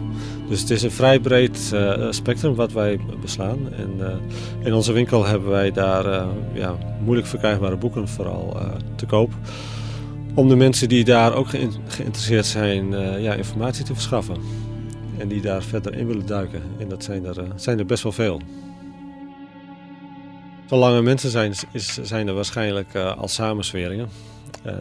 Dus 0.52 0.60
het 0.60 0.70
is 0.70 0.82
een 0.82 0.90
vrij 0.90 1.20
breed 1.20 1.70
eh, 1.72 2.06
spectrum 2.10 2.54
wat 2.54 2.72
wij 2.72 3.00
beslaan. 3.20 3.72
En 3.72 3.94
eh, 3.98 4.66
in 4.66 4.72
onze 4.74 4.92
winkel 4.92 5.26
hebben 5.26 5.50
wij 5.50 5.70
daar 5.70 6.06
eh, 6.06 6.26
ja, 6.52 6.78
moeilijk 7.04 7.26
verkrijgbare 7.26 7.76
boeken 7.76 8.08
vooral 8.08 8.56
te 8.96 9.06
koop. 9.06 9.32
Om 10.34 10.48
de 10.48 10.56
mensen 10.56 10.88
die 10.88 11.04
daar 11.04 11.34
ook 11.34 11.48
geïn- 11.48 11.74
geïnteresseerd 11.86 12.46
zijn 12.46 12.90
ja, 13.20 13.34
informatie 13.34 13.84
te 13.84 13.94
verschaffen. 13.94 14.36
En 15.18 15.28
die 15.28 15.40
daar 15.40 15.62
verder 15.62 15.94
in 15.94 16.06
willen 16.06 16.26
duiken. 16.26 16.62
En 16.78 16.88
dat 16.88 17.04
zijn 17.04 17.24
er, 17.24 17.36
zijn 17.56 17.78
er 17.78 17.86
best 17.86 18.02
wel 18.02 18.12
veel. 18.12 18.40
Zolang 20.66 20.96
er 20.96 21.02
mensen 21.02 21.30
zijn, 21.30 21.54
is, 21.72 21.98
zijn 22.02 22.28
er 22.28 22.34
waarschijnlijk 22.34 22.94
al 22.96 23.28
samensweringen. 23.28 24.08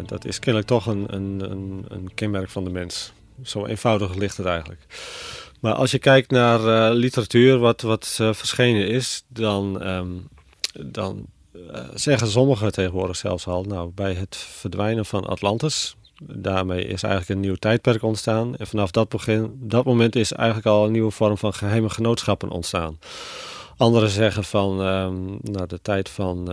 Dat 0.05 0.25
is 0.25 0.39
kennelijk 0.39 0.69
toch 0.69 0.85
een, 0.85 1.05
een, 1.07 1.51
een, 1.51 1.85
een 1.87 2.11
kenmerk 2.13 2.49
van 2.49 2.63
de 2.63 2.69
mens. 2.69 3.13
Zo 3.43 3.65
eenvoudig 3.65 4.15
ligt 4.15 4.37
het 4.37 4.45
eigenlijk. 4.45 4.79
Maar 5.61 5.73
als 5.73 5.91
je 5.91 5.99
kijkt 5.99 6.31
naar 6.31 6.59
eh, 6.59 6.95
literatuur 6.95 7.57
wat, 7.57 7.81
wat 7.81 8.17
eh, 8.21 8.33
verschenen 8.33 8.87
is, 8.87 9.23
dan, 9.27 9.81
ehm, 9.81 10.07
dan 10.85 11.25
eh, 11.71 11.83
zeggen 11.93 12.27
sommigen 12.27 12.71
tegenwoordig 12.71 13.15
zelfs 13.15 13.47
al, 13.47 13.63
nou, 13.63 13.91
bij 13.95 14.13
het 14.13 14.35
verdwijnen 14.35 15.05
van 15.05 15.25
Atlantis, 15.25 15.95
daarmee 16.23 16.85
is 16.85 17.03
eigenlijk 17.03 17.29
een 17.29 17.39
nieuw 17.39 17.55
tijdperk 17.55 18.03
ontstaan. 18.03 18.55
En 18.55 18.67
vanaf 18.67 18.91
dat, 18.91 19.09
begin, 19.09 19.57
dat 19.59 19.85
moment 19.85 20.15
is 20.15 20.31
eigenlijk 20.31 20.67
al 20.67 20.85
een 20.85 20.91
nieuwe 20.91 21.11
vorm 21.11 21.37
van 21.37 21.53
geheime 21.53 21.89
genootschappen 21.89 22.49
ontstaan. 22.49 22.99
Anderen 23.77 24.09
zeggen 24.09 24.43
van 24.43 24.81
ehm, 24.81 25.51
nou, 25.51 25.67
de 25.67 25.81
tijd 25.81 26.09
van 26.09 26.49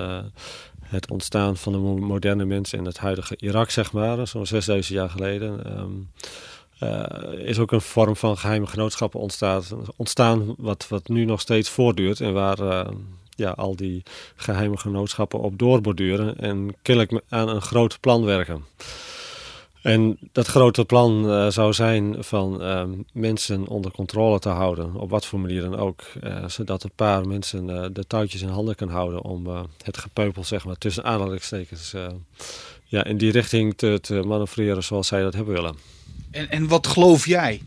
het 0.84 1.10
ontstaan 1.10 1.56
van 1.56 1.72
de 1.72 1.78
mo- 1.78 1.96
moderne 1.96 2.44
mens 2.44 2.72
in 2.72 2.84
het 2.84 2.98
huidige 2.98 3.36
Irak, 3.38 3.70
zeg 3.70 3.92
maar, 3.92 4.26
zo'n 4.26 4.46
6000 4.46 4.96
jaar 4.96 5.10
geleden. 5.10 5.64
ehm, 5.64 5.90
eh, 6.78 7.32
is 7.32 7.58
ook 7.58 7.72
een 7.72 7.80
vorm 7.80 8.16
van 8.16 8.36
geheime 8.36 8.66
genootschappen 8.66 9.20
ontstaan, 9.20 9.62
ontstaan 9.96 10.54
wat, 10.58 10.88
wat 10.88 11.08
nu 11.08 11.24
nog 11.24 11.40
steeds 11.40 11.68
voortduurt 11.68 12.20
en 12.20 12.32
waar 12.32 12.58
eh, 12.58 12.88
ja, 13.30 13.50
al 13.50 13.76
die 13.76 14.02
geheime 14.36 14.76
genootschappen 14.76 15.40
op 15.40 15.58
doorborduren 15.58 16.38
en 16.38 16.74
kennelijk 16.82 17.22
aan 17.28 17.48
een 17.48 17.62
groot 17.62 18.00
plan 18.00 18.24
werken. 18.24 18.64
En 19.82 20.18
dat 20.32 20.46
grote 20.46 20.84
plan 20.84 21.30
eh, 21.30 21.48
zou 21.48 21.72
zijn 21.72 22.24
van 22.24 22.62
mensen 23.12 23.66
onder 23.66 23.90
controle 23.90 24.38
te 24.38 24.48
houden, 24.48 24.94
op 24.94 25.10
wat 25.10 25.26
voor 25.26 25.40
manier 25.40 25.60
dan 25.60 25.76
ook. 25.76 26.02
zodat 26.46 26.82
een 26.82 26.92
paar 26.94 27.28
mensen 27.28 27.92
de 27.92 28.06
touwtjes 28.06 28.42
in 28.42 28.48
handen 28.48 28.74
kan 28.74 28.88
houden 28.88 29.22
om 29.22 29.46
het 29.82 29.98
gepeupel, 29.98 30.44
zeg 30.44 30.64
maar, 30.64 30.78
tussen 30.78 31.04
aanhalingstekens, 31.04 31.94
ja, 32.84 33.04
in 33.04 33.16
die 33.16 33.32
richting 33.32 33.76
te, 33.76 33.98
te 34.00 34.14
manoeuvreren 34.14 34.84
zoals 34.84 35.06
zij 35.06 35.22
dat 35.22 35.34
hebben 35.34 35.54
willen. 35.54 35.97
En, 36.30 36.50
en 36.50 36.68
wat 36.68 36.86
geloof 36.86 37.26
jij? 37.26 37.62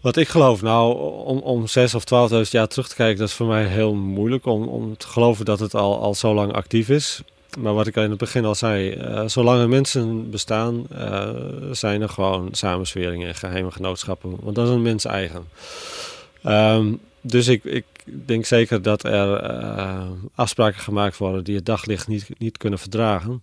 Wat 0.00 0.16
ik 0.16 0.28
geloof, 0.28 0.62
nou, 0.62 0.98
om, 1.24 1.38
om 1.38 1.66
6 1.66 1.94
of 1.94 2.04
12.000 2.32 2.50
jaar 2.50 2.68
terug 2.68 2.88
te 2.88 2.94
kijken, 2.94 3.18
dat 3.18 3.28
is 3.28 3.34
voor 3.34 3.46
mij 3.46 3.66
heel 3.66 3.94
moeilijk 3.94 4.46
om, 4.46 4.68
om 4.68 4.96
te 4.96 5.06
geloven 5.06 5.44
dat 5.44 5.60
het 5.60 5.74
al, 5.74 6.00
al 6.00 6.14
zo 6.14 6.34
lang 6.34 6.52
actief 6.52 6.88
is. 6.88 7.22
Maar 7.58 7.74
wat 7.74 7.86
ik 7.86 7.96
in 7.96 8.10
het 8.10 8.18
begin 8.18 8.44
al 8.44 8.54
zei, 8.54 8.90
eh, 8.90 9.22
zolang 9.26 9.60
er 9.60 9.68
mensen 9.68 10.30
bestaan, 10.30 10.86
eh, 10.90 11.28
zijn 11.72 12.02
er 12.02 12.08
gewoon 12.08 12.48
samensweringen 12.52 13.28
en 13.28 13.34
geheime 13.34 13.70
genootschappen. 13.70 14.36
Want 14.40 14.56
dat 14.56 14.68
is 14.68 14.74
een 14.74 14.82
mens 14.82 15.04
eigen. 15.04 15.44
Ehm, 16.42 16.92
dus 17.20 17.48
ik, 17.48 17.64
ik 17.64 17.84
denk 18.04 18.44
zeker 18.44 18.82
dat 18.82 19.04
er 19.04 19.34
eh, 19.36 20.08
afspraken 20.34 20.80
gemaakt 20.80 21.16
worden 21.16 21.44
die 21.44 21.56
het 21.56 21.66
daglicht 21.66 22.08
niet, 22.08 22.28
niet 22.38 22.56
kunnen 22.56 22.78
verdragen. 22.78 23.42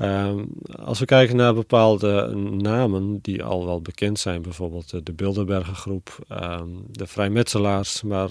Ehm, 0.00 0.44
als 0.82 0.98
we 0.98 1.04
kijken 1.04 1.36
naar 1.36 1.54
bepaalde 1.54 2.34
namen 2.58 3.18
die 3.22 3.44
al 3.44 3.64
wel 3.64 3.80
bekend 3.80 4.18
zijn, 4.18 4.42
bijvoorbeeld 4.42 4.90
de, 4.90 5.02
de 5.02 5.12
Bilderberger 5.12 5.74
groep, 5.74 6.18
ehm, 6.28 6.68
de 6.90 7.06
vrijmetselaars, 7.06 8.02
maar 8.02 8.28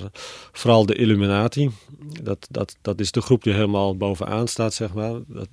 vooral 0.51 0.85
de 0.85 0.95
Illuminati. 0.95 1.69
Dat, 2.23 2.47
dat, 2.49 2.75
dat 2.81 2.99
is 2.99 3.11
de 3.11 3.21
groep 3.21 3.43
die 3.43 3.53
helemaal 3.53 3.97
bovenaan 3.97 4.47
staat, 4.47 4.73
zeg 4.73 4.93
maar. 4.93 5.13
Dat, 5.27 5.47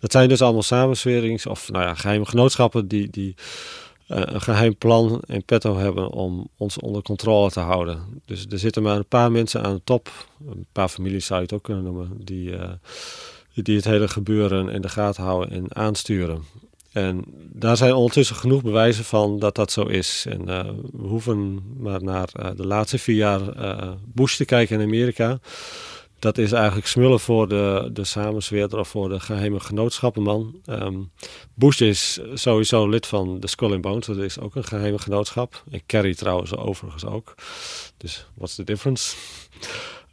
dat 0.00 0.12
zijn 0.12 0.28
dus 0.28 0.42
allemaal 0.42 0.62
samenswerings- 0.62 1.46
of 1.46 1.70
nou 1.70 1.84
ja, 1.84 1.94
geheime 1.94 2.26
genootschappen 2.26 2.88
die, 2.88 3.10
die 3.10 3.34
eh, 4.06 4.22
een 4.24 4.40
geheim 4.40 4.76
plan 4.76 5.22
in 5.26 5.44
petto 5.44 5.76
hebben 5.76 6.10
om 6.10 6.48
ons 6.56 6.78
onder 6.78 7.02
controle 7.02 7.50
te 7.50 7.60
houden. 7.60 8.22
Dus 8.24 8.46
er 8.48 8.58
zitten 8.58 8.82
maar 8.82 8.96
een 8.96 9.08
paar 9.08 9.32
mensen 9.32 9.62
aan 9.62 9.74
de 9.74 9.84
top, 9.84 10.10
een 10.48 10.66
paar 10.72 10.88
families 10.88 11.26
zou 11.26 11.38
je 11.40 11.46
het 11.46 11.54
ook 11.54 11.62
kunnen 11.62 11.84
noemen, 11.84 12.10
die, 12.24 12.56
eh, 12.56 12.70
die 13.62 13.76
het 13.76 13.84
hele 13.84 14.08
gebeuren 14.08 14.68
in 14.68 14.80
de 14.80 14.88
gaten 14.88 15.22
houden 15.22 15.50
en 15.50 15.76
aansturen. 15.76 16.44
En 16.92 17.24
daar 17.52 17.76
zijn 17.76 17.94
ondertussen 17.94 18.36
genoeg 18.36 18.62
bewijzen 18.62 19.04
van 19.04 19.38
dat 19.38 19.54
dat 19.54 19.72
zo 19.72 19.82
is. 19.82 20.24
En 20.28 20.48
eh, 20.48 20.64
we 20.92 21.06
hoeven 21.06 21.62
maar 21.78 22.02
naar 22.02 22.28
eh, 22.32 22.50
de 22.56 22.66
laatste 22.66 22.98
vier 22.98 23.16
jaar 23.16 23.48
eh, 23.48 23.92
Bush 24.04 24.36
te 24.36 24.44
kijken 24.44 24.80
in 24.80 24.86
Amerika. 24.86 25.38
Dat 26.18 26.38
is 26.38 26.52
eigenlijk 26.52 26.86
smullen 26.86 27.20
voor 27.20 27.48
de, 27.48 27.90
de 27.92 28.04
samenzweerder 28.04 28.78
of 28.78 28.88
voor 28.88 29.08
de 29.08 29.20
geheime 29.20 29.60
genootschappenman. 29.60 30.60
Um, 30.66 31.10
Bush 31.54 31.80
is 31.80 32.20
sowieso 32.34 32.88
lid 32.88 33.06
van 33.06 33.40
de 33.40 33.46
Skull 33.46 33.72
and 33.72 33.80
Bones. 33.80 34.06
Dat 34.06 34.16
is 34.16 34.38
ook 34.38 34.54
een 34.54 34.64
geheime 34.64 34.98
genootschap. 34.98 35.64
En 35.70 35.80
Kerry 35.86 36.14
trouwens 36.14 36.56
overigens 36.56 37.04
ook. 37.04 37.34
Dus 37.96 38.26
what's 38.34 38.54
the 38.54 38.64
difference? 38.64 39.16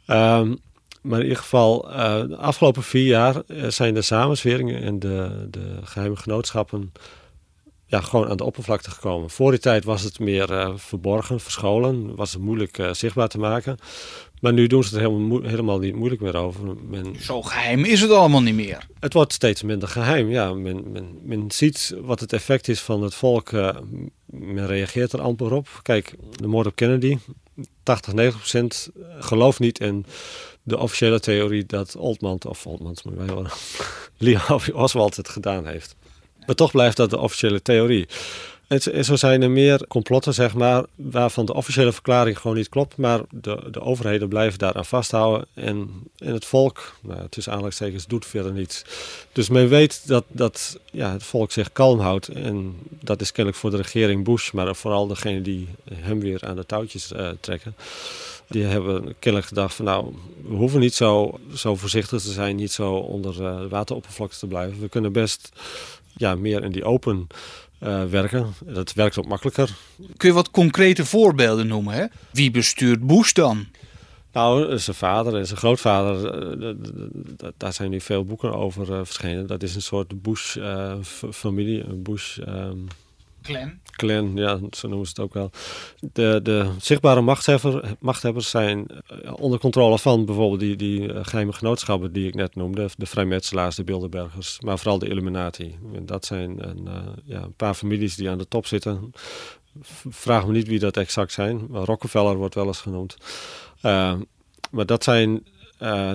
Um, 0.06 0.58
maar 1.02 1.18
in 1.18 1.24
ieder 1.24 1.42
geval, 1.42 1.90
uh, 1.90 2.20
de 2.20 2.36
afgelopen 2.36 2.82
vier 2.82 3.06
jaar 3.06 3.42
eh, 3.46 3.68
zijn 3.68 3.94
de 3.94 4.02
samenzweringen 4.02 4.82
en 4.82 4.98
de, 4.98 5.46
de 5.50 5.78
geheime 5.82 6.16
genootschappen 6.16 6.92
ja, 7.88 8.00
gewoon 8.00 8.28
aan 8.28 8.36
de 8.36 8.44
oppervlakte 8.44 8.90
gekomen. 8.90 9.30
Voor 9.30 9.50
die 9.50 9.60
tijd 9.60 9.84
was 9.84 10.02
het 10.02 10.18
meer 10.18 10.50
uh, 10.50 10.72
verborgen, 10.76 11.40
verscholen, 11.40 12.14
was 12.16 12.32
het 12.32 12.42
moeilijk 12.42 12.78
uh, 12.78 12.92
zichtbaar 12.92 13.28
te 13.28 13.38
maken. 13.38 13.76
Maar 14.40 14.52
nu 14.52 14.66
doen 14.66 14.84
ze 14.84 14.94
het 14.94 15.04
helemaal, 15.04 15.42
helemaal 15.42 15.78
niet 15.78 15.94
moeilijk 15.94 16.20
meer 16.20 16.36
over. 16.36 16.76
Men, 16.88 17.16
Zo 17.20 17.42
geheim 17.42 17.84
is 17.84 18.00
het 18.00 18.10
allemaal 18.10 18.42
niet 18.42 18.54
meer. 18.54 18.86
Het 19.00 19.12
wordt 19.12 19.32
steeds 19.32 19.62
minder 19.62 19.88
geheim, 19.88 20.30
ja. 20.30 20.54
Men, 20.54 20.92
men, 20.92 21.18
men 21.22 21.50
ziet 21.50 21.94
wat 22.00 22.20
het 22.20 22.32
effect 22.32 22.68
is 22.68 22.80
van 22.80 23.02
het 23.02 23.14
volk. 23.14 23.50
Uh, 23.50 23.76
men 24.26 24.66
reageert 24.66 25.12
er 25.12 25.20
amper 25.20 25.52
op. 25.52 25.68
Kijk, 25.82 26.14
de 26.30 26.46
moord 26.46 26.66
op 26.66 26.76
Kennedy. 26.76 27.18
80, 27.82 28.12
90 28.12 28.40
procent 28.40 28.88
gelooft 29.18 29.58
niet 29.58 29.80
in 29.80 30.04
de 30.68 30.78
officiële 30.78 31.20
theorie 31.20 31.66
dat 31.66 31.96
Oldman, 31.96 32.40
of 32.46 32.66
Oldman, 32.66 32.96
Lee 34.18 34.38
Oswald 34.74 35.16
het 35.16 35.28
gedaan 35.28 35.66
heeft. 35.66 35.96
Maar 36.46 36.54
toch 36.54 36.70
blijft 36.70 36.96
dat 36.96 37.10
de 37.10 37.18
officiële 37.18 37.62
theorie. 37.62 38.08
En 38.68 39.04
zo 39.04 39.16
zijn 39.16 39.42
er 39.42 39.50
meer 39.50 39.86
complotten, 39.86 40.34
zeg 40.34 40.54
maar, 40.54 40.84
waarvan 40.94 41.46
de 41.46 41.54
officiële 41.54 41.92
verklaring 41.92 42.38
gewoon 42.38 42.56
niet 42.56 42.68
klopt. 42.68 42.96
Maar 42.96 43.20
de, 43.30 43.68
de 43.70 43.80
overheden 43.80 44.28
blijven 44.28 44.58
daaraan 44.58 44.84
vasthouden. 44.84 45.46
En, 45.54 45.90
en 46.18 46.32
het 46.32 46.44
volk, 46.44 46.96
nou, 47.02 47.28
tussen 47.28 47.52
aanleidingstekens, 47.52 48.06
doet 48.06 48.26
verder 48.26 48.52
niets. 48.52 48.84
Dus 49.32 49.48
men 49.48 49.68
weet 49.68 50.08
dat, 50.08 50.24
dat 50.28 50.78
ja, 50.90 51.12
het 51.12 51.22
volk 51.22 51.52
zich 51.52 51.72
kalm 51.72 52.00
houdt. 52.00 52.28
En 52.28 52.76
dat 53.00 53.20
is 53.20 53.32
kennelijk 53.32 53.62
voor 53.62 53.70
de 53.70 53.76
regering 53.76 54.24
Bush, 54.24 54.50
maar 54.50 54.76
vooral 54.76 55.06
degene 55.06 55.42
die 55.42 55.68
hem 55.92 56.20
weer 56.20 56.44
aan 56.46 56.56
de 56.56 56.66
touwtjes 56.66 57.12
uh, 57.12 57.28
trekken. 57.40 57.74
Die 58.48 58.64
hebben 58.64 59.14
kennelijk 59.18 59.48
gedacht 59.48 59.74
van 59.74 59.84
nou, 59.84 60.14
we 60.48 60.54
hoeven 60.54 60.80
niet 60.80 60.94
zo, 60.94 61.40
zo 61.54 61.76
voorzichtig 61.76 62.22
te 62.22 62.30
zijn, 62.32 62.56
niet 62.56 62.72
zo 62.72 62.94
onder 62.94 63.42
uh, 63.42 63.66
wateroppervlakte 63.68 64.38
te 64.38 64.46
blijven. 64.46 64.80
We 64.80 64.88
kunnen 64.88 65.12
best 65.12 65.48
ja, 66.16 66.34
meer 66.34 66.64
in 66.64 66.72
die 66.72 66.84
open 66.84 67.26
uh, 67.82 68.04
werken. 68.04 68.54
Dat 68.64 68.92
werkt 68.92 69.18
ook 69.18 69.26
makkelijker. 69.26 69.76
Kun 70.16 70.28
je 70.28 70.34
wat 70.34 70.50
concrete 70.50 71.04
voorbeelden 71.04 71.66
noemen? 71.66 71.94
Hè? 71.94 72.06
Wie 72.30 72.50
bestuurt 72.50 73.06
Bush 73.06 73.32
dan? 73.32 73.66
Nou, 74.32 74.78
zijn 74.78 74.96
vader 74.96 75.36
en 75.36 75.46
zijn 75.46 75.58
grootvader, 75.58 76.58
uh, 76.62 76.74
daar 77.56 77.72
zijn 77.72 77.90
nu 77.90 78.00
veel 78.00 78.24
boeken 78.24 78.54
over 78.54 79.06
verschenen. 79.06 79.46
Dat 79.46 79.62
is 79.62 79.74
een 79.74 79.82
soort 79.82 80.22
Bush-familie, 80.22 81.84
een 81.84 82.02
Bush... 82.02 82.38
Um, 82.38 82.86
Clan. 83.42 83.78
Clan, 83.96 84.36
ja, 84.36 84.58
zo 84.70 84.88
noemen 84.88 85.06
ze 85.06 85.12
het 85.16 85.24
ook 85.24 85.34
wel. 85.34 85.50
De, 86.12 86.40
de 86.42 86.70
zichtbare 86.80 87.20
machthebber, 87.20 87.96
machthebbers 87.98 88.50
zijn 88.50 88.86
eh, 88.86 89.32
onder 89.36 89.58
controle 89.58 89.98
van 89.98 90.24
bijvoorbeeld 90.24 90.60
die, 90.60 90.76
die 90.76 91.12
eh, 91.12 91.24
geheime 91.24 91.52
genootschappen 91.52 92.12
die 92.12 92.28
ik 92.28 92.34
net 92.34 92.54
noemde. 92.54 92.88
De 92.96 93.06
vrijmetselaars, 93.06 93.76
de 93.76 93.84
Bilderbergers, 93.84 94.60
maar 94.60 94.78
vooral 94.78 94.98
de 94.98 95.08
Illuminati. 95.08 95.78
Dat 96.02 96.24
zijn 96.24 96.68
een, 96.68 96.84
uh, 96.86 96.94
ja, 97.24 97.42
een 97.42 97.54
paar 97.54 97.74
families 97.74 98.16
die 98.16 98.30
aan 98.30 98.38
de 98.38 98.48
top 98.48 98.66
zitten. 98.66 99.12
Vraag 100.08 100.46
me 100.46 100.52
niet 100.52 100.68
wie 100.68 100.78
dat 100.78 100.96
exact 100.96 101.32
zijn. 101.32 101.66
Maar 101.68 101.82
Rockefeller 101.82 102.36
wordt 102.36 102.54
wel 102.54 102.66
eens 102.66 102.80
genoemd. 102.80 103.16
Maar 104.70 104.86
dat 104.86 105.04
zijn 105.04 105.44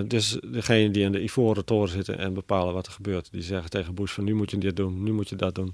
dus 0.07 0.37
degenen 0.45 0.91
die 0.91 1.05
aan 1.05 1.11
de 1.11 1.23
ivoren 1.23 1.65
toren 1.65 1.89
zitten 1.89 2.17
en 2.17 2.33
bepalen 2.33 2.73
wat 2.73 2.85
er 2.85 2.91
gebeurt. 2.91 3.31
Die 3.31 3.41
zeggen 3.41 3.69
tegen 3.69 3.95
Bush 3.95 4.13
van 4.13 4.23
nu 4.23 4.33
moet 4.33 4.51
je 4.51 4.57
dit 4.57 4.75
doen, 4.75 5.03
nu 5.03 5.11
moet 5.11 5.29
je 5.29 5.35
dat 5.35 5.55
doen. 5.55 5.73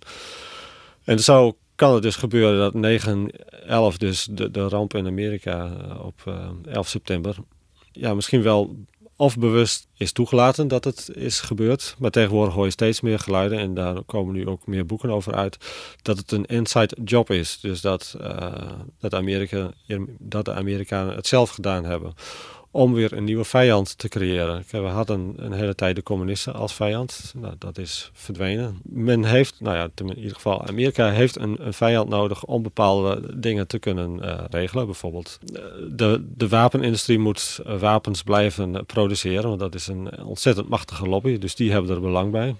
En 1.03 1.19
zo 1.19 1.57
kan 1.75 1.93
het 1.93 2.03
dus 2.03 2.15
gebeuren 2.15 2.81
dat 2.81 3.93
9-11, 3.93 3.97
dus 3.97 4.27
de, 4.31 4.51
de 4.51 4.67
ramp 4.67 4.93
in 4.93 5.07
Amerika 5.07 5.65
eh, 5.65 6.05
op 6.05 6.23
uh, 6.27 6.35
eh, 6.35 6.73
11 6.73 6.87
september, 6.87 7.35
ja, 7.91 8.13
misschien 8.13 8.41
wel 8.41 8.75
of 9.15 9.37
bewust 9.37 9.87
is 9.97 10.11
toegelaten 10.11 10.67
dat 10.67 10.83
het 10.83 11.09
is 11.13 11.39
gebeurd. 11.39 11.95
Maar 11.97 12.11
tegenwoordig 12.11 12.53
hoor 12.53 12.65
je 12.65 12.71
steeds 12.71 13.01
meer 13.01 13.19
geluiden, 13.19 13.59
en 13.59 13.73
daar 13.73 14.03
komen 14.03 14.33
nu 14.33 14.47
ook 14.47 14.67
meer 14.67 14.85
boeken 14.85 15.09
over 15.09 15.33
uit, 15.35 15.57
dat 16.01 16.17
het 16.17 16.31
een 16.31 16.45
inside 16.45 16.97
job 17.03 17.31
is. 17.31 17.59
Dus 17.61 17.81
dat, 17.81 18.15
uh, 18.21 18.51
dat, 18.99 19.13
Amerika, 19.13 19.71
dat 20.17 20.45
de 20.45 20.53
Amerikanen 20.53 21.15
het 21.15 21.27
zelf 21.27 21.49
gedaan 21.49 21.85
hebben 21.85 22.13
om 22.72 22.93
weer 22.93 23.13
een 23.13 23.24
nieuwe 23.24 23.43
vijand 23.43 23.97
te 23.97 24.07
creëren. 24.07 24.63
We 24.70 24.78
hadden 24.78 25.34
een 25.36 25.51
hele 25.51 25.76
tijd 25.76 25.95
de 25.95 26.03
communisten 26.03 26.53
als 26.53 26.74
vijand. 26.74 27.34
Nou, 27.38 27.53
dat 27.57 27.78
is 27.78 28.09
verdwenen. 28.13 28.80
Men 28.84 29.24
heeft, 29.24 29.55
nou 29.59 29.76
ja, 29.76 29.89
in 29.95 30.17
ieder 30.17 30.36
geval 30.36 30.67
Amerika 30.67 31.09
heeft 31.09 31.39
een, 31.39 31.57
een 31.59 31.74
vijand 31.74 32.09
nodig 32.09 32.43
om 32.43 32.63
bepaalde 32.63 33.39
dingen 33.39 33.67
te 33.67 33.80
kunnen 33.80 34.20
uh, 34.24 34.39
regelen. 34.49 34.86
Bijvoorbeeld 34.86 35.39
eh, 35.53 35.61
de, 35.91 36.26
de 36.36 36.47
wapenindustrie 36.47 37.20
moet 37.20 37.59
uh, 37.67 37.80
wapens 37.80 38.24
blijven 38.24 38.86
produceren, 38.86 39.47
want 39.47 39.59
dat 39.59 39.76
is 39.76 39.88
een 39.88 40.24
ontzettend 40.24 40.70
machtige 40.70 41.07
lobby. 41.07 41.38
Dus 41.38 41.55
die 41.55 41.72
hebben 41.72 41.91
er 41.91 42.01
belang 42.01 42.32
bij. 42.32 42.55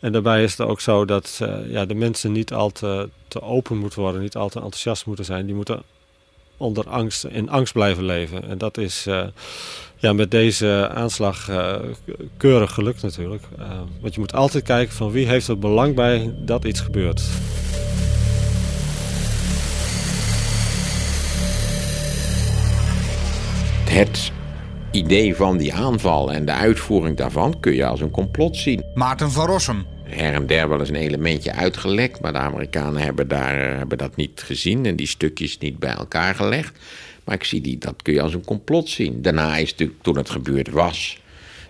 En 0.00 0.12
daarbij 0.12 0.42
is 0.42 0.56
het 0.56 0.66
ook 0.66 0.80
zo 0.80 1.04
dat 1.04 1.40
ja, 1.68 1.84
de 1.84 1.94
mensen 1.94 2.32
niet 2.32 2.52
al 2.52 2.70
te, 2.70 3.08
te 3.28 3.42
open 3.42 3.78
moeten 3.78 4.00
worden, 4.00 4.20
niet 4.20 4.36
al 4.36 4.48
te 4.48 4.60
enthousiast 4.60 5.06
moeten 5.06 5.24
zijn. 5.24 5.46
Die 5.46 5.54
moeten 5.54 5.82
onder 6.56 6.88
angst, 6.88 7.24
in 7.24 7.50
angst 7.50 7.72
blijven 7.72 8.04
leven. 8.04 8.48
En 8.48 8.58
dat 8.58 8.78
is 8.78 9.06
uh, 9.06 9.24
ja, 9.96 10.12
met 10.12 10.30
deze 10.30 10.90
aanslag 10.94 11.48
uh, 11.50 11.74
keurig 12.36 12.72
gelukt 12.72 13.02
natuurlijk. 13.02 13.42
Uh, 13.58 13.66
want 14.00 14.14
je 14.14 14.20
moet 14.20 14.34
altijd 14.34 14.64
kijken 14.64 14.94
van 14.94 15.10
wie 15.10 15.26
heeft 15.26 15.48
er 15.48 15.58
belang 15.58 15.94
bij 15.94 16.34
dat 16.38 16.64
iets 16.64 16.80
gebeurt. 16.80 17.22
Het 23.84 24.32
idee 24.90 25.36
van 25.36 25.56
die 25.56 25.74
aanval 25.74 26.32
en 26.32 26.44
de 26.44 26.52
uitvoering 26.52 27.16
daarvan 27.16 27.60
kun 27.60 27.74
je 27.74 27.86
als 27.86 28.00
een 28.00 28.10
complot 28.10 28.56
zien. 28.56 28.84
Maarten 28.94 29.30
van 29.30 29.46
Rossum 29.46 29.86
her 30.14 30.32
en 30.32 30.46
der 30.46 30.68
wel 30.68 30.80
eens 30.80 30.88
een 30.88 30.94
elementje 30.94 31.52
uitgelekt. 31.52 32.20
Maar 32.20 32.32
de 32.32 32.38
Amerikanen 32.38 33.02
hebben, 33.02 33.28
daar, 33.28 33.70
eh, 33.70 33.76
hebben 33.76 33.98
dat 33.98 34.16
niet 34.16 34.42
gezien 34.44 34.86
en 34.86 34.96
die 34.96 35.06
stukjes 35.06 35.58
niet 35.58 35.78
bij 35.78 35.94
elkaar 35.94 36.34
gelegd. 36.34 36.78
Maar 37.24 37.34
ik 37.34 37.44
zie 37.44 37.60
die, 37.60 37.78
dat 37.78 38.02
kun 38.02 38.14
je 38.14 38.22
als 38.22 38.34
een 38.34 38.44
complot 38.44 38.88
zien. 38.88 39.22
Daarna 39.22 39.56
is 39.56 39.70
natuurlijk, 39.70 40.02
toen 40.02 40.16
het 40.16 40.30
gebeurd 40.30 40.70
was, 40.70 41.20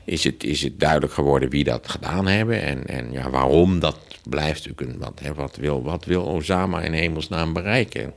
is 0.05 0.25
het, 0.25 0.45
is 0.45 0.63
het 0.63 0.81
duidelijk 0.81 1.13
geworden 1.13 1.51
wie 1.51 1.65
dat 1.65 1.89
gedaan 1.89 2.27
hebben. 2.27 2.63
En, 2.63 2.87
en 2.87 3.13
ja, 3.13 3.31
waarom, 3.31 3.79
dat 3.79 3.99
blijft 4.29 4.67
natuurlijk 4.67 4.93
een. 4.93 4.99
Wat, 4.99 5.21
hè, 5.23 5.35
wat, 5.35 5.57
wil, 5.57 5.83
wat 5.83 6.05
wil 6.05 6.23
Osama 6.23 6.81
in 6.81 6.93
hemelsnaam 6.93 7.53
bereiken? 7.53 8.15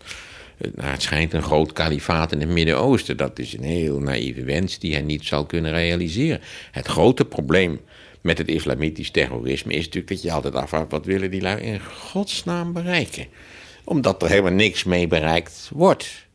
Nou, 0.76 0.90
het 0.90 1.02
schijnt 1.02 1.34
een 1.34 1.44
groot 1.44 1.74
kalifaat 1.74 2.32
in 2.32 2.40
het 2.40 2.50
Midden-Oosten. 2.50 3.18
Dat 3.18 3.40
is 3.40 3.54
een 3.54 3.64
heel 3.64 4.00
naïeve 4.00 4.44
wens 4.44 4.80
die 4.80 4.94
hij 4.94 5.02
niet 5.02 5.26
zal 5.26 5.46
kunnen 5.46 5.72
realiseren. 5.72 6.42
Het 6.72 6.88
grote 6.88 7.26
probleem 7.26 7.80
met 8.28 8.38
het 8.38 8.48
islamitisch 8.48 9.12
terrorisme 9.12 9.74
is 9.74 9.86
natuurlijk 9.86 10.08
dat 10.08 10.22
je 10.22 10.32
altijd 10.32 10.56
afvraagt: 10.56 10.92
wat 10.92 11.06
willen 11.06 11.32
die 11.32 11.42
lui 11.42 11.62
in 11.62 11.82
godsnaam 11.82 12.74
bereiken? 12.74 13.26
Omdat 13.84 14.22
er 14.22 14.30
helemaal 14.30 14.52
niks 14.52 14.84
mee 14.84 15.08
bereikt 15.08 15.70
wordt. 15.74 16.26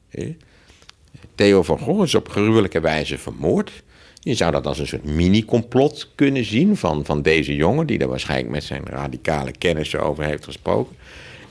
Theo 1.35 1.63
van 1.63 1.79
Gogh 1.79 2.03
is 2.03 2.15
op 2.15 2.29
gruwelijke 2.29 2.81
wijze 2.81 3.19
vermoord. 3.19 3.83
Je 4.21 4.35
zou 4.35 4.53
dat 4.53 4.67
als 4.67 4.79
een 4.79 4.87
soort 4.87 5.05
mini-complot 5.05 6.11
kunnen 6.15 6.45
zien 6.45 6.77
van, 6.77 7.05
van 7.05 7.23
deze 7.23 7.57
jongen, 7.57 7.87
die 7.87 7.99
daar 7.99 8.09
waarschijnlijk 8.09 8.51
met 8.51 8.65
zijn 8.65 8.83
radicale 8.85 9.53
kennissen 9.59 10.03
over 10.03 10.25
heeft 10.25 10.45
gesproken. 10.45 10.97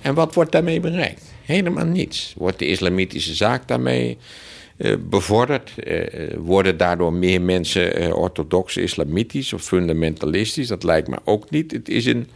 En 0.01 0.13
wat 0.13 0.33
wordt 0.33 0.51
daarmee 0.51 0.79
bereikt? 0.79 1.23
Helemaal 1.45 1.85
niets. 1.85 2.33
Wordt 2.37 2.59
de 2.59 2.67
islamitische 2.67 3.33
zaak 3.33 3.67
daarmee 3.67 4.17
bevorderd? 5.09 5.71
Uh, 5.83 6.03
worden 6.37 6.77
daardoor 6.77 7.13
meer 7.13 7.41
mensen 7.41 8.15
orthodox, 8.15 8.77
islamitisch 8.77 9.53
of 9.53 9.61
fundamentalistisch? 9.61 10.67
Dat 10.67 10.83
lijkt 10.83 11.07
me 11.07 11.17
ook 11.23 11.49
niet. 11.49 11.71
Het 11.71 11.89
is, 11.89 12.05
een, 12.05 12.27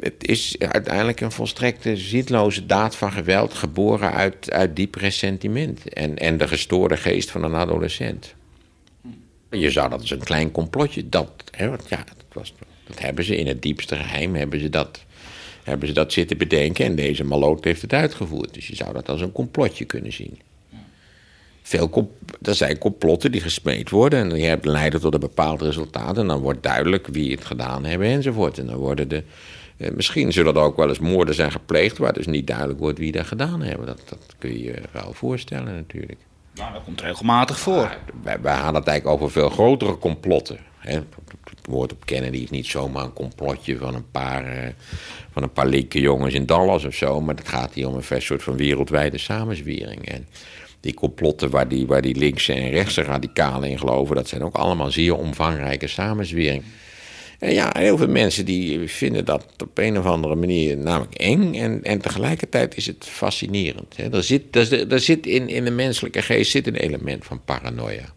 het 0.00 0.28
is 0.28 0.56
uiteindelijk 0.58 1.20
een 1.20 1.32
volstrekte 1.32 1.96
zitloze 1.96 2.66
daad 2.66 2.96
van 2.96 3.12
geweld, 3.12 3.54
geboren 3.54 4.12
uit, 4.12 4.50
uit 4.50 4.76
diep 4.76 4.94
ressentiment 4.94 5.88
en, 5.88 6.18
en 6.18 6.38
de 6.38 6.48
gestoorde 6.48 6.96
geest 6.96 7.30
van 7.30 7.44
een 7.44 7.54
adolescent. 7.54 8.34
Je 9.50 9.70
zou 9.70 9.90
dat 9.90 10.00
als 10.00 10.10
een 10.10 10.24
klein 10.24 10.50
complotje, 10.50 11.08
dat, 11.08 11.30
hè, 11.50 11.68
want 11.68 11.88
ja, 11.88 11.96
dat, 11.96 12.24
was, 12.32 12.54
dat 12.86 13.00
hebben 13.00 13.24
ze 13.24 13.36
in 13.36 13.46
het 13.46 13.62
diepste 13.62 13.96
geheim, 13.96 14.34
hebben 14.34 14.60
ze 14.60 14.68
dat 14.68 15.04
hebben 15.62 15.88
ze 15.88 15.94
dat 15.94 16.12
zitten 16.12 16.38
bedenken 16.38 16.84
en 16.84 16.94
deze 16.94 17.24
maloot 17.24 17.64
heeft 17.64 17.82
het 17.82 17.92
uitgevoerd. 17.92 18.54
Dus 18.54 18.66
je 18.66 18.76
zou 18.76 18.92
dat 18.92 19.08
als 19.08 19.20
een 19.20 19.32
complotje 19.32 19.84
kunnen 19.84 20.12
zien. 20.12 20.38
Veel 21.62 22.12
er 22.42 22.54
zijn 22.54 22.78
complotten 22.78 23.32
die 23.32 23.40
gesmeed 23.40 23.90
worden 23.90 24.18
en 24.18 24.28
die 24.28 24.70
leiden 24.70 25.00
tot 25.00 25.14
een 25.14 25.20
bepaald 25.20 25.62
resultaat. 25.62 26.18
En 26.18 26.26
dan 26.26 26.40
wordt 26.40 26.62
duidelijk 26.62 27.06
wie 27.06 27.30
het 27.30 27.44
gedaan 27.44 27.84
hebben 27.84 28.06
enzovoort. 28.06 28.58
En 28.58 28.66
dan 28.66 28.76
worden 28.76 29.08
de. 29.08 29.22
Eh, 29.76 29.90
misschien 29.90 30.32
zullen 30.32 30.54
er 30.54 30.60
ook 30.60 30.76
wel 30.76 30.88
eens 30.88 30.98
moorden 30.98 31.34
zijn 31.34 31.52
gepleegd 31.52 31.98
waar 31.98 32.12
dus 32.12 32.26
niet 32.26 32.46
duidelijk 32.46 32.78
wordt 32.78 32.98
wie 32.98 33.12
dat 33.12 33.26
gedaan 33.26 33.62
hebben. 33.62 33.86
Dat, 33.86 34.00
dat 34.08 34.34
kun 34.38 34.50
je 34.50 34.62
je 34.62 34.82
wel 34.92 35.12
voorstellen 35.12 35.74
natuurlijk. 35.74 36.18
Nou, 36.54 36.72
dat 36.72 36.82
komt 36.84 37.00
regelmatig 37.00 37.58
voor. 37.58 37.96
Wij, 38.22 38.40
wij 38.40 38.54
hadden 38.54 38.74
het 38.74 38.86
eigenlijk 38.86 39.20
over 39.20 39.32
veel 39.32 39.50
grotere 39.50 39.98
complotten. 39.98 40.58
Hè. 40.78 40.94
Het 40.94 41.66
woord 41.68 41.92
op 41.92 42.06
Kennedy 42.06 42.36
is 42.36 42.50
niet 42.50 42.66
zomaar 42.66 43.04
een 43.04 43.12
complotje 43.12 43.76
van 43.76 43.94
een 43.94 44.10
paar, 44.10 44.44
eh, 44.44 44.68
van 45.32 45.42
een 45.42 45.52
paar 45.52 45.66
linker 45.66 46.00
jongens 46.00 46.34
in 46.34 46.46
Dallas 46.46 46.84
of 46.84 46.94
zo. 46.94 47.20
Maar 47.20 47.34
het 47.34 47.48
gaat 47.48 47.74
hier 47.74 47.88
om 47.88 47.94
een 47.94 48.22
soort 48.22 48.42
van 48.42 48.56
wereldwijde 48.56 49.18
samenzwering. 49.18 50.08
En 50.08 50.26
die 50.82 50.94
complotten 50.94 51.50
waar 51.50 51.68
die, 51.68 51.86
waar 51.86 52.02
die 52.02 52.16
linkse 52.16 52.52
en 52.52 52.70
rechtse 52.70 53.02
radicalen 53.02 53.68
in 53.68 53.78
geloven, 53.78 54.16
dat 54.16 54.28
zijn 54.28 54.42
ook 54.42 54.54
allemaal 54.54 54.90
zeer 54.90 55.16
omvangrijke 55.16 55.86
samenzweringen. 55.86 56.64
En 57.38 57.52
ja, 57.52 57.74
heel 57.78 57.96
veel 57.96 58.08
mensen 58.08 58.44
die 58.44 58.88
vinden 58.88 59.24
dat 59.24 59.46
op 59.62 59.78
een 59.78 59.98
of 59.98 60.04
andere 60.04 60.34
manier 60.34 60.76
namelijk 60.76 61.14
eng. 61.14 61.54
En, 61.54 61.82
en 61.82 62.00
tegelijkertijd 62.00 62.76
is 62.76 62.86
het 62.86 63.04
fascinerend. 63.08 63.96
Hè. 63.96 64.12
Er 64.12 64.22
zit, 64.22 64.56
er, 64.92 65.00
zit 65.00 65.26
in, 65.26 65.48
in 65.48 65.64
de 65.64 65.70
menselijke 65.70 66.22
geest 66.22 66.50
zit 66.50 66.66
een 66.66 66.76
element 66.76 67.24
van 67.24 67.44
paranoia. 67.44 68.12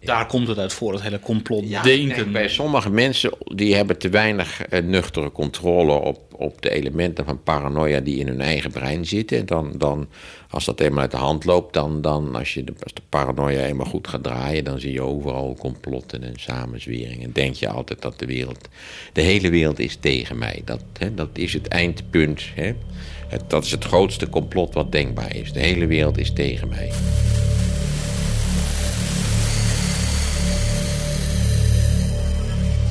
Daar 0.00 0.26
komt 0.26 0.48
het 0.48 0.58
uit 0.58 0.72
voor, 0.72 0.92
het 0.92 1.02
hele 1.02 1.20
complotdenken. 1.20 2.32
bij 2.32 2.48
sommige 2.48 2.90
mensen 2.90 3.30
die 3.54 3.74
hebben 3.74 3.98
te 3.98 4.08
weinig 4.08 4.72
uh, 4.72 4.82
nuchtere 4.82 5.32
controle 5.32 5.92
op, 5.92 6.34
op 6.36 6.62
de 6.62 6.70
elementen 6.70 7.24
van 7.24 7.42
paranoia 7.42 8.00
die 8.00 8.18
in 8.18 8.26
hun 8.26 8.40
eigen 8.40 8.70
brein 8.70 9.06
zitten. 9.06 9.38
En 9.38 9.46
dan, 9.46 9.72
dan, 9.76 10.08
als 10.50 10.64
dat 10.64 10.80
eenmaal 10.80 11.00
uit 11.00 11.10
de 11.10 11.16
hand 11.16 11.44
loopt, 11.44 11.74
dan, 11.74 12.00
dan 12.00 12.34
als, 12.34 12.54
je 12.54 12.64
de, 12.64 12.72
als 12.82 12.94
de 12.94 13.02
paranoia 13.08 13.64
eenmaal 13.64 13.86
goed 13.86 14.08
gaat 14.08 14.22
draaien, 14.22 14.64
dan 14.64 14.80
zie 14.80 14.92
je 14.92 15.02
overal 15.02 15.56
complotten 15.58 16.22
en 16.22 16.34
samenzweringen. 16.36 17.32
Denk 17.32 17.54
je 17.54 17.68
altijd 17.68 18.02
dat 18.02 18.18
de 18.18 18.26
wereld, 18.26 18.68
de 19.12 19.22
hele 19.22 19.50
wereld 19.50 19.78
is 19.78 19.96
tegen 19.96 20.38
mij. 20.38 20.62
Dat, 20.64 20.82
hè, 20.98 21.14
dat 21.14 21.30
is 21.32 21.52
het 21.52 21.68
eindpunt. 21.68 22.42
Hè. 22.54 22.72
Het, 23.28 23.50
dat 23.50 23.64
is 23.64 23.70
het 23.70 23.84
grootste 23.84 24.28
complot 24.28 24.74
wat 24.74 24.92
denkbaar 24.92 25.36
is. 25.36 25.52
De 25.52 25.60
hele 25.60 25.86
wereld 25.86 26.18
is 26.18 26.32
tegen 26.32 26.68
mij. 26.68 26.90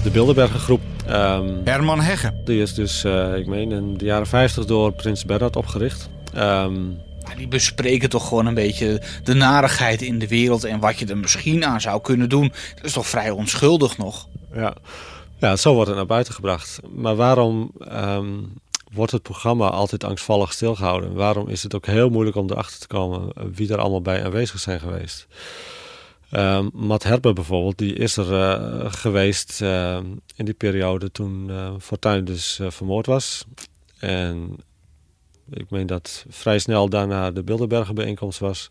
De 0.08 0.14
Bilderberger 0.14 0.60
groep. 0.60 0.82
Um, 1.10 1.62
Herman 1.64 2.00
Hegge. 2.00 2.34
Die 2.46 2.62
is 2.62 2.74
dus, 2.74 3.04
uh, 3.06 3.36
ik 3.36 3.48
meen, 3.48 3.72
in 3.72 3.98
de 3.98 4.06
jaren 4.06 4.28
50 4.28 4.66
door 4.66 4.92
Prins 4.92 5.26
Bernhard 5.26 5.56
opgericht. 5.56 6.10
Um, 6.38 6.98
die 7.38 7.48
bespreken 7.48 8.10
toch 8.10 8.28
gewoon 8.28 8.46
een 8.46 8.54
beetje 8.54 9.02
de 9.24 9.34
narigheid 9.34 10.02
in 10.02 10.20
de 10.20 10.28
wereld 10.28 10.64
en 10.64 10.80
wat 10.80 11.00
je 11.00 11.06
er 11.06 11.18
misschien 11.18 11.66
aan 11.66 11.82
zou 11.82 12.02
kunnen 12.02 12.30
doen. 12.30 12.52
Dat 12.76 12.86
is 12.86 12.94
toch 12.94 13.08
vrij 13.08 13.30
onschuldig 13.30 13.98
nog? 13.98 14.28
Ja, 14.54 14.74
ja 15.40 15.56
zo 15.56 15.74
wordt 15.74 15.88
het 15.88 15.98
naar 15.98 16.06
buiten 16.06 16.34
gebracht. 16.34 16.80
Maar 16.96 17.16
waarom 17.16 17.72
um, 17.92 18.54
wordt 18.94 19.12
het 19.12 19.22
programma 19.22 19.70
altijd 19.70 20.04
angstvallig 20.04 20.54
stilgehouden? 20.54 21.14
Waarom 21.14 21.48
is 21.48 21.64
het 21.64 21.76
ook 21.76 21.86
heel 21.86 22.10
moeilijk 22.10 22.38
om 22.38 22.50
erachter 22.50 22.80
te 22.80 22.88
komen 22.88 23.32
wie 23.56 23.72
er 23.72 23.80
allemaal 23.80 24.02
bij 24.02 24.26
aanwezig 24.26 24.60
zijn 24.60 24.80
geweest? 24.80 25.28
Um, 26.32 26.70
Matt 26.74 27.22
bijvoorbeeld, 27.22 27.78
die 27.78 27.94
is 27.94 28.18
er 28.18 28.32
uh, 28.32 28.94
geweest 28.94 29.62
uh, 29.62 30.00
in 30.36 30.46
die 30.46 30.54
periode 30.54 31.12
toen 31.12 31.48
uh, 31.50 31.74
Fortuyn 31.80 32.26
dus 32.26 32.60
vermoord 32.68 33.06
was. 33.06 33.46
En 34.00 34.56
ik 35.50 35.70
meen 35.70 35.88
dat 35.88 36.26
vrij 36.30 36.60
snel 36.60 36.90
daarna 36.90 37.32
de 37.32 37.44
Bilderberger 37.44 37.94
bijeenkomst 37.94 38.40
was. 38.40 38.70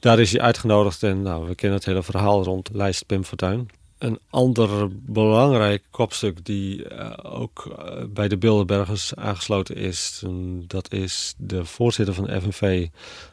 Daar 0.00 0.18
is 0.18 0.32
hij 0.32 0.40
uitgenodigd 0.40 1.02
en 1.02 1.22
nou, 1.22 1.48
we 1.48 1.54
kennen 1.54 1.78
het 1.78 1.86
hele 1.86 2.02
verhaal 2.02 2.44
rond 2.44 2.68
lijst 2.72 3.06
Pim 3.06 3.24
Fortuyn. 3.24 3.68
Een 3.98 4.18
ander 4.30 4.88
belangrijk 4.92 5.82
kopstuk 5.90 6.44
die 6.44 6.98
ook 7.22 7.76
bij 8.08 8.28
de 8.28 8.36
Bilderbergers 8.36 9.14
aangesloten 9.14 9.76
is, 9.76 10.22
dat 10.66 10.92
is 10.92 11.34
de 11.36 11.64
voorzitter 11.64 12.14
van 12.14 12.24
de 12.24 12.40
FNV, 12.40 12.88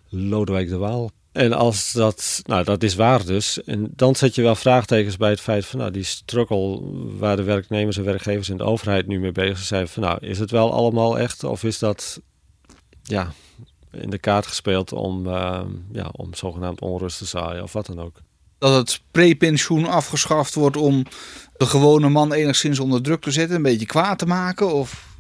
Lodewijk 0.10 0.70
de 0.70 0.78
Waal. 0.78 1.12
En 1.36 1.54
als 1.54 1.92
dat, 1.92 2.42
nou 2.46 2.64
dat 2.64 2.84
is 2.84 2.96
waar 2.96 3.26
dus. 3.26 3.64
En 3.64 3.90
dan 3.96 4.16
zet 4.16 4.36
je 4.36 4.42
wel 4.42 4.56
vraagtekens 4.56 5.18
bij 5.18 5.30
het 5.30 5.42
feit 5.42 5.66
van 5.66 5.80
nou 5.80 5.92
die 5.92 6.04
struggle 6.04 6.80
waar 7.18 7.36
de 7.36 7.44
werknemers 7.44 7.98
en 7.98 8.04
werkgevers 8.04 8.50
in 8.50 8.58
de 8.58 8.64
overheid 8.64 9.08
nu 9.08 9.20
mee 9.20 9.32
bezig 9.32 9.58
zijn. 9.58 9.88
Van 9.88 10.04
nou, 10.04 10.18
is 10.22 10.40
het 10.40 10.52
wel 10.52 10.74
allemaal 10.74 11.20
echt 11.20 11.44
of 11.44 11.64
is 11.64 11.80
dat 11.80 12.22
ja, 13.04 13.34
in 13.92 14.10
de 14.10 14.18
kaart 14.18 14.48
gespeeld 14.48 14.94
om, 14.94 15.28
uh, 15.28 15.62
ja, 15.92 16.10
om 16.12 16.34
zogenaamd 16.34 16.82
onrust 16.82 17.18
te 17.18 17.26
zaaien 17.26 17.64
of 17.64 17.74
wat 17.74 17.86
dan 17.86 18.00
ook. 18.00 18.22
Dat 18.58 18.74
het 18.76 19.02
prepensioen 19.12 19.86
afgeschaft 19.86 20.54
wordt 20.54 20.78
om 20.78 21.06
de 21.58 21.66
gewone 21.66 22.10
man 22.10 22.34
enigszins 22.34 22.80
onder 22.80 23.02
druk 23.02 23.22
te 23.22 23.32
zetten, 23.32 23.56
een 23.56 23.62
beetje 23.62 23.86
kwaad 23.86 24.20
te 24.20 24.26
maken? 24.26 24.74
Of 24.74 25.15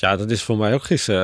ja, 0.00 0.16
dat 0.16 0.30
is 0.30 0.42
voor 0.42 0.56
mij 0.56 0.74
ook 0.74 0.84
gissen. 0.84 1.16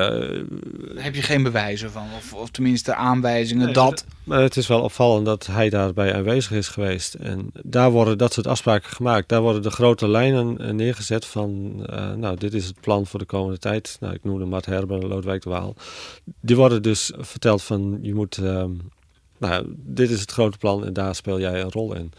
heb 0.95 1.15
je 1.15 1.21
geen 1.21 1.43
bewijzen 1.43 1.91
van? 1.91 2.07
Of, 2.17 2.33
of 2.33 2.49
tenminste 2.49 2.93
aanwijzingen 2.93 3.65
nee, 3.65 3.73
dat? 3.73 4.05
Maar 4.23 4.41
het 4.41 4.57
is 4.57 4.67
wel 4.67 4.81
opvallend 4.81 5.25
dat 5.25 5.45
hij 5.45 5.69
daarbij 5.69 6.13
aanwezig 6.13 6.51
is 6.51 6.67
geweest. 6.67 7.13
En 7.13 7.51
daar 7.63 7.91
worden 7.91 8.17
dat 8.17 8.33
soort 8.33 8.47
afspraken 8.47 8.89
gemaakt. 8.89 9.29
Daar 9.29 9.41
worden 9.41 9.61
de 9.61 9.69
grote 9.69 10.07
lijnen 10.07 10.57
eh, 10.57 10.71
neergezet 10.71 11.25
van... 11.25 11.73
Uh, 11.89 12.13
nou, 12.13 12.37
dit 12.37 12.53
is 12.53 12.65
het 12.65 12.81
plan 12.81 13.05
voor 13.05 13.19
de 13.19 13.25
komende 13.25 13.59
tijd. 13.59 13.97
Nou, 13.99 14.13
ik 14.13 14.23
noemde 14.23 14.45
Mart 14.45 14.65
Herber 14.65 15.01
en 15.01 15.07
Lodewijk 15.07 15.43
de 15.43 15.49
Waal. 15.49 15.75
Die 16.41 16.55
worden 16.55 16.81
dus 16.81 17.11
verteld 17.17 17.63
van... 17.63 17.99
je 18.01 18.13
moet... 18.13 18.37
Uh, 18.37 18.63
nou, 19.37 19.65
dit 19.67 20.09
is 20.09 20.19
het 20.19 20.31
grote 20.31 20.57
plan 20.57 20.85
en 20.85 20.93
daar 20.93 21.15
speel 21.15 21.39
jij 21.39 21.61
een 21.61 21.71
rol 21.71 21.95
in. 21.95 22.11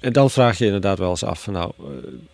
En 0.00 0.12
dan 0.12 0.30
vraag 0.30 0.58
je 0.58 0.64
inderdaad 0.64 0.98
wel 0.98 1.10
eens 1.10 1.24
af 1.24 1.42
van 1.42 1.52
nou, 1.52 1.72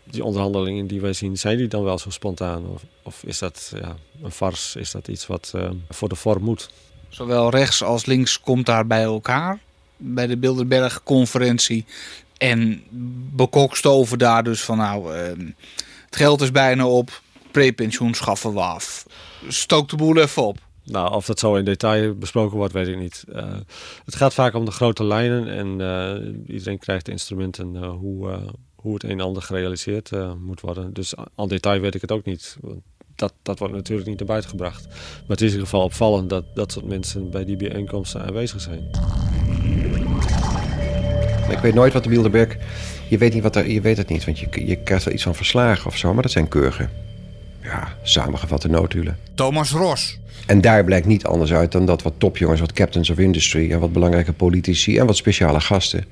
die 0.05 0.24
onderhandelingen 0.24 0.86
die 0.86 1.01
wij 1.01 1.12
zien, 1.12 1.36
zijn 1.36 1.57
die 1.57 1.68
dan 1.68 1.84
wel 1.84 1.99
zo 1.99 2.11
spontaan? 2.11 2.64
Of, 3.03 3.22
is 3.24 3.38
dat 3.38 3.72
ja, 3.80 3.97
een 4.22 4.30
fars? 4.30 4.76
Is 4.76 4.91
dat 4.91 5.09
iets 5.09 5.26
wat 5.26 5.53
uh, 5.57 5.70
voor 5.88 6.09
de 6.09 6.14
vorm 6.14 6.43
moet? 6.43 6.70
Zowel 7.09 7.51
rechts 7.51 7.82
als 7.82 8.07
links 8.07 8.41
komt 8.41 8.66
daar 8.66 8.86
bij 8.86 9.03
elkaar 9.03 9.59
bij 9.97 10.26
de 10.26 10.36
Bilderberg-conferentie. 10.36 11.84
En 12.36 12.82
bekokstoven 13.34 14.18
daar 14.18 14.45
dus 14.45 14.61
van 14.61 14.76
nou, 14.76 15.16
uh, 15.16 15.22
het 16.05 16.16
geld 16.16 16.41
is 16.41 16.51
bijna 16.51 16.86
op, 16.86 17.22
prepensioen 17.51 18.14
schaffen 18.14 18.55
we 18.55 18.61
af. 18.61 19.07
Stook 19.49 19.88
de 19.88 19.97
boel 19.97 20.16
even 20.16 20.43
op. 20.43 20.59
Nou, 20.91 21.14
of 21.14 21.26
dat 21.26 21.38
zo 21.38 21.55
in 21.55 21.64
detail 21.64 22.14
besproken 22.14 22.57
wordt, 22.57 22.72
weet 22.72 22.88
ik 22.88 22.99
niet. 22.99 23.24
Uh, 23.28 23.55
het 24.05 24.14
gaat 24.14 24.34
vaak 24.34 24.55
om 24.55 24.64
de 24.64 24.70
grote 24.70 25.05
lijnen 25.05 25.49
en 25.49 25.80
uh, 25.80 26.55
iedereen 26.55 26.78
krijgt 26.78 27.09
instrumenten 27.09 27.74
uh, 27.74 27.91
hoe, 27.91 28.38
hoe 28.74 28.95
het 28.95 29.03
een 29.03 29.11
en 29.11 29.20
ander 29.20 29.43
gerealiseerd 29.43 30.11
moet 30.38 30.61
worden. 30.61 30.93
Dus 30.93 31.14
al 31.34 31.49
detail 31.49 31.80
weet 31.80 31.95
ik 31.95 32.01
het 32.01 32.12
ook 32.12 32.24
niet. 32.24 32.57
Dat, 33.14 33.32
dat 33.43 33.59
wordt 33.59 33.74
natuurlijk 33.74 34.09
niet 34.09 34.18
naar 34.18 34.28
buiten 34.28 34.51
gebracht. 34.51 34.86
Maar 34.86 35.28
het 35.28 35.41
is 35.41 35.47
in 35.47 35.53
ieder 35.53 35.68
geval 35.68 35.84
opvallend 35.84 36.30
dat 36.30 36.45
dat 36.55 36.72
soort 36.72 36.86
mensen 36.86 37.30
bij 37.30 37.45
die 37.45 37.57
bijeenkomsten 37.57 38.22
aanwezig 38.22 38.61
zijn. 38.61 38.91
Ik 41.51 41.59
weet 41.59 41.74
nooit 41.74 41.93
wat 41.93 42.03
de 42.03 42.09
Bilderberg... 42.09 42.57
Je 43.09 43.18
weet, 43.18 43.34
niet 43.34 43.43
wat 43.43 43.57
er, 43.57 43.70
je 43.70 43.80
weet 43.80 43.97
het 43.97 44.09
niet, 44.09 44.24
want 44.24 44.38
je, 44.38 44.66
je 44.66 44.82
krijgt 44.82 45.05
wel 45.05 45.14
iets 45.14 45.22
van 45.22 45.34
verslagen 45.34 45.86
of 45.86 45.97
zo, 45.97 46.12
maar 46.12 46.22
dat 46.22 46.32
zijn 46.32 46.49
keurige 46.49 46.88
ja, 47.63 47.97
samengevatte 48.03 48.69
notulen. 48.69 49.17
Thomas 49.35 49.71
Ros. 49.71 50.19
En 50.47 50.61
daar 50.61 50.85
blijkt 50.85 51.07
niet 51.07 51.25
anders 51.25 51.53
uit 51.53 51.73
dan 51.73 51.87
dat 51.87 52.03
wat 52.03 52.15
topjongens, 52.19 52.61
wat 52.61 52.73
captains 52.73 53.11
of 53.11 53.19
industry... 53.19 53.73
en 53.73 53.81
wat 53.81 53.93
belangrijke 53.93 54.33
politici 54.33 54.99
en 54.99 55.07
wat 55.07 55.17
speciale 55.17 55.61
gasten... 55.61 56.05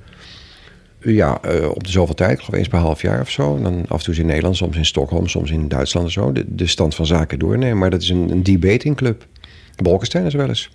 ja, 1.01 1.41
uh, 1.45 1.69
op 1.69 1.85
de 1.85 1.91
zoveel 1.91 2.15
tijd, 2.15 2.41
geloof 2.41 2.59
eens 2.59 2.69
per 2.69 2.79
half 2.79 3.03
jaar 3.03 3.21
of 3.21 3.31
zo... 3.31 3.57
en 3.57 3.63
dan 3.63 3.85
af 3.89 3.99
en 3.99 4.05
toe 4.05 4.15
in 4.15 4.27
Nederland, 4.27 4.57
soms 4.57 4.77
in 4.77 4.85
Stockholm, 4.85 5.29
soms 5.29 5.51
in 5.51 5.69
Duitsland 5.69 6.07
en 6.07 6.13
zo... 6.13 6.33
de, 6.33 6.45
de 6.49 6.67
stand 6.67 6.95
van 6.95 7.07
zaken 7.07 7.39
doornemen. 7.39 7.79
Maar 7.79 7.91
dat 7.91 8.03
is 8.03 8.09
een, 8.09 8.31
een 8.31 8.43
debatingclub. 8.43 9.27
Bolkestein 9.83 10.25
is 10.25 10.35
wel 10.35 10.49
eens. 10.49 10.71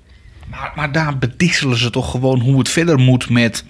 Maar, 0.49 0.71
maar 0.75 0.91
daar 0.91 1.17
bedisselen 1.17 1.77
ze 1.77 1.89
toch 1.89 2.11
gewoon 2.11 2.39
hoe 2.39 2.57
het 2.57 2.69
verder 2.69 2.99
moet 2.99 3.29
met 3.29 3.65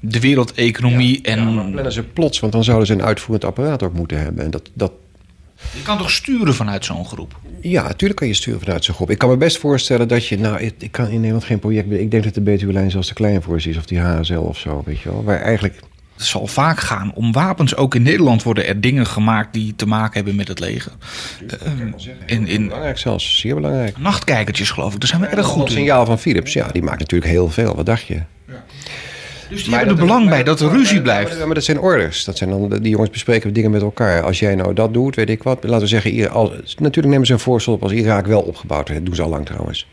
de 0.00 0.20
wereldeconomie 0.20 1.18
ja, 1.22 1.30
en... 1.30 1.38
Ja, 1.38 1.44
maar 1.44 1.70
plannen 1.70 1.92
ze 1.92 2.02
plots, 2.02 2.40
want 2.40 2.52
dan 2.52 2.64
zouden 2.64 2.86
ze 2.86 2.92
een 2.92 3.02
uitvoerend 3.02 3.44
apparaat 3.44 3.82
ook 3.82 3.94
moeten 3.94 4.20
hebben. 4.20 4.44
En 4.44 4.50
dat, 4.50 4.70
dat, 4.74 4.92
je 5.72 5.82
kan 5.82 5.98
toch 5.98 6.10
sturen 6.10 6.54
vanuit 6.54 6.84
zo'n 6.84 7.04
groep? 7.04 7.36
Ja, 7.60 7.82
natuurlijk 7.82 8.18
kan 8.18 8.28
je 8.28 8.34
sturen 8.34 8.60
vanuit 8.60 8.84
zo'n 8.84 8.94
groep. 8.94 9.10
Ik 9.10 9.18
kan 9.18 9.28
me 9.28 9.36
best 9.36 9.58
voorstellen 9.58 10.08
dat 10.08 10.26
je... 10.26 10.38
Nou, 10.38 10.60
ik, 10.60 10.88
kan 10.90 11.08
in 11.08 11.16
Nederland 11.16 11.44
geen 11.44 11.58
project... 11.58 11.90
Ik 11.90 12.10
denk 12.10 12.24
dat 12.24 12.34
de 12.34 12.40
Betuwe-lijn 12.40 12.90
zelfs 12.90 13.08
te 13.08 13.14
klein 13.14 13.42
voor 13.42 13.56
is. 13.56 13.76
Of 13.76 13.86
die 13.86 14.00
HSL 14.00 14.34
of 14.34 14.58
zo, 14.58 14.82
weet 14.84 15.00
je 15.00 15.10
wel. 15.10 15.24
Waar 15.24 15.40
eigenlijk... 15.40 15.80
Het 16.16 16.24
zal 16.24 16.46
vaak 16.46 16.80
gaan 16.80 17.12
om 17.14 17.32
wapens. 17.32 17.76
Ook 17.76 17.94
in 17.94 18.02
Nederland 18.02 18.42
worden 18.42 18.66
er 18.66 18.80
dingen 18.80 19.06
gemaakt 19.06 19.52
die 19.52 19.74
te 19.76 19.86
maken 19.86 20.14
hebben 20.14 20.36
met 20.36 20.48
het 20.48 20.58
leger. 20.60 20.92
Uh, 21.42 21.48
in, 22.26 22.46
in, 22.46 22.64
belangrijk 22.64 22.98
zelfs, 22.98 23.38
zeer 23.38 23.54
belangrijk. 23.54 23.98
Nachtkijkertjes 23.98 24.70
geloof 24.70 24.94
ik, 24.94 25.00
daar 25.00 25.08
zijn 25.08 25.20
we 25.20 25.26
erg 25.26 25.46
goed 25.46 25.56
in. 25.56 25.62
Het 25.62 25.72
signaal 25.72 26.06
van 26.06 26.18
Philips, 26.18 26.52
ja, 26.52 26.68
die 26.72 26.82
maakt 26.82 26.98
natuurlijk 26.98 27.30
heel 27.30 27.50
veel. 27.50 27.74
Wat 27.74 27.86
dacht 27.86 28.06
je? 28.06 28.22
Dus 29.48 29.62
die 29.62 29.70
maar 29.70 29.78
hebben 29.78 29.98
er 29.98 30.04
belang 30.04 30.28
bij 30.28 30.42
dat 30.42 30.60
er 30.60 30.70
ruzie 30.70 31.02
blijft. 31.02 31.44
Maar, 31.44 31.54
dat 31.54 31.64
zijn 31.64 31.80
orders. 31.80 32.24
Dat 32.24 32.36
zijn 32.36 32.50
dan, 32.50 32.68
die 32.68 32.90
jongens 32.90 33.10
bespreken 33.10 33.52
dingen 33.52 33.70
met 33.70 33.82
elkaar. 33.82 34.22
Als 34.22 34.38
jij 34.38 34.54
nou 34.54 34.74
dat 34.74 34.92
doet, 34.92 35.14
weet 35.14 35.30
ik 35.30 35.42
wat. 35.42 35.64
Laten 35.64 35.80
we 35.80 35.86
zeggen, 35.86 36.14
natuurlijk 36.78 37.06
nemen 37.06 37.26
ze 37.26 37.32
een 37.32 37.38
voorstel 37.38 37.72
op 37.72 37.82
als 37.82 37.92
Irak 37.92 38.26
wel 38.26 38.40
opgebouwd. 38.40 38.86
Dat 38.86 39.04
doen 39.04 39.14
ze 39.14 39.22
al 39.22 39.28
lang 39.28 39.46
trouwens. 39.46 39.86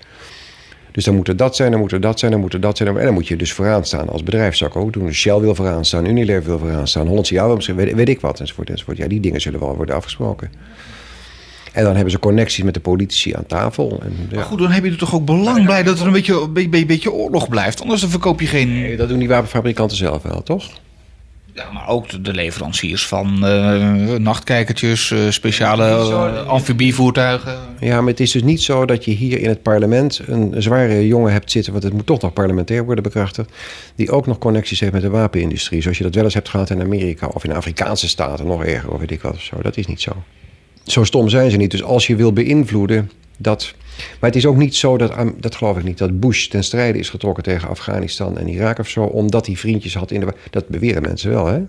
Dus 0.91 1.03
dan 1.03 1.15
moet 1.15 1.27
er 1.27 1.37
dat 1.37 1.55
zijn, 1.55 1.71
dan 1.71 1.79
moet 1.79 1.91
er 1.91 2.01
dat 2.01 2.19
zijn, 2.19 2.31
dan 2.31 2.39
moet 2.39 2.53
er 2.53 2.59
dat 2.59 2.77
zijn. 2.77 2.97
En 2.97 3.05
dan 3.05 3.13
moet 3.13 3.27
je 3.27 3.35
dus 3.35 3.53
vooraan 3.53 3.85
staan 3.85 4.09
als 4.09 4.23
bedrijf. 4.23 4.55
Zou 4.55 4.69
ik 4.69 4.75
ook 4.75 4.93
doen. 4.93 5.13
Shell 5.13 5.39
wil 5.39 5.55
vooraan 5.55 5.85
staan, 5.85 6.05
Unilever 6.05 6.43
wil 6.43 6.59
vooraan 6.59 6.87
staan, 6.87 7.07
Hollandse 7.07 7.33
Jouw, 7.33 7.57
weet, 7.75 7.93
weet 7.93 8.09
ik 8.09 8.21
wat, 8.21 8.39
enzovoort, 8.39 8.69
enzovoort. 8.69 8.97
Ja, 8.97 9.07
die 9.07 9.19
dingen 9.19 9.41
zullen 9.41 9.59
wel 9.59 9.75
worden 9.75 9.95
afgesproken. 9.95 10.51
En 11.73 11.83
dan 11.83 11.93
hebben 11.93 12.11
ze 12.11 12.19
connecties 12.19 12.63
met 12.63 12.73
de 12.73 12.79
politici 12.79 13.33
aan 13.35 13.45
tafel. 13.45 13.99
En, 14.03 14.13
ja. 14.29 14.35
Maar 14.35 14.45
goed, 14.45 14.59
dan 14.59 14.71
heb 14.71 14.83
je 14.83 14.89
er 14.91 14.97
toch 14.97 15.15
ook 15.15 15.25
belang 15.25 15.65
bij 15.65 15.83
dat 15.83 15.99
er 15.99 16.05
een 16.05 16.11
beetje, 16.11 16.49
een 16.53 16.85
beetje, 16.87 17.11
oorlog 17.11 17.49
blijft. 17.49 17.81
Anders 17.81 18.01
dan 18.01 18.09
verkoop 18.09 18.39
je 18.41 18.47
geen... 18.47 18.73
Nee, 18.81 18.97
dat 18.97 19.09
doen 19.09 19.19
die 19.19 19.27
wapenfabrikanten 19.27 19.97
zelf 19.97 20.23
wel, 20.23 20.43
toch? 20.43 20.69
Ja, 21.55 21.71
maar 21.71 21.87
ook 21.87 22.09
de- 22.09 22.21
de 22.21 22.33
leveranciers 22.33 23.05
van 23.07 23.45
eh, 23.45 24.15
nachtkijkertjes, 24.17 25.11
eh, 25.11 25.19
speciale 25.29 25.85
eh, 25.85 26.47
amfibievoertuigen. 26.47 27.57
Ja, 27.79 28.01
maar 28.01 28.09
het 28.11 28.19
is 28.19 28.31
dus 28.31 28.43
niet 28.43 28.61
zo 28.61 28.85
dat 28.85 29.05
je 29.05 29.11
hier 29.11 29.39
in 29.39 29.49
het 29.49 29.61
parlement 29.61 30.21
een 30.25 30.53
zware 30.57 31.07
jongen 31.07 31.31
hebt 31.31 31.51
zitten, 31.51 31.71
want 31.71 31.83
het 31.83 31.93
moet 31.93 32.05
toch 32.05 32.21
nog 32.21 32.33
parlementair 32.33 32.85
worden 32.85 33.03
bekrachtigd, 33.03 33.49
die 33.95 34.11
ook 34.11 34.27
nog 34.27 34.37
connecties 34.37 34.79
heeft 34.79 34.93
met 34.93 35.01
de 35.01 35.09
wapenindustrie, 35.09 35.81
zoals 35.81 35.97
je 35.97 36.03
dat 36.03 36.15
wel 36.15 36.23
eens 36.23 36.33
hebt 36.33 36.49
gehad 36.49 36.69
in 36.69 36.81
Amerika 36.81 37.27
of 37.27 37.43
in 37.43 37.53
Afrikaanse 37.53 38.07
staten, 38.07 38.47
nog 38.47 38.63
erger 38.65 38.91
of 38.91 38.99
weet 38.99 39.11
ik 39.11 39.21
wat 39.21 39.33
of 39.33 39.41
zo. 39.41 39.61
Dat 39.61 39.77
is 39.77 39.85
niet 39.87 40.01
zo. 40.01 40.11
Zo 40.83 41.03
stom 41.03 41.29
zijn 41.29 41.51
ze 41.51 41.57
niet. 41.57 41.71
Dus 41.71 41.83
als 41.83 42.07
je 42.07 42.15
wil 42.15 42.33
beïnvloeden, 42.33 43.11
dat. 43.37 43.73
Maar 44.19 44.29
het 44.29 44.35
is 44.35 44.45
ook 44.45 44.57
niet 44.57 44.75
zo 44.75 44.97
dat, 44.97 45.13
dat 45.37 45.55
geloof 45.55 45.77
ik 45.77 45.83
niet, 45.83 45.97
dat 45.97 46.19
Bush 46.19 46.47
ten 46.47 46.63
strijde 46.63 46.99
is 46.99 47.09
getrokken 47.09 47.43
tegen 47.43 47.69
Afghanistan 47.69 48.37
en 48.37 48.47
Irak 48.47 48.79
of 48.79 48.89
zo, 48.89 49.03
omdat 49.03 49.45
hij 49.45 49.55
vriendjes 49.55 49.95
had 49.95 50.11
in 50.11 50.19
de. 50.19 50.33
Dat 50.49 50.67
beweren 50.67 51.01
mensen 51.01 51.29
wel, 51.29 51.45
hè? 51.45 51.61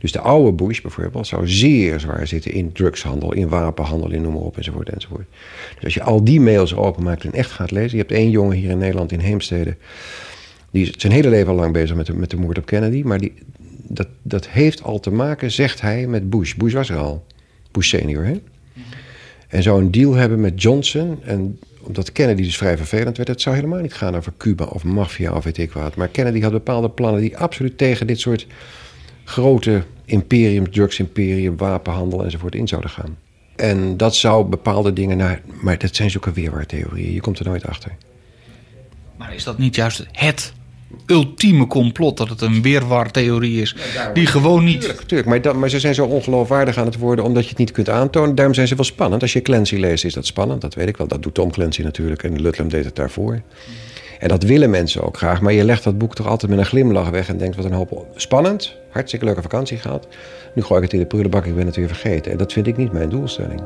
Dus 0.00 0.12
de 0.12 0.20
oude 0.20 0.52
Bush 0.52 0.80
bijvoorbeeld 0.80 1.26
zou 1.26 1.48
zeer 1.48 2.00
zwaar 2.00 2.26
zitten 2.26 2.52
in 2.52 2.72
drugshandel, 2.72 3.32
in 3.32 3.48
wapenhandel, 3.48 4.10
in 4.10 4.22
noem 4.22 4.32
maar 4.32 4.42
op 4.42 4.56
enzovoort 4.56 4.88
enzovoort. 4.88 5.26
Dus 5.74 5.84
als 5.84 5.94
je 5.94 6.02
al 6.02 6.24
die 6.24 6.40
mails 6.40 6.74
openmaakt 6.74 7.24
en 7.24 7.32
echt 7.32 7.50
gaat 7.50 7.70
lezen. 7.70 7.90
Je 7.90 8.04
hebt 8.04 8.12
één 8.12 8.30
jongen 8.30 8.56
hier 8.56 8.70
in 8.70 8.78
Nederland 8.78 9.12
in 9.12 9.20
Heemstede. 9.20 9.76
Die 10.70 10.82
is 10.86 10.92
zijn 10.96 11.12
hele 11.12 11.28
leven 11.28 11.48
al 11.48 11.54
lang 11.54 11.72
bezig 11.72 11.96
met 11.96 12.06
de, 12.06 12.14
met 12.14 12.30
de 12.30 12.36
moord 12.36 12.58
op 12.58 12.66
Kennedy. 12.66 13.02
Maar 13.02 13.18
die, 13.18 13.32
dat, 13.82 14.08
dat 14.22 14.48
heeft 14.48 14.82
al 14.82 15.00
te 15.00 15.10
maken, 15.10 15.50
zegt 15.50 15.80
hij, 15.80 16.06
met 16.06 16.30
Bush. 16.30 16.54
Bush 16.54 16.72
was 16.72 16.90
er 16.90 16.98
al. 16.98 17.24
Bush 17.72 17.88
senior, 17.88 18.24
hè? 18.24 18.40
En 19.48 19.62
zou 19.62 19.80
een 19.80 19.90
deal 19.90 20.14
hebben 20.14 20.40
met 20.40 20.62
Johnson. 20.62 21.18
En 21.22 21.58
omdat 21.80 22.12
Kennedy 22.12 22.42
dus 22.42 22.56
vrij 22.56 22.76
vervelend 22.76 23.16
werd, 23.16 23.28
het 23.28 23.40
zou 23.40 23.54
helemaal 23.54 23.80
niet 23.80 23.94
gaan 23.94 24.16
over 24.16 24.32
Cuba 24.36 24.64
of 24.64 24.84
maffia 24.84 25.32
of 25.32 25.44
weet 25.44 25.58
ik 25.58 25.72
wat. 25.72 25.96
Maar 25.96 26.08
Kennedy 26.08 26.40
had 26.40 26.52
bepaalde 26.52 26.90
plannen 26.90 27.20
die 27.20 27.38
absoluut 27.38 27.78
tegen 27.78 28.06
dit 28.06 28.20
soort 28.20 28.46
grote 29.24 29.82
imperium, 30.04 30.70
drugsimperium, 30.70 31.56
wapenhandel 31.56 32.24
enzovoort 32.24 32.54
in 32.54 32.68
zouden 32.68 32.90
gaan. 32.90 33.16
En 33.56 33.96
dat 33.96 34.16
zou 34.16 34.44
bepaalde 34.44 34.92
dingen 34.92 35.16
naar. 35.16 35.40
Maar 35.62 35.78
dat 35.78 35.96
zijn 35.96 36.10
zulke 36.10 36.32
weerwaartheorieën. 36.32 37.12
Je 37.12 37.20
komt 37.20 37.38
er 37.38 37.44
nooit 37.44 37.66
achter. 37.66 37.96
Maar 39.16 39.34
is 39.34 39.44
dat 39.44 39.58
niet 39.58 39.74
juist 39.74 40.06
het 40.12 40.52
ultieme 41.06 41.66
complot 41.66 42.16
dat 42.16 42.28
het 42.28 42.40
een 42.40 42.62
weerwartheorie 42.62 43.60
is? 43.60 43.76
Die 44.14 44.26
gewoon 44.26 44.64
niet... 44.64 44.80
Tuurlijk, 44.80 45.02
tuurlijk. 45.02 45.28
Maar, 45.28 45.42
dat, 45.42 45.54
maar 45.54 45.68
ze 45.68 45.80
zijn 45.80 45.94
zo 45.94 46.04
ongeloofwaardig 46.04 46.78
aan 46.78 46.86
het 46.86 46.98
worden 46.98 47.24
omdat 47.24 47.42
je 47.42 47.48
het 47.48 47.58
niet 47.58 47.70
kunt 47.70 47.88
aantonen. 47.88 48.34
Daarom 48.34 48.54
zijn 48.54 48.68
ze 48.68 48.74
wel 48.74 48.84
spannend. 48.84 49.22
Als 49.22 49.32
je 49.32 49.42
Clancy 49.42 49.76
leest, 49.76 50.04
is 50.04 50.14
dat 50.14 50.26
spannend. 50.26 50.60
Dat 50.60 50.74
weet 50.74 50.88
ik 50.88 50.96
wel. 50.96 51.06
Dat 51.06 51.22
doet 51.22 51.34
Tom 51.34 51.50
Clancy 51.50 51.82
natuurlijk. 51.82 52.22
En 52.22 52.40
Ludlam 52.40 52.68
deed 52.68 52.84
het 52.84 52.96
daarvoor. 52.96 53.40
En 54.18 54.28
dat 54.28 54.42
willen 54.42 54.70
mensen 54.70 55.02
ook 55.02 55.16
graag. 55.16 55.40
Maar 55.40 55.52
je 55.52 55.64
legt 55.64 55.84
dat 55.84 55.98
boek 55.98 56.14
toch 56.14 56.26
altijd 56.26 56.50
met 56.50 56.60
een 56.60 56.66
glimlach 56.66 57.10
weg 57.10 57.28
en 57.28 57.38
denkt: 57.38 57.56
wat 57.56 57.64
een 57.64 57.72
hoop 57.72 58.06
spannend. 58.16 58.76
Hartstikke 58.90 59.24
leuke 59.24 59.42
vakantie 59.42 59.78
gehad. 59.78 60.06
Nu 60.54 60.62
gooi 60.62 60.76
ik 60.76 60.84
het 60.84 60.92
in 60.92 60.98
de 60.98 61.06
prullenbak, 61.06 61.46
ik 61.46 61.54
ben 61.54 61.66
het 61.66 61.76
weer 61.76 61.86
vergeten. 61.88 62.32
En 62.32 62.38
dat 62.38 62.52
vind 62.52 62.66
ik 62.66 62.76
niet 62.76 62.92
mijn 62.92 63.08
doelstelling. 63.08 63.62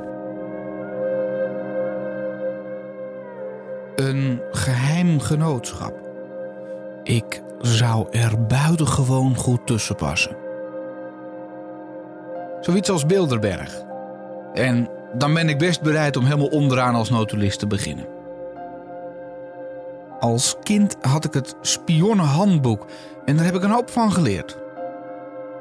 Een 3.97 4.41
geheim 4.51 5.21
genootschap. 5.21 6.06
Ik 7.07 7.43
zou 7.61 8.07
er 8.11 8.47
buitengewoon 8.47 9.37
goed 9.37 9.67
tussen 9.67 9.95
passen. 9.97 10.37
Zoiets 12.61 12.91
als 12.91 13.07
Bilderberg. 13.07 13.83
En 14.53 14.89
dan 15.13 15.35
ben 15.35 15.49
ik 15.49 15.59
best 15.59 15.83
bereid 15.83 16.17
om 16.17 16.25
helemaal 16.25 16.47
onderaan 16.47 16.95
als 16.95 17.11
notulist 17.11 17.59
te 17.59 17.67
beginnen. 17.67 18.07
Als 20.21 20.57
kind 20.63 20.97
had 21.01 21.25
ik 21.25 21.35
het 21.35 21.55
spionnenhandboek 21.61 22.87
en 23.25 23.37
daar 23.37 23.45
heb 23.45 23.55
ik 23.55 23.63
een 23.63 23.71
hoop 23.71 23.91
van 23.91 24.13
geleerd. 24.13 24.59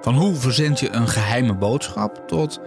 Van 0.01 0.15
hoe 0.15 0.35
verzend 0.35 0.79
je 0.79 0.93
een 0.93 1.07
geheime 1.07 1.53
boodschap 1.53 2.23
tot 2.27 2.61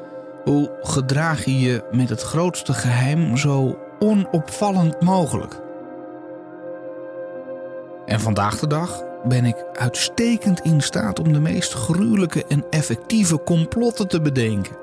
hoe 0.44 0.70
gedraag 0.80 1.44
je 1.44 1.60
je 1.60 1.84
met 1.90 2.08
het 2.08 2.22
grootste 2.22 2.72
geheim 2.72 3.36
zo 3.36 3.78
onopvallend 3.98 5.00
mogelijk. 5.00 5.66
En 8.08 8.20
vandaag 8.20 8.58
de 8.58 8.66
dag 8.66 9.02
ben 9.24 9.44
ik 9.44 9.64
uitstekend 9.72 10.60
in 10.60 10.80
staat 10.80 11.20
om 11.20 11.32
de 11.32 11.40
meest 11.40 11.72
gruwelijke 11.72 12.44
en 12.44 12.64
effectieve 12.70 13.42
complotten 13.42 14.08
te 14.08 14.20
bedenken. 14.20 14.76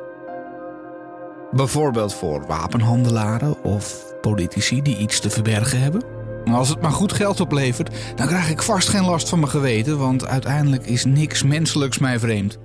Bijvoorbeeld 1.52 2.14
voor 2.14 2.46
wapenhandelaren 2.48 3.64
of 3.64 4.14
politici 4.22 4.82
die 4.82 4.98
iets 4.98 5.20
te 5.20 5.30
verbergen 5.30 5.80
hebben. 5.80 6.04
Maar 6.44 6.58
als 6.58 6.70
het 6.70 6.82
maar 6.82 6.92
goed 6.92 7.14
geld 7.14 7.40
oplevert, 7.40 7.96
dan 8.16 8.28
krijg 8.28 8.50
ik 8.50 8.62
vast 8.62 8.90
geen 8.90 9.06
last 9.06 9.30
van 9.30 9.40
mijn 9.40 9.52
geweten, 9.52 9.98
want 9.98 10.28
uiteindelijk 10.28 10.86
is 10.86 11.06
niks 11.06 11.44
menselijks 11.44 11.98
mij 11.98 12.20
vreemd. 12.20 12.58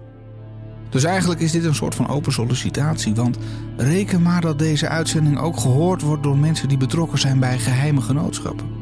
Dus 0.90 1.04
eigenlijk 1.04 1.40
is 1.40 1.52
dit 1.52 1.64
een 1.64 1.74
soort 1.74 1.94
van 1.94 2.08
open 2.08 2.32
sollicitatie, 2.32 3.14
want 3.14 3.38
reken 3.76 4.22
maar 4.22 4.40
dat 4.40 4.58
deze 4.58 4.88
uitzending 4.88 5.38
ook 5.38 5.56
gehoord 5.56 6.02
wordt 6.02 6.22
door 6.22 6.38
mensen 6.38 6.68
die 6.68 6.78
betrokken 6.78 7.18
zijn 7.18 7.38
bij 7.38 7.58
geheime 7.58 8.00
genootschappen. 8.00 8.79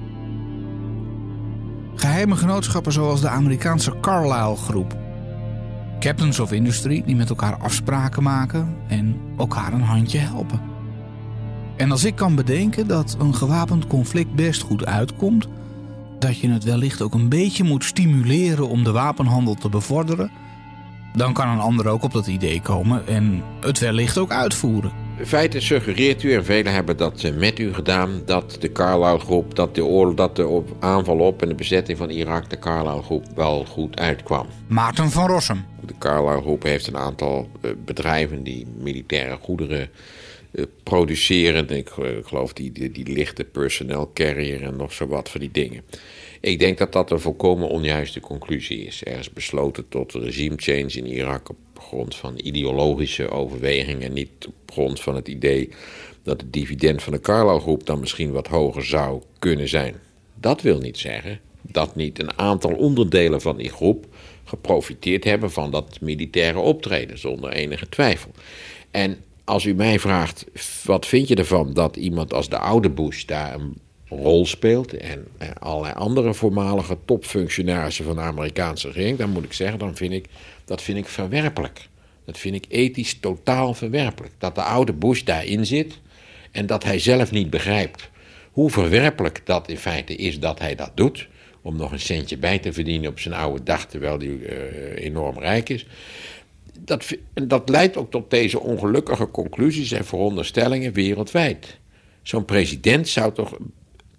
Geheime 1.98 2.36
genootschappen 2.36 2.92
zoals 2.92 3.20
de 3.20 3.28
Amerikaanse 3.28 3.94
Carlyle 4.00 4.56
Groep. 4.56 4.96
Captains 6.00 6.40
of 6.40 6.52
Industry 6.52 7.02
die 7.06 7.16
met 7.16 7.28
elkaar 7.28 7.56
afspraken 7.56 8.22
maken 8.22 8.76
en 8.88 9.16
elkaar 9.38 9.72
een 9.72 9.82
handje 9.82 10.18
helpen. 10.18 10.60
En 11.76 11.90
als 11.90 12.04
ik 12.04 12.14
kan 12.14 12.34
bedenken 12.34 12.86
dat 12.86 13.16
een 13.18 13.34
gewapend 13.34 13.86
conflict 13.86 14.34
best 14.34 14.62
goed 14.62 14.86
uitkomt, 14.86 15.48
dat 16.18 16.38
je 16.38 16.50
het 16.50 16.64
wellicht 16.64 17.02
ook 17.02 17.14
een 17.14 17.28
beetje 17.28 17.64
moet 17.64 17.84
stimuleren 17.84 18.68
om 18.68 18.84
de 18.84 18.92
wapenhandel 18.92 19.54
te 19.54 19.68
bevorderen, 19.68 20.30
dan 21.14 21.32
kan 21.32 21.48
een 21.48 21.60
ander 21.60 21.88
ook 21.88 22.02
op 22.02 22.12
dat 22.12 22.26
idee 22.26 22.60
komen 22.60 23.06
en 23.06 23.42
het 23.60 23.78
wellicht 23.78 24.18
ook 24.18 24.30
uitvoeren. 24.30 25.07
In 25.18 25.26
feite 25.26 25.60
suggereert 25.60 26.22
u, 26.22 26.32
en 26.32 26.44
velen 26.44 26.72
hebben 26.72 26.96
dat 26.96 27.22
eh, 27.22 27.34
met 27.34 27.58
u 27.58 27.74
gedaan, 27.74 28.22
dat 28.24 28.56
de 28.60 28.72
Carlyle-groep, 28.72 29.54
dat 29.54 29.74
de, 29.74 29.84
oorlog, 29.84 30.14
dat 30.14 30.36
de 30.36 30.46
op- 30.46 30.76
aanval 30.78 31.18
op 31.18 31.42
en 31.42 31.48
de 31.48 31.54
bezetting 31.54 31.98
van 31.98 32.10
Irak 32.10 32.50
de 32.50 32.58
Carlyle-groep 32.58 33.24
wel 33.34 33.64
goed 33.64 33.98
uitkwam. 33.98 34.46
Maarten 34.66 35.10
van 35.10 35.26
Rossum. 35.26 35.64
De 35.86 35.94
Carlyle-groep 35.98 36.62
heeft 36.62 36.86
een 36.86 36.96
aantal 36.96 37.48
eh, 37.60 37.70
bedrijven 37.84 38.42
die 38.42 38.66
militaire 38.76 39.36
goederen 39.40 39.90
eh, 40.50 40.64
produceren. 40.82 41.68
Ik, 41.68 41.90
geloof 42.22 42.52
die, 42.52 42.72
die, 42.72 42.90
die 42.90 43.12
lichte 43.12 43.44
personnel 43.44 44.10
carrier 44.14 44.62
en 44.62 44.76
nog 44.76 44.92
zo 44.92 45.06
wat 45.06 45.28
van 45.28 45.40
die 45.40 45.50
dingen. 45.52 45.82
Ik 46.40 46.58
denk 46.58 46.78
dat 46.78 46.92
dat 46.92 47.10
een 47.10 47.20
volkomen 47.20 47.68
onjuiste 47.68 48.20
conclusie 48.20 48.84
is. 48.84 49.04
Er 49.04 49.18
is 49.18 49.32
besloten 49.32 49.88
tot 49.88 50.12
regime 50.12 50.56
change 50.56 50.92
in 50.92 51.06
Irak 51.06 51.48
op 51.48 51.56
grond 51.74 52.16
van 52.16 52.34
ideologische 52.36 53.30
overwegingen 53.30 54.02
en 54.02 54.12
niet 54.12 54.46
op 54.46 54.72
grond 54.72 55.00
van 55.00 55.14
het 55.14 55.28
idee 55.28 55.70
dat 56.22 56.40
het 56.40 56.52
dividend 56.52 57.02
van 57.02 57.12
de 57.12 57.20
Carlyle-groep 57.20 57.86
dan 57.86 58.00
misschien 58.00 58.32
wat 58.32 58.46
hoger 58.46 58.84
zou 58.84 59.22
kunnen 59.38 59.68
zijn. 59.68 59.94
Dat 60.34 60.62
wil 60.62 60.78
niet 60.78 60.98
zeggen 60.98 61.40
dat 61.62 61.96
niet 61.96 62.20
een 62.20 62.38
aantal 62.38 62.72
onderdelen 62.72 63.40
van 63.40 63.56
die 63.56 63.70
groep 63.70 64.06
geprofiteerd 64.44 65.24
hebben 65.24 65.50
van 65.50 65.70
dat 65.70 65.98
militaire 66.00 66.58
optreden, 66.58 67.18
zonder 67.18 67.52
enige 67.52 67.88
twijfel. 67.88 68.30
En 68.90 69.16
als 69.44 69.64
u 69.64 69.74
mij 69.74 69.98
vraagt, 69.98 70.44
wat 70.84 71.06
vind 71.06 71.28
je 71.28 71.34
ervan 71.34 71.72
dat 71.72 71.96
iemand 71.96 72.32
als 72.32 72.48
de 72.48 72.58
oude 72.58 72.90
Bush 72.90 73.24
daar 73.24 73.54
een 73.54 73.76
rol 74.08 74.46
speelt 74.46 74.96
en 74.96 75.26
eh, 75.38 75.48
allerlei 75.58 75.94
andere 75.94 76.34
voormalige 76.34 76.96
topfunctionarissen 77.04 78.04
van 78.04 78.14
de 78.14 78.20
Amerikaanse 78.20 78.86
regering, 78.86 79.18
dan 79.18 79.30
moet 79.30 79.44
ik 79.44 79.52
zeggen, 79.52 79.78
dan 79.78 79.96
vind 79.96 80.12
ik, 80.12 80.26
dat 80.64 80.82
vind 80.82 80.98
ik 80.98 81.06
verwerpelijk. 81.06 81.88
Dat 82.24 82.38
vind 82.38 82.54
ik 82.54 82.64
ethisch 82.68 83.20
totaal 83.20 83.74
verwerpelijk. 83.74 84.32
Dat 84.38 84.54
de 84.54 84.62
oude 84.62 84.92
Bush 84.92 85.22
daarin 85.22 85.66
zit 85.66 85.98
en 86.50 86.66
dat 86.66 86.84
hij 86.84 86.98
zelf 86.98 87.30
niet 87.30 87.50
begrijpt 87.50 88.10
hoe 88.58 88.70
verwerpelijk 88.70 89.40
dat 89.44 89.68
in 89.68 89.78
feite 89.78 90.14
is 90.14 90.40
dat 90.40 90.58
hij 90.58 90.74
dat 90.74 90.90
doet. 90.94 91.28
Om 91.62 91.76
nog 91.76 91.92
een 91.92 92.00
centje 92.00 92.38
bij 92.38 92.58
te 92.58 92.72
verdienen 92.72 93.10
op 93.10 93.20
zijn 93.20 93.34
oude 93.34 93.62
dag 93.62 93.86
terwijl 93.86 94.18
hij 94.18 94.38
eh, 94.40 95.04
enorm 95.04 95.38
rijk 95.38 95.68
is. 95.68 95.86
Dat, 96.78 97.06
dat 97.34 97.68
leidt 97.68 97.96
ook 97.96 98.10
tot 98.10 98.30
deze 98.30 98.60
ongelukkige 98.60 99.30
conclusies 99.30 99.92
en 99.92 100.04
veronderstellingen 100.04 100.92
wereldwijd. 100.92 101.78
Zo'n 102.22 102.44
president 102.44 103.08
zou 103.08 103.32
toch 103.32 103.58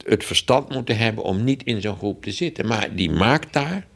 het 0.10 0.26
verstand 0.26 0.70
moeten 0.70 0.97
hebben 0.97 1.24
om 1.24 1.43
niet 1.43 1.64
in 1.64 1.82
zo'n 1.82 1.97
groep 1.97 2.24
te 2.24 2.32
zitten. 2.32 2.68
Maar 2.68 2.95
die 2.95 3.12
maakt 3.12 3.53
daar, 3.53 3.88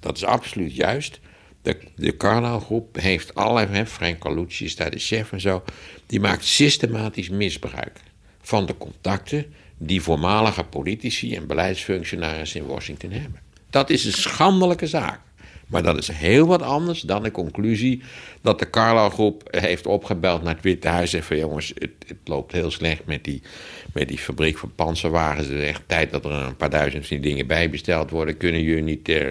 dat 0.00 0.16
is 0.16 0.24
absoluut 0.24 0.74
juist. 0.74 1.20
De, 1.62 1.78
de 1.96 2.16
Carlyle-groep 2.16 2.96
heeft 2.96 3.34
allerlei, 3.34 3.86
Frank 3.86 4.18
Carlucci 4.18 4.64
is 4.64 4.76
daar 4.76 4.90
de 4.90 4.98
chef 4.98 5.32
en 5.32 5.40
zo. 5.40 5.62
Die 6.06 6.20
maakt 6.20 6.44
systematisch 6.44 7.28
misbruik 7.28 8.00
van 8.40 8.66
de 8.66 8.76
contacten 8.78 9.54
die 9.78 10.02
voormalige 10.02 10.64
politici 10.64 11.34
en 11.36 11.46
beleidsfunctionarissen 11.46 12.60
in 12.60 12.66
Washington 12.66 13.10
hebben. 13.10 13.40
Dat 13.70 13.90
is 13.90 14.04
een 14.04 14.12
schandelijke 14.12 14.86
zaak. 14.86 15.20
Maar 15.72 15.82
dat 15.82 15.98
is 15.98 16.08
heel 16.08 16.46
wat 16.46 16.62
anders 16.62 17.00
dan 17.00 17.22
de 17.22 17.30
conclusie 17.30 18.02
dat 18.40 18.58
de 18.58 18.70
Carlo-groep 18.70 19.42
heeft 19.50 19.86
opgebeld 19.86 20.42
naar 20.42 20.54
het 20.54 20.62
Witte 20.62 20.88
Huis. 20.88 21.12
En 21.14 21.22
van 21.22 21.36
jongens, 21.36 21.72
het, 21.78 21.90
het, 22.06 22.16
loopt 22.24 22.52
heel 22.52 22.70
slecht 22.70 23.06
met 23.06 23.24
die, 23.24 23.42
met 23.92 24.08
die 24.08 24.18
fabriek 24.18 24.58
van 24.58 24.72
panzerwagens. 24.74 25.46
Het 25.46 25.56
is 25.56 25.68
echt 25.68 25.82
tijd 25.86 26.10
dat 26.10 26.24
er 26.24 26.30
een 26.30 26.56
paar 26.56 26.70
duizend 26.70 27.06
van 27.06 27.16
die 27.16 27.30
dingen 27.30 27.46
bijbesteld 27.46 28.10
worden. 28.10 28.36
Kunnen 28.36 28.62
jullie 28.62 28.82
niet 28.82 29.08
eh, 29.08 29.26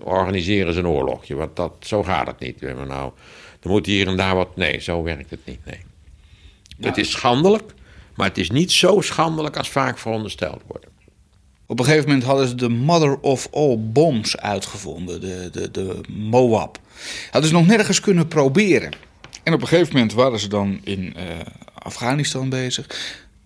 organiseren 0.00 0.76
een 0.76 0.86
oorlogje? 0.86 1.34
Want 1.34 1.56
dat, 1.56 1.72
zo 1.80 2.02
gaat 2.02 2.26
het 2.26 2.38
niet. 2.38 2.60
We 2.60 2.66
hebben 2.66 2.86
nou, 2.86 3.12
er 3.60 3.70
moet 3.70 3.86
hier 3.86 4.06
en 4.06 4.16
daar 4.16 4.34
wat... 4.34 4.56
Nee, 4.56 4.80
zo 4.80 5.02
werkt 5.02 5.30
het 5.30 5.40
niet, 5.44 5.64
nee. 5.64 5.80
Het 6.80 6.98
is 6.98 7.10
schandelijk, 7.10 7.72
maar 8.14 8.28
het 8.28 8.38
is 8.38 8.50
niet 8.50 8.72
zo 8.72 9.00
schandelijk 9.00 9.56
als 9.56 9.68
vaak 9.68 9.98
verondersteld 9.98 10.62
wordt. 10.66 10.86
Op 11.72 11.78
een 11.78 11.84
gegeven 11.84 12.08
moment 12.08 12.24
hadden 12.26 12.48
ze 12.48 12.54
de 12.54 12.68
Mother 12.68 13.18
of 13.20 13.48
All 13.52 13.78
Bombs 13.78 14.36
uitgevonden, 14.36 15.20
de, 15.20 15.48
de, 15.52 15.70
de 15.70 16.00
Moab. 16.08 16.78
Hadden 17.30 17.50
ze 17.50 17.56
nog 17.56 17.66
nergens 17.66 18.00
kunnen 18.00 18.28
proberen. 18.28 18.92
En 19.42 19.52
op 19.52 19.60
een 19.60 19.68
gegeven 19.68 19.92
moment 19.92 20.12
waren 20.12 20.38
ze 20.38 20.48
dan 20.48 20.80
in 20.84 21.14
uh, 21.16 21.22
Afghanistan 21.74 22.48
bezig. 22.48 22.86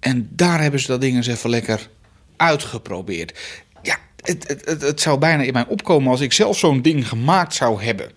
En 0.01 0.29
daar 0.31 0.61
hebben 0.63 0.81
ze 0.81 0.87
dat 0.87 1.01
ding 1.01 1.17
eens 1.17 1.27
even 1.27 1.51
lekker 1.51 1.89
uitgeprobeerd. 2.37 3.39
Ja, 3.83 3.97
het, 4.21 4.63
het, 4.65 4.83
het 4.83 5.01
zou 5.01 5.19
bijna 5.19 5.43
in 5.43 5.53
mij 5.53 5.67
opkomen 5.69 6.11
als 6.11 6.21
ik 6.21 6.33
zelf 6.33 6.59
zo'n 6.59 6.83
ding 6.83 7.09
gemaakt 7.09 7.55
zou 7.55 7.83
hebben. 7.83 8.11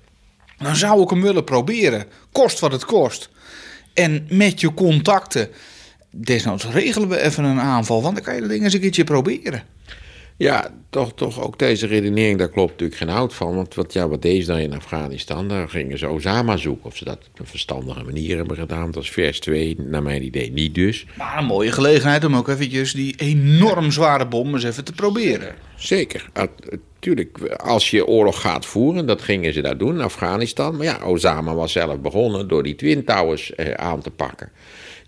Dan 0.58 0.76
zou 0.76 1.02
ik 1.02 1.10
hem 1.10 1.22
willen 1.22 1.44
proberen, 1.44 2.06
kost 2.32 2.60
wat 2.60 2.72
het 2.72 2.86
kost. 2.86 3.30
En 3.94 4.28
met 4.30 4.60
je 4.60 4.74
contacten, 4.74 5.50
desnoods 6.10 6.66
regelen 6.66 7.10
we 7.10 7.22
even 7.22 7.44
een 7.44 7.60
aanval, 7.60 8.02
want 8.02 8.16
dan 8.16 8.24
kan 8.24 8.36
je 8.36 8.42
dat 8.42 8.50
ding 8.50 8.64
eens 8.64 8.74
een 8.74 8.80
keertje 8.80 9.04
proberen. 9.04 9.78
Ja, 10.40 10.72
toch, 10.90 11.14
toch 11.14 11.42
ook 11.42 11.60
deze 11.60 11.88
redenering, 11.88 12.38
daar 12.38 12.50
klopt 12.50 12.72
natuurlijk 12.72 13.00
geen 13.00 13.10
hout 13.10 13.34
van. 13.34 13.56
Want 13.56 13.76
wat, 13.76 13.94
ja, 13.94 14.08
wat 14.08 14.22
deze 14.22 14.48
dan 14.48 14.58
in 14.58 14.74
Afghanistan, 14.74 15.48
daar 15.48 15.70
gingen 15.70 15.98
ze 15.98 16.10
Osama 16.10 16.58
zoeken. 16.58 16.86
Of 16.86 16.98
ze 16.98 17.06
dat 17.06 17.18
op 17.32 17.40
een 17.40 17.46
verstandige 17.46 18.04
manier 18.04 18.38
hebben 18.38 18.58
gedaan. 18.58 18.92
Dat 18.92 19.04
is 19.04 19.10
vers 19.10 19.40
2, 19.40 19.76
naar 19.80 20.04
mijn 20.04 20.24
idee 20.24 20.52
niet 20.52 20.76
dus. 20.76 21.06
Maar 21.18 21.38
een 21.38 21.46
mooie 21.46 21.72
gelegenheid 21.72 22.24
om 22.24 22.36
ook 22.36 22.48
eventjes 22.48 22.94
die 22.94 23.16
enorm 23.18 23.92
zware 23.92 24.28
bom 24.28 24.54
eens 24.54 24.64
even 24.64 24.84
te 24.84 24.94
proberen. 24.94 25.56
Zeker. 25.76 26.30
Natuurlijk, 26.34 27.38
als 27.56 27.90
je 27.90 28.08
oorlog 28.08 28.42
gaat 28.42 28.66
voeren, 28.66 29.06
dat 29.06 29.22
gingen 29.22 29.54
ze 29.54 29.62
daar 29.62 29.78
doen 29.78 29.94
in 29.96 30.02
Afghanistan. 30.02 30.76
Maar 30.76 30.86
ja, 30.86 31.06
Osama 31.06 31.54
was 31.54 31.72
zelf 31.72 32.00
begonnen 32.00 32.48
door 32.48 32.64
die 32.64 32.76
Twin 32.76 33.06
Towers 33.06 33.56
eh, 33.56 33.74
aan 33.74 34.02
te 34.02 34.12
pakken. 34.12 34.52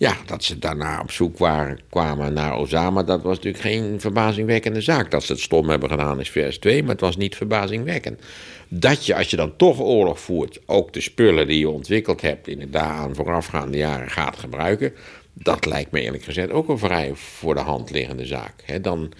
Ja, 0.02 0.18
dat 0.26 0.43
ze 0.43 0.60
daarna 0.60 0.99
op 1.02 1.12
zoek 1.12 1.38
waren, 1.38 1.80
kwamen 1.89 2.34
naar 2.34 2.58
Osama, 2.58 3.04
dat 3.04 3.22
was 3.22 3.36
natuurlijk 3.36 3.64
geen 3.64 3.99
verbazingwekkende 3.99 4.82
zaak. 4.82 5.12
Dat 5.12 5.24
ze 5.24 5.32
het 5.32 5.41
stom 5.41 5.70
hebben 5.70 5.89
gedaan 5.89 6.20
is 6.20 6.30
vers 6.30 6.58
2, 6.58 6.82
maar 6.82 6.91
het 6.91 7.02
was 7.02 7.18
niet 7.18 7.36
verbazingwekkend. 7.36 8.20
Dat 8.68 9.06
je, 9.06 9.16
als 9.16 9.30
je 9.30 9.36
dan 9.36 9.56
toch 9.56 9.80
oorlog 9.80 10.20
voert, 10.20 10.60
ook 10.66 10.93
de 10.93 11.02
spullen 11.02 11.47
die 11.47 11.60
je 11.60 11.70
ontwikkeld 11.70 12.22
hebt 12.22 12.47
in 12.47 12.60
de 12.60 12.70
daaraan 12.70 13.16
voorafgaande 13.16 13.78
jaren 13.78 14.10
gaat 14.10 14.39
gebruiken, 14.39 14.93
dat 15.34 15.66
lijkt 15.66 15.91
me 15.91 16.02
eerlijk 16.02 16.24
gezegd 16.24 16.52
ook 16.52 16.70
een 16.70 16.78
vrij 16.78 17.12
voor 17.16 17.56
de 17.56 17.62
hand 17.62 17.89
liggende 17.89 18.26
zaak. 18.26 18.64
dan 18.82 19.12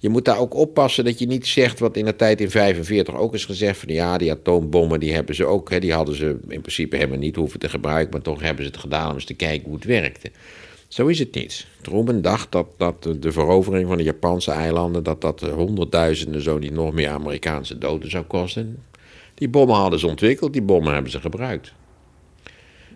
je 0.00 0.08
moet 0.08 0.24
daar 0.24 0.38
ook 0.38 0.54
oppassen 0.54 1.04
dat 1.04 1.18
je 1.18 1.26
niet 1.26 1.46
zegt 1.46 1.78
wat 1.78 1.96
in 1.96 2.04
de 2.04 2.16
tijd 2.16 2.40
in 2.40 2.50
45 2.50 3.14
ook 3.14 3.34
is 3.34 3.44
gezegd 3.44 3.78
van 3.78 3.94
ja, 3.94 4.18
die 4.18 4.30
atoombommen 4.30 5.00
die 5.00 5.12
hebben 5.12 5.34
ze 5.34 5.44
ook, 5.44 5.70
hè, 5.70 5.80
die 5.80 5.92
hadden 5.92 6.14
ze 6.14 6.38
in 6.48 6.60
principe 6.60 6.96
helemaal 6.96 7.18
niet 7.18 7.36
hoeven 7.36 7.60
te 7.60 7.68
gebruiken, 7.68 8.12
maar 8.12 8.22
toch 8.22 8.40
hebben 8.40 8.64
ze 8.64 8.70
het 8.70 8.80
gedaan 8.80 9.08
om 9.08 9.14
eens 9.14 9.24
te 9.24 9.34
kijken 9.34 9.66
hoe 9.66 9.74
het 9.74 9.84
werkte. 9.84 10.30
Zo 10.88 11.06
is 11.06 11.18
het 11.18 11.34
niet. 11.34 11.66
Truman 11.80 12.20
dacht 12.20 12.52
dat, 12.52 12.66
dat 12.76 13.02
de 13.02 13.32
verovering 13.32 13.88
van 13.88 13.96
de 13.96 14.02
Japanse 14.02 14.50
eilanden, 14.50 15.02
dat 15.02 15.20
dat 15.20 15.40
honderdduizenden, 15.40 16.42
zo 16.42 16.58
niet 16.58 16.72
nog 16.72 16.92
meer 16.92 17.08
Amerikaanse 17.08 17.78
doden 17.78 18.10
zou 18.10 18.24
kosten. 18.24 18.82
Die 19.34 19.48
bommen 19.48 19.76
hadden 19.76 19.98
ze 19.98 20.06
ontwikkeld, 20.06 20.52
die 20.52 20.62
bommen 20.62 20.92
hebben 20.92 21.10
ze 21.10 21.20
gebruikt. 21.20 21.72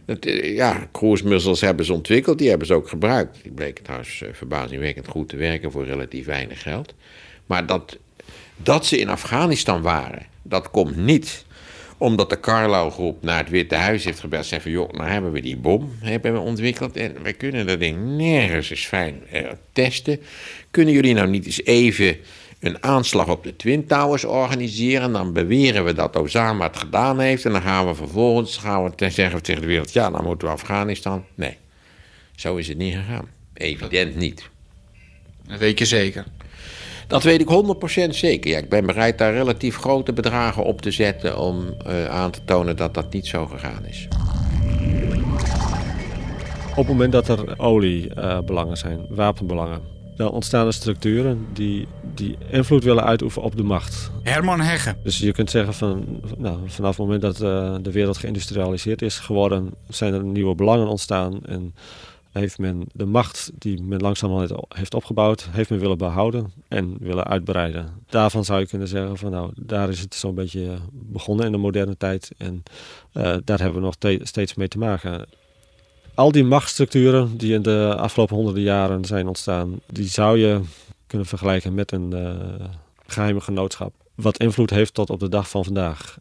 Eh, 0.07 0.55
ja, 0.55 0.89
cruise 0.93 1.67
hebben 1.67 1.85
ze 1.85 1.93
ontwikkeld, 1.93 2.39
die 2.39 2.49
hebben 2.49 2.67
ze 2.67 2.75
ook 2.75 2.89
gebruikt. 2.89 3.39
Die 3.43 3.53
bleken 3.53 3.85
trouwens 3.85 4.23
eh, 4.23 4.29
verbazingwekkend 4.33 5.09
goed 5.09 5.29
te 5.29 5.37
werken 5.37 5.73
voor 5.73 5.85
relatief 5.85 6.27
weinig 6.27 6.63
geld. 6.63 6.95
Maar 7.47 7.67
dat, 7.67 7.99
dat 8.57 8.87
ze 8.87 8.99
in 8.99 9.09
Afghanistan 9.09 9.83
waren, 9.83 10.27
dat 10.43 10.71
komt 10.71 10.97
niet 10.97 11.45
omdat 11.99 12.31
de 12.31 12.41
Carlo-groep 12.41 13.23
naar 13.23 13.39
het 13.39 13.51
Witte 13.51 13.75
Huis 13.75 14.05
heeft 14.05 14.21
gebeld. 14.21 14.47
Van, 14.47 14.71
joh, 14.71 14.93
nou 14.93 15.09
hebben 15.09 15.33
we 15.33 15.41
die 15.41 15.57
bom 15.57 15.93
hebben 16.01 16.33
we 16.33 16.39
ontwikkeld 16.39 16.97
en 16.97 17.23
we 17.23 17.33
kunnen 17.33 17.67
dat 17.67 17.81
ding 17.81 18.17
nergens 18.17 18.71
eens 18.71 18.87
fijn 18.87 19.23
eh, 19.31 19.43
testen. 19.73 20.21
Kunnen 20.71 20.95
jullie 20.95 21.15
nou 21.15 21.29
niet 21.29 21.47
eens 21.47 21.65
even 21.65 22.17
een 22.65 22.83
aanslag 22.83 23.29
op 23.29 23.45
de 23.45 23.57
Twin 23.57 23.87
Towers 23.87 24.25
organiseren. 24.25 25.13
Dan 25.13 25.33
beweren 25.33 25.85
we 25.85 25.93
dat 25.93 26.17
Osama 26.17 26.67
het 26.67 26.77
gedaan 26.77 27.21
heeft. 27.21 27.45
En 27.45 27.53
dan 27.53 27.63
gaan 27.63 27.87
we 27.87 27.95
vervolgens 27.95 28.57
gaan 28.57 28.85
we 28.85 29.11
zeggen 29.11 29.43
tegen 29.43 29.61
de 29.61 29.67
wereld: 29.67 29.93
ja, 29.93 30.11
dan 30.11 30.25
moeten 30.25 30.49
we 30.49 30.55
Afghanistan. 30.55 31.25
Nee, 31.35 31.57
zo 32.35 32.57
is 32.57 32.69
het 32.69 32.79
niet 32.79 32.95
gegaan. 32.95 33.29
Evident 33.55 34.17
niet. 34.17 34.49
Dat 35.47 35.59
weet 35.59 35.79
je 35.79 35.85
zeker. 35.85 36.25
Dat 37.07 37.23
weet 37.23 37.41
ik 37.41 37.49
100% 38.09 38.09
zeker. 38.09 38.51
Ja, 38.51 38.59
ik 38.59 38.69
ben 38.69 38.87
bereid 38.87 39.19
daar 39.19 39.33
relatief 39.33 39.77
grote 39.77 40.13
bedragen 40.13 40.65
op 40.65 40.81
te 40.81 40.91
zetten 40.91 41.39
om 41.39 41.75
uh, 41.87 42.07
aan 42.07 42.31
te 42.31 42.45
tonen 42.45 42.77
dat 42.77 42.95
dat 42.95 43.13
niet 43.13 43.27
zo 43.27 43.47
gegaan 43.47 43.85
is. 43.85 44.09
Op 46.71 46.77
het 46.77 46.87
moment 46.87 47.13
dat 47.13 47.29
er 47.29 47.59
oliebelangen 47.59 48.69
uh, 48.69 48.75
zijn, 48.75 49.07
wapenbelangen, 49.09 49.81
dan 50.17 50.31
ontstaan 50.31 50.67
er 50.67 50.73
structuren 50.73 51.47
die, 51.53 51.89
die 52.15 52.37
invloed 52.51 52.85
willen 52.85 53.05
uitoefenen 53.05 53.47
op 53.47 53.57
de 53.57 53.63
macht. 53.63 54.11
Herman 54.23 54.61
Heggen. 54.61 54.97
Dus 55.03 55.19
je 55.19 55.33
kunt 55.33 55.51
zeggen 55.51 55.75
van 55.75 56.21
nou, 56.39 56.59
vanaf 56.67 56.91
het 56.91 56.99
moment 56.99 57.23
dat 57.23 57.43
uh, 57.43 57.75
de 57.83 57.93
wereld 57.93 58.17
geïndustrialiseerd 58.17 59.03
is 59.03 59.19
geworden, 59.19 59.75
zijn 59.89 60.15
er 60.15 60.25
nieuwe 60.25 60.55
belangen 60.55 60.87
ontstaan 60.87 61.45
en 61.45 61.75
heeft 62.33 62.59
men 62.59 62.85
de 62.93 63.05
macht 63.05 63.51
die 63.59 63.83
men 63.83 64.01
langzaam 64.01 64.49
heeft 64.69 64.95
opgebouwd, 64.95 65.49
heeft 65.51 65.71
men 65.71 65.79
willen 65.79 65.99
behouden 65.99 66.53
en 66.69 66.97
willen 67.01 67.25
uitbreiden. 67.25 67.89
Daarvan 68.07 68.45
zou 68.45 68.61
je 68.61 68.67
kunnen 68.67 68.89
zeggen 68.89 69.17
van 69.17 69.31
nou, 69.31 69.53
daar 69.57 69.89
is 69.89 70.01
het 70.01 70.15
zo'n 70.15 70.35
beetje 70.35 70.77
begonnen 70.93 71.47
in 71.47 71.53
de 71.53 71.59
moderne 71.59 71.97
tijd 71.97 72.31
en 72.39 72.63
uh, 73.13 73.37
daar 73.45 73.59
hebben 73.59 73.81
we 73.81 73.85
nog 73.85 73.97
steeds 74.23 74.55
mee 74.55 74.69
te 74.69 74.79
maken 74.79 75.27
al 76.15 76.33
die 76.33 76.45
machtsstructuren 76.45 77.37
die 77.37 77.55
in 77.55 77.63
de 77.63 77.95
afgelopen 77.99 78.37
honderden 78.37 78.63
jaren 78.63 79.05
zijn 79.05 79.27
ontstaan, 79.27 79.81
die 79.87 80.09
zou 80.09 80.39
je 80.39 80.61
kunnen 81.07 81.27
vergelijken 81.27 81.75
met 81.75 81.93
een 81.93 82.11
uh, 82.15 82.67
geheime 83.07 83.41
genootschap. 83.41 83.95
Wat 84.15 84.39
invloed 84.39 84.71
heeft 84.71 84.95
tot 84.95 85.11
op 85.11 85.21
de 85.21 85.29
dag 85.29 85.49
van 85.49 85.65
vandaag. 85.65 86.19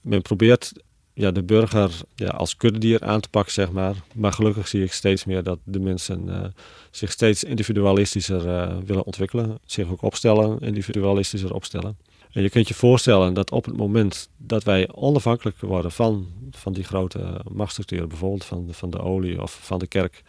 Men 0.00 0.22
probeert 0.22 0.72
ja, 1.14 1.30
de 1.30 1.42
burger 1.42 1.90
ja, 2.14 2.28
als 2.28 2.56
kuddedier 2.56 3.00
aan 3.02 3.20
te 3.20 3.28
pakken, 3.28 3.52
zeg 3.52 3.70
maar. 3.70 3.94
Maar 4.14 4.32
gelukkig 4.32 4.68
zie 4.68 4.82
ik 4.82 4.92
steeds 4.92 5.24
meer 5.24 5.42
dat 5.42 5.58
de 5.64 5.80
mensen 5.80 6.24
uh, 6.28 6.44
zich 6.90 7.12
steeds 7.12 7.44
individualistischer 7.44 8.46
uh, 8.46 8.76
willen 8.84 9.04
ontwikkelen. 9.04 9.58
Zich 9.64 9.90
ook 9.90 10.02
opstellen, 10.02 10.60
individualistischer 10.60 11.54
opstellen. 11.54 11.96
En 12.32 12.42
je 12.42 12.50
kunt 12.50 12.68
je 12.68 12.74
voorstellen 12.74 13.34
dat 13.34 13.50
op 13.50 13.64
het 13.64 13.76
moment 13.76 14.28
dat 14.36 14.64
wij 14.64 14.88
onafhankelijk 14.92 15.60
worden 15.60 15.92
van, 15.92 16.26
van 16.50 16.72
die 16.72 16.84
grote 16.84 17.40
machtsstructuren, 17.52 18.08
bijvoorbeeld 18.08 18.44
van, 18.44 18.68
van 18.70 18.90
de 18.90 19.00
olie 19.00 19.42
of 19.42 19.58
van 19.62 19.78
de 19.78 19.86
kerk, 19.86 20.22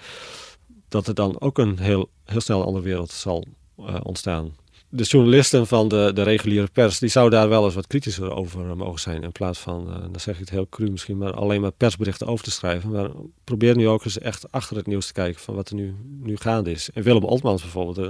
dat 0.87 1.07
er 1.07 1.13
dan 1.13 1.41
ook 1.41 1.57
een 1.57 1.79
heel, 1.79 2.09
heel 2.25 2.41
snel 2.41 2.65
andere 2.65 2.85
wereld 2.85 3.11
zal 3.11 3.45
uh, 3.79 3.95
ontstaan 4.03 4.55
de 4.93 5.03
journalisten 5.03 5.67
van 5.67 5.87
de, 5.87 6.11
de 6.13 6.23
reguliere 6.23 6.67
pers, 6.73 6.99
die 6.99 7.09
zou 7.09 7.29
daar 7.29 7.49
wel 7.49 7.65
eens 7.65 7.73
wat 7.73 7.87
kritischer 7.87 8.33
over 8.33 8.77
mogen 8.77 8.99
zijn. 8.99 9.23
In 9.23 9.31
plaats 9.31 9.59
van, 9.59 9.87
uh, 9.87 9.93
dan 9.93 10.19
zeg 10.19 10.33
ik 10.33 10.39
het 10.39 10.49
heel 10.49 10.67
cru 10.69 10.89
misschien, 10.89 11.17
maar 11.17 11.33
alleen 11.33 11.61
maar 11.61 11.71
persberichten 11.71 12.27
over 12.27 12.43
te 12.43 12.51
schrijven. 12.51 12.89
Maar 12.89 13.09
probeer 13.43 13.75
nu 13.75 13.87
ook 13.87 14.05
eens 14.05 14.19
echt 14.19 14.51
achter 14.51 14.77
het 14.77 14.87
nieuws 14.87 15.07
te 15.07 15.13
kijken 15.13 15.41
van 15.41 15.55
wat 15.55 15.69
er 15.69 15.75
nu, 15.75 15.95
nu 16.21 16.37
gaande 16.37 16.71
is. 16.71 16.89
En 16.93 17.03
Willem 17.03 17.23
Oltmans 17.23 17.61
bijvoorbeeld, 17.61 17.97
uh, 17.97 18.09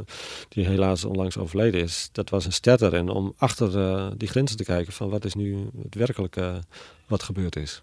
die 0.49 0.65
helaas 0.65 1.05
onlangs 1.05 1.37
overleden 1.37 1.81
is, 1.81 2.09
dat 2.11 2.29
was 2.29 2.45
een 2.45 2.53
ster 2.53 2.83
erin 2.83 3.09
om 3.09 3.33
achter 3.37 4.17
die 4.17 4.27
grenzen 4.27 4.57
te 4.57 4.63
kijken 4.63 4.93
van 4.93 5.09
wat 5.09 5.25
is 5.25 5.33
nu 5.33 5.69
het 5.83 5.95
werkelijke 5.95 6.59
wat 7.07 7.23
gebeurd 7.23 7.55
is. 7.55 7.81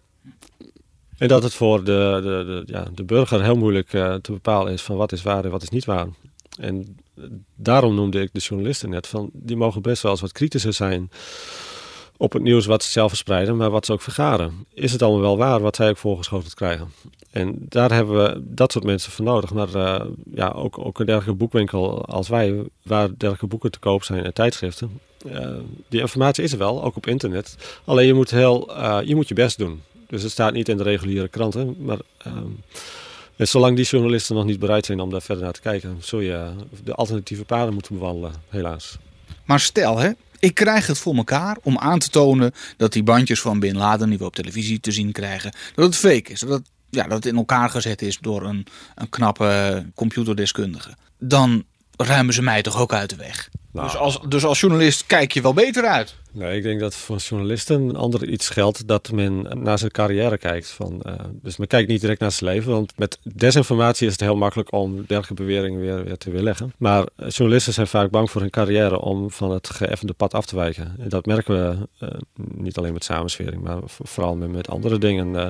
En 1.18 1.28
dat 1.28 1.42
het 1.42 1.54
voor 1.54 1.84
de, 1.84 2.20
de, 2.22 2.62
de, 2.64 2.72
ja, 2.72 2.86
de 2.94 3.04
burger 3.04 3.42
heel 3.42 3.56
moeilijk 3.56 3.88
te 3.88 4.32
bepalen 4.32 4.72
is 4.72 4.82
van 4.82 4.96
wat 4.96 5.12
is 5.12 5.22
waar 5.22 5.44
en 5.44 5.50
wat 5.50 5.62
is 5.62 5.68
niet 5.68 5.84
waar. 5.84 6.06
En 6.58 6.96
daarom 7.54 7.94
noemde 7.94 8.20
ik 8.20 8.30
de 8.32 8.40
journalisten 8.40 8.90
net 8.90 9.06
van 9.06 9.30
die 9.32 9.56
mogen 9.56 9.82
best 9.82 10.02
wel 10.02 10.12
eens 10.12 10.20
wat 10.20 10.32
kritischer 10.32 10.72
zijn 10.72 11.10
op 12.20 12.32
het 12.32 12.42
nieuws 12.42 12.66
wat 12.66 12.82
ze 12.82 12.90
zelf 12.90 13.08
verspreiden, 13.08 13.56
maar 13.56 13.70
wat 13.70 13.86
ze 13.86 13.92
ook 13.92 14.02
vergaren. 14.02 14.66
Is 14.74 14.92
het 14.92 15.02
allemaal 15.02 15.20
wel 15.20 15.36
waar 15.36 15.60
wat 15.60 15.76
zij 15.76 15.88
ook 15.88 15.96
voorgeschoteld 15.96 16.54
krijgen? 16.54 16.92
En 17.30 17.56
daar 17.68 17.92
hebben 17.92 18.24
we 18.24 18.42
dat 18.44 18.72
soort 18.72 18.84
mensen 18.84 19.12
voor 19.12 19.24
nodig. 19.24 19.52
Maar 19.52 19.68
uh, 19.76 20.00
ja, 20.34 20.48
ook, 20.48 20.78
ook 20.78 20.98
een 20.98 21.06
dergelijke 21.06 21.38
boekwinkel 21.38 22.04
als 22.04 22.28
wij, 22.28 22.64
waar 22.82 23.08
dergelijke 23.08 23.46
boeken 23.46 23.70
te 23.70 23.78
koop 23.78 24.04
zijn 24.04 24.24
en 24.24 24.34
tijdschriften. 24.34 25.00
Uh, 25.26 25.56
die 25.88 26.00
informatie 26.00 26.44
is 26.44 26.52
er 26.52 26.58
wel, 26.58 26.84
ook 26.84 26.96
op 26.96 27.06
internet. 27.06 27.56
Alleen 27.84 28.06
je 28.06 28.14
moet, 28.14 28.30
heel, 28.30 28.70
uh, 28.70 28.98
je, 29.04 29.14
moet 29.14 29.28
je 29.28 29.34
best 29.34 29.58
doen. 29.58 29.82
Dus 30.08 30.22
het 30.22 30.32
staat 30.32 30.52
niet 30.52 30.68
in 30.68 30.76
de 30.76 30.82
reguliere 30.82 31.28
kranten, 31.28 31.76
maar 31.78 31.98
ehm, 32.18 32.50
en 33.38 33.48
zolang 33.48 33.76
die 33.76 33.84
journalisten 33.84 34.34
nog 34.34 34.44
niet 34.44 34.58
bereid 34.58 34.86
zijn 34.86 35.00
om 35.00 35.10
daar 35.10 35.22
verder 35.22 35.44
naar 35.44 35.52
te 35.52 35.60
kijken, 35.60 35.96
zul 36.00 36.20
je 36.20 36.50
de 36.84 36.94
alternatieve 36.94 37.44
paden 37.44 37.72
moeten 37.72 37.94
bewandelen, 37.94 38.32
helaas. 38.48 38.98
Maar 39.44 39.60
stel, 39.60 39.98
hè, 39.98 40.10
Ik 40.38 40.54
krijg 40.54 40.86
het 40.86 40.98
voor 40.98 41.14
elkaar 41.14 41.56
om 41.62 41.78
aan 41.78 41.98
te 41.98 42.08
tonen 42.08 42.52
dat 42.76 42.92
die 42.92 43.02
bandjes 43.02 43.40
van 43.40 43.60
Bin 43.60 43.76
Laden 43.76 44.08
die 44.08 44.18
we 44.18 44.24
op 44.24 44.34
televisie 44.34 44.80
te 44.80 44.92
zien 44.92 45.12
krijgen, 45.12 45.52
dat 45.74 45.84
het 45.84 45.96
fake 45.96 46.32
is. 46.32 46.40
Dat 46.40 46.50
het, 46.50 46.70
ja, 46.90 47.02
dat 47.02 47.12
het 47.12 47.26
in 47.26 47.36
elkaar 47.36 47.70
gezet 47.70 48.02
is 48.02 48.18
door 48.18 48.42
een, 48.42 48.66
een 48.94 49.08
knappe 49.08 49.84
computerdeskundige. 49.94 50.96
Dan 51.18 51.64
ruimen 51.96 52.34
ze 52.34 52.42
mij 52.42 52.62
toch 52.62 52.78
ook 52.78 52.92
uit 52.92 53.10
de 53.10 53.16
weg. 53.16 53.48
Nou. 53.72 53.86
Dus, 53.86 53.96
als, 53.96 54.20
dus 54.28 54.44
als 54.44 54.60
journalist 54.60 55.06
kijk 55.06 55.32
je 55.32 55.42
wel 55.42 55.52
beter 55.52 55.84
uit. 55.84 56.16
Nee, 56.32 56.56
ik 56.56 56.62
denk 56.62 56.80
dat 56.80 56.94
voor 56.94 57.16
journalisten 57.16 57.88
een 57.88 57.96
ander 57.96 58.28
iets 58.28 58.48
geldt 58.48 58.88
dat 58.88 59.12
men 59.12 59.46
naar 59.62 59.78
zijn 59.78 59.90
carrière 59.90 60.38
kijkt. 60.38 60.70
Van, 60.70 61.02
eh, 61.02 61.14
dus 61.42 61.56
men 61.56 61.66
kijkt 61.66 61.88
niet 61.88 62.00
direct 62.00 62.20
naar 62.20 62.32
zijn 62.32 62.50
leven, 62.50 62.72
want 62.72 62.92
met 62.96 63.18
desinformatie 63.22 64.06
is 64.06 64.12
het 64.12 64.20
heel 64.20 64.36
makkelijk 64.36 64.72
om 64.72 65.04
dergelijke 65.06 65.44
beweringen 65.44 65.80
weer, 65.80 66.04
weer 66.04 66.16
te 66.16 66.30
weerleggen. 66.30 66.72
Maar 66.78 67.04
eh, 67.16 67.28
journalisten 67.28 67.72
zijn 67.72 67.86
vaak 67.86 68.10
bang 68.10 68.30
voor 68.30 68.40
hun 68.40 68.50
carrière 68.50 69.00
om 69.00 69.30
van 69.30 69.50
het 69.50 69.70
geëffende 69.70 70.12
pad 70.12 70.34
af 70.34 70.46
te 70.46 70.56
wijken. 70.56 70.94
En 70.98 71.08
dat 71.08 71.26
merken 71.26 71.54
we 71.54 71.88
eh, 71.98 72.08
niet 72.54 72.78
alleen 72.78 72.92
met 72.92 73.04
samenswering, 73.04 73.62
maar 73.62 73.78
vooral 73.86 74.36
met, 74.36 74.50
met 74.50 74.68
andere 74.68 74.98
dingen. 74.98 75.28
Uh, 75.34 75.44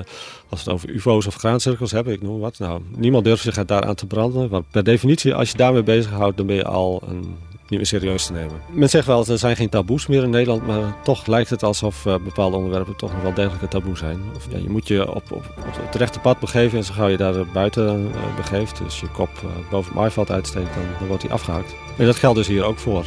als 0.49 0.63
we 0.63 0.69
het 0.69 0.69
over 0.69 0.89
ufo's 0.89 1.25
of 1.25 1.35
graancirkels 1.35 1.91
hebben, 1.91 2.13
ik 2.13 2.21
noem 2.21 2.39
wat. 2.39 2.59
Nou, 2.59 2.81
niemand 2.95 3.23
durft 3.23 3.43
zich 3.43 3.65
daaraan 3.65 3.95
te 3.95 4.05
branden, 4.05 4.49
want 4.49 4.69
per 4.71 4.83
definitie, 4.83 5.33
als 5.33 5.51
je 5.51 5.57
daarmee 5.57 5.83
bezighoudt, 5.83 6.37
dan 6.37 6.45
ben 6.45 6.55
je 6.55 6.65
al 6.65 7.01
een 7.07 7.35
niet 7.69 7.79
meer 7.79 7.87
serieus 7.87 8.25
te 8.25 8.33
nemen. 8.33 8.61
Men 8.71 8.89
zegt 8.89 9.05
wel, 9.05 9.25
er 9.25 9.37
zijn 9.37 9.55
geen 9.55 9.69
taboes 9.69 10.07
meer 10.07 10.23
in 10.23 10.29
Nederland, 10.29 10.67
maar 10.67 10.95
toch 11.03 11.25
lijkt 11.25 11.49
het 11.49 11.63
alsof 11.63 12.05
uh, 12.05 12.15
bepaalde 12.23 12.55
onderwerpen 12.55 12.95
toch 12.95 13.11
nog 13.11 13.21
wel 13.21 13.33
degelijk 13.33 13.61
een 13.61 13.67
taboe 13.67 13.97
zijn. 13.97 14.19
Of, 14.35 14.47
ja, 14.51 14.57
je 14.57 14.69
moet 14.69 14.87
je 14.87 15.07
op, 15.07 15.31
op, 15.31 15.53
op, 15.57 15.79
het 15.85 15.95
rechte 15.95 16.19
pad 16.19 16.39
begeven 16.39 16.77
en 16.77 16.83
zo 16.83 16.93
gauw 16.93 17.07
je 17.07 17.17
daar 17.17 17.45
buiten 17.53 18.11
uh, 18.15 18.35
begeeft, 18.35 18.77
dus 18.77 18.99
je 18.99 19.07
kop 19.07 19.29
uh, 19.43 19.49
boven 19.69 19.91
het 19.91 19.99
maaiveld 19.99 20.31
uitsteekt, 20.31 20.73
dan, 20.73 20.83
dan 20.99 21.07
wordt 21.07 21.23
hij 21.23 21.31
afgehaakt. 21.31 21.75
En 21.97 22.05
dat 22.05 22.15
geldt 22.15 22.37
dus 22.37 22.47
hier 22.47 22.63
ook 22.63 22.79
voor. 22.79 23.05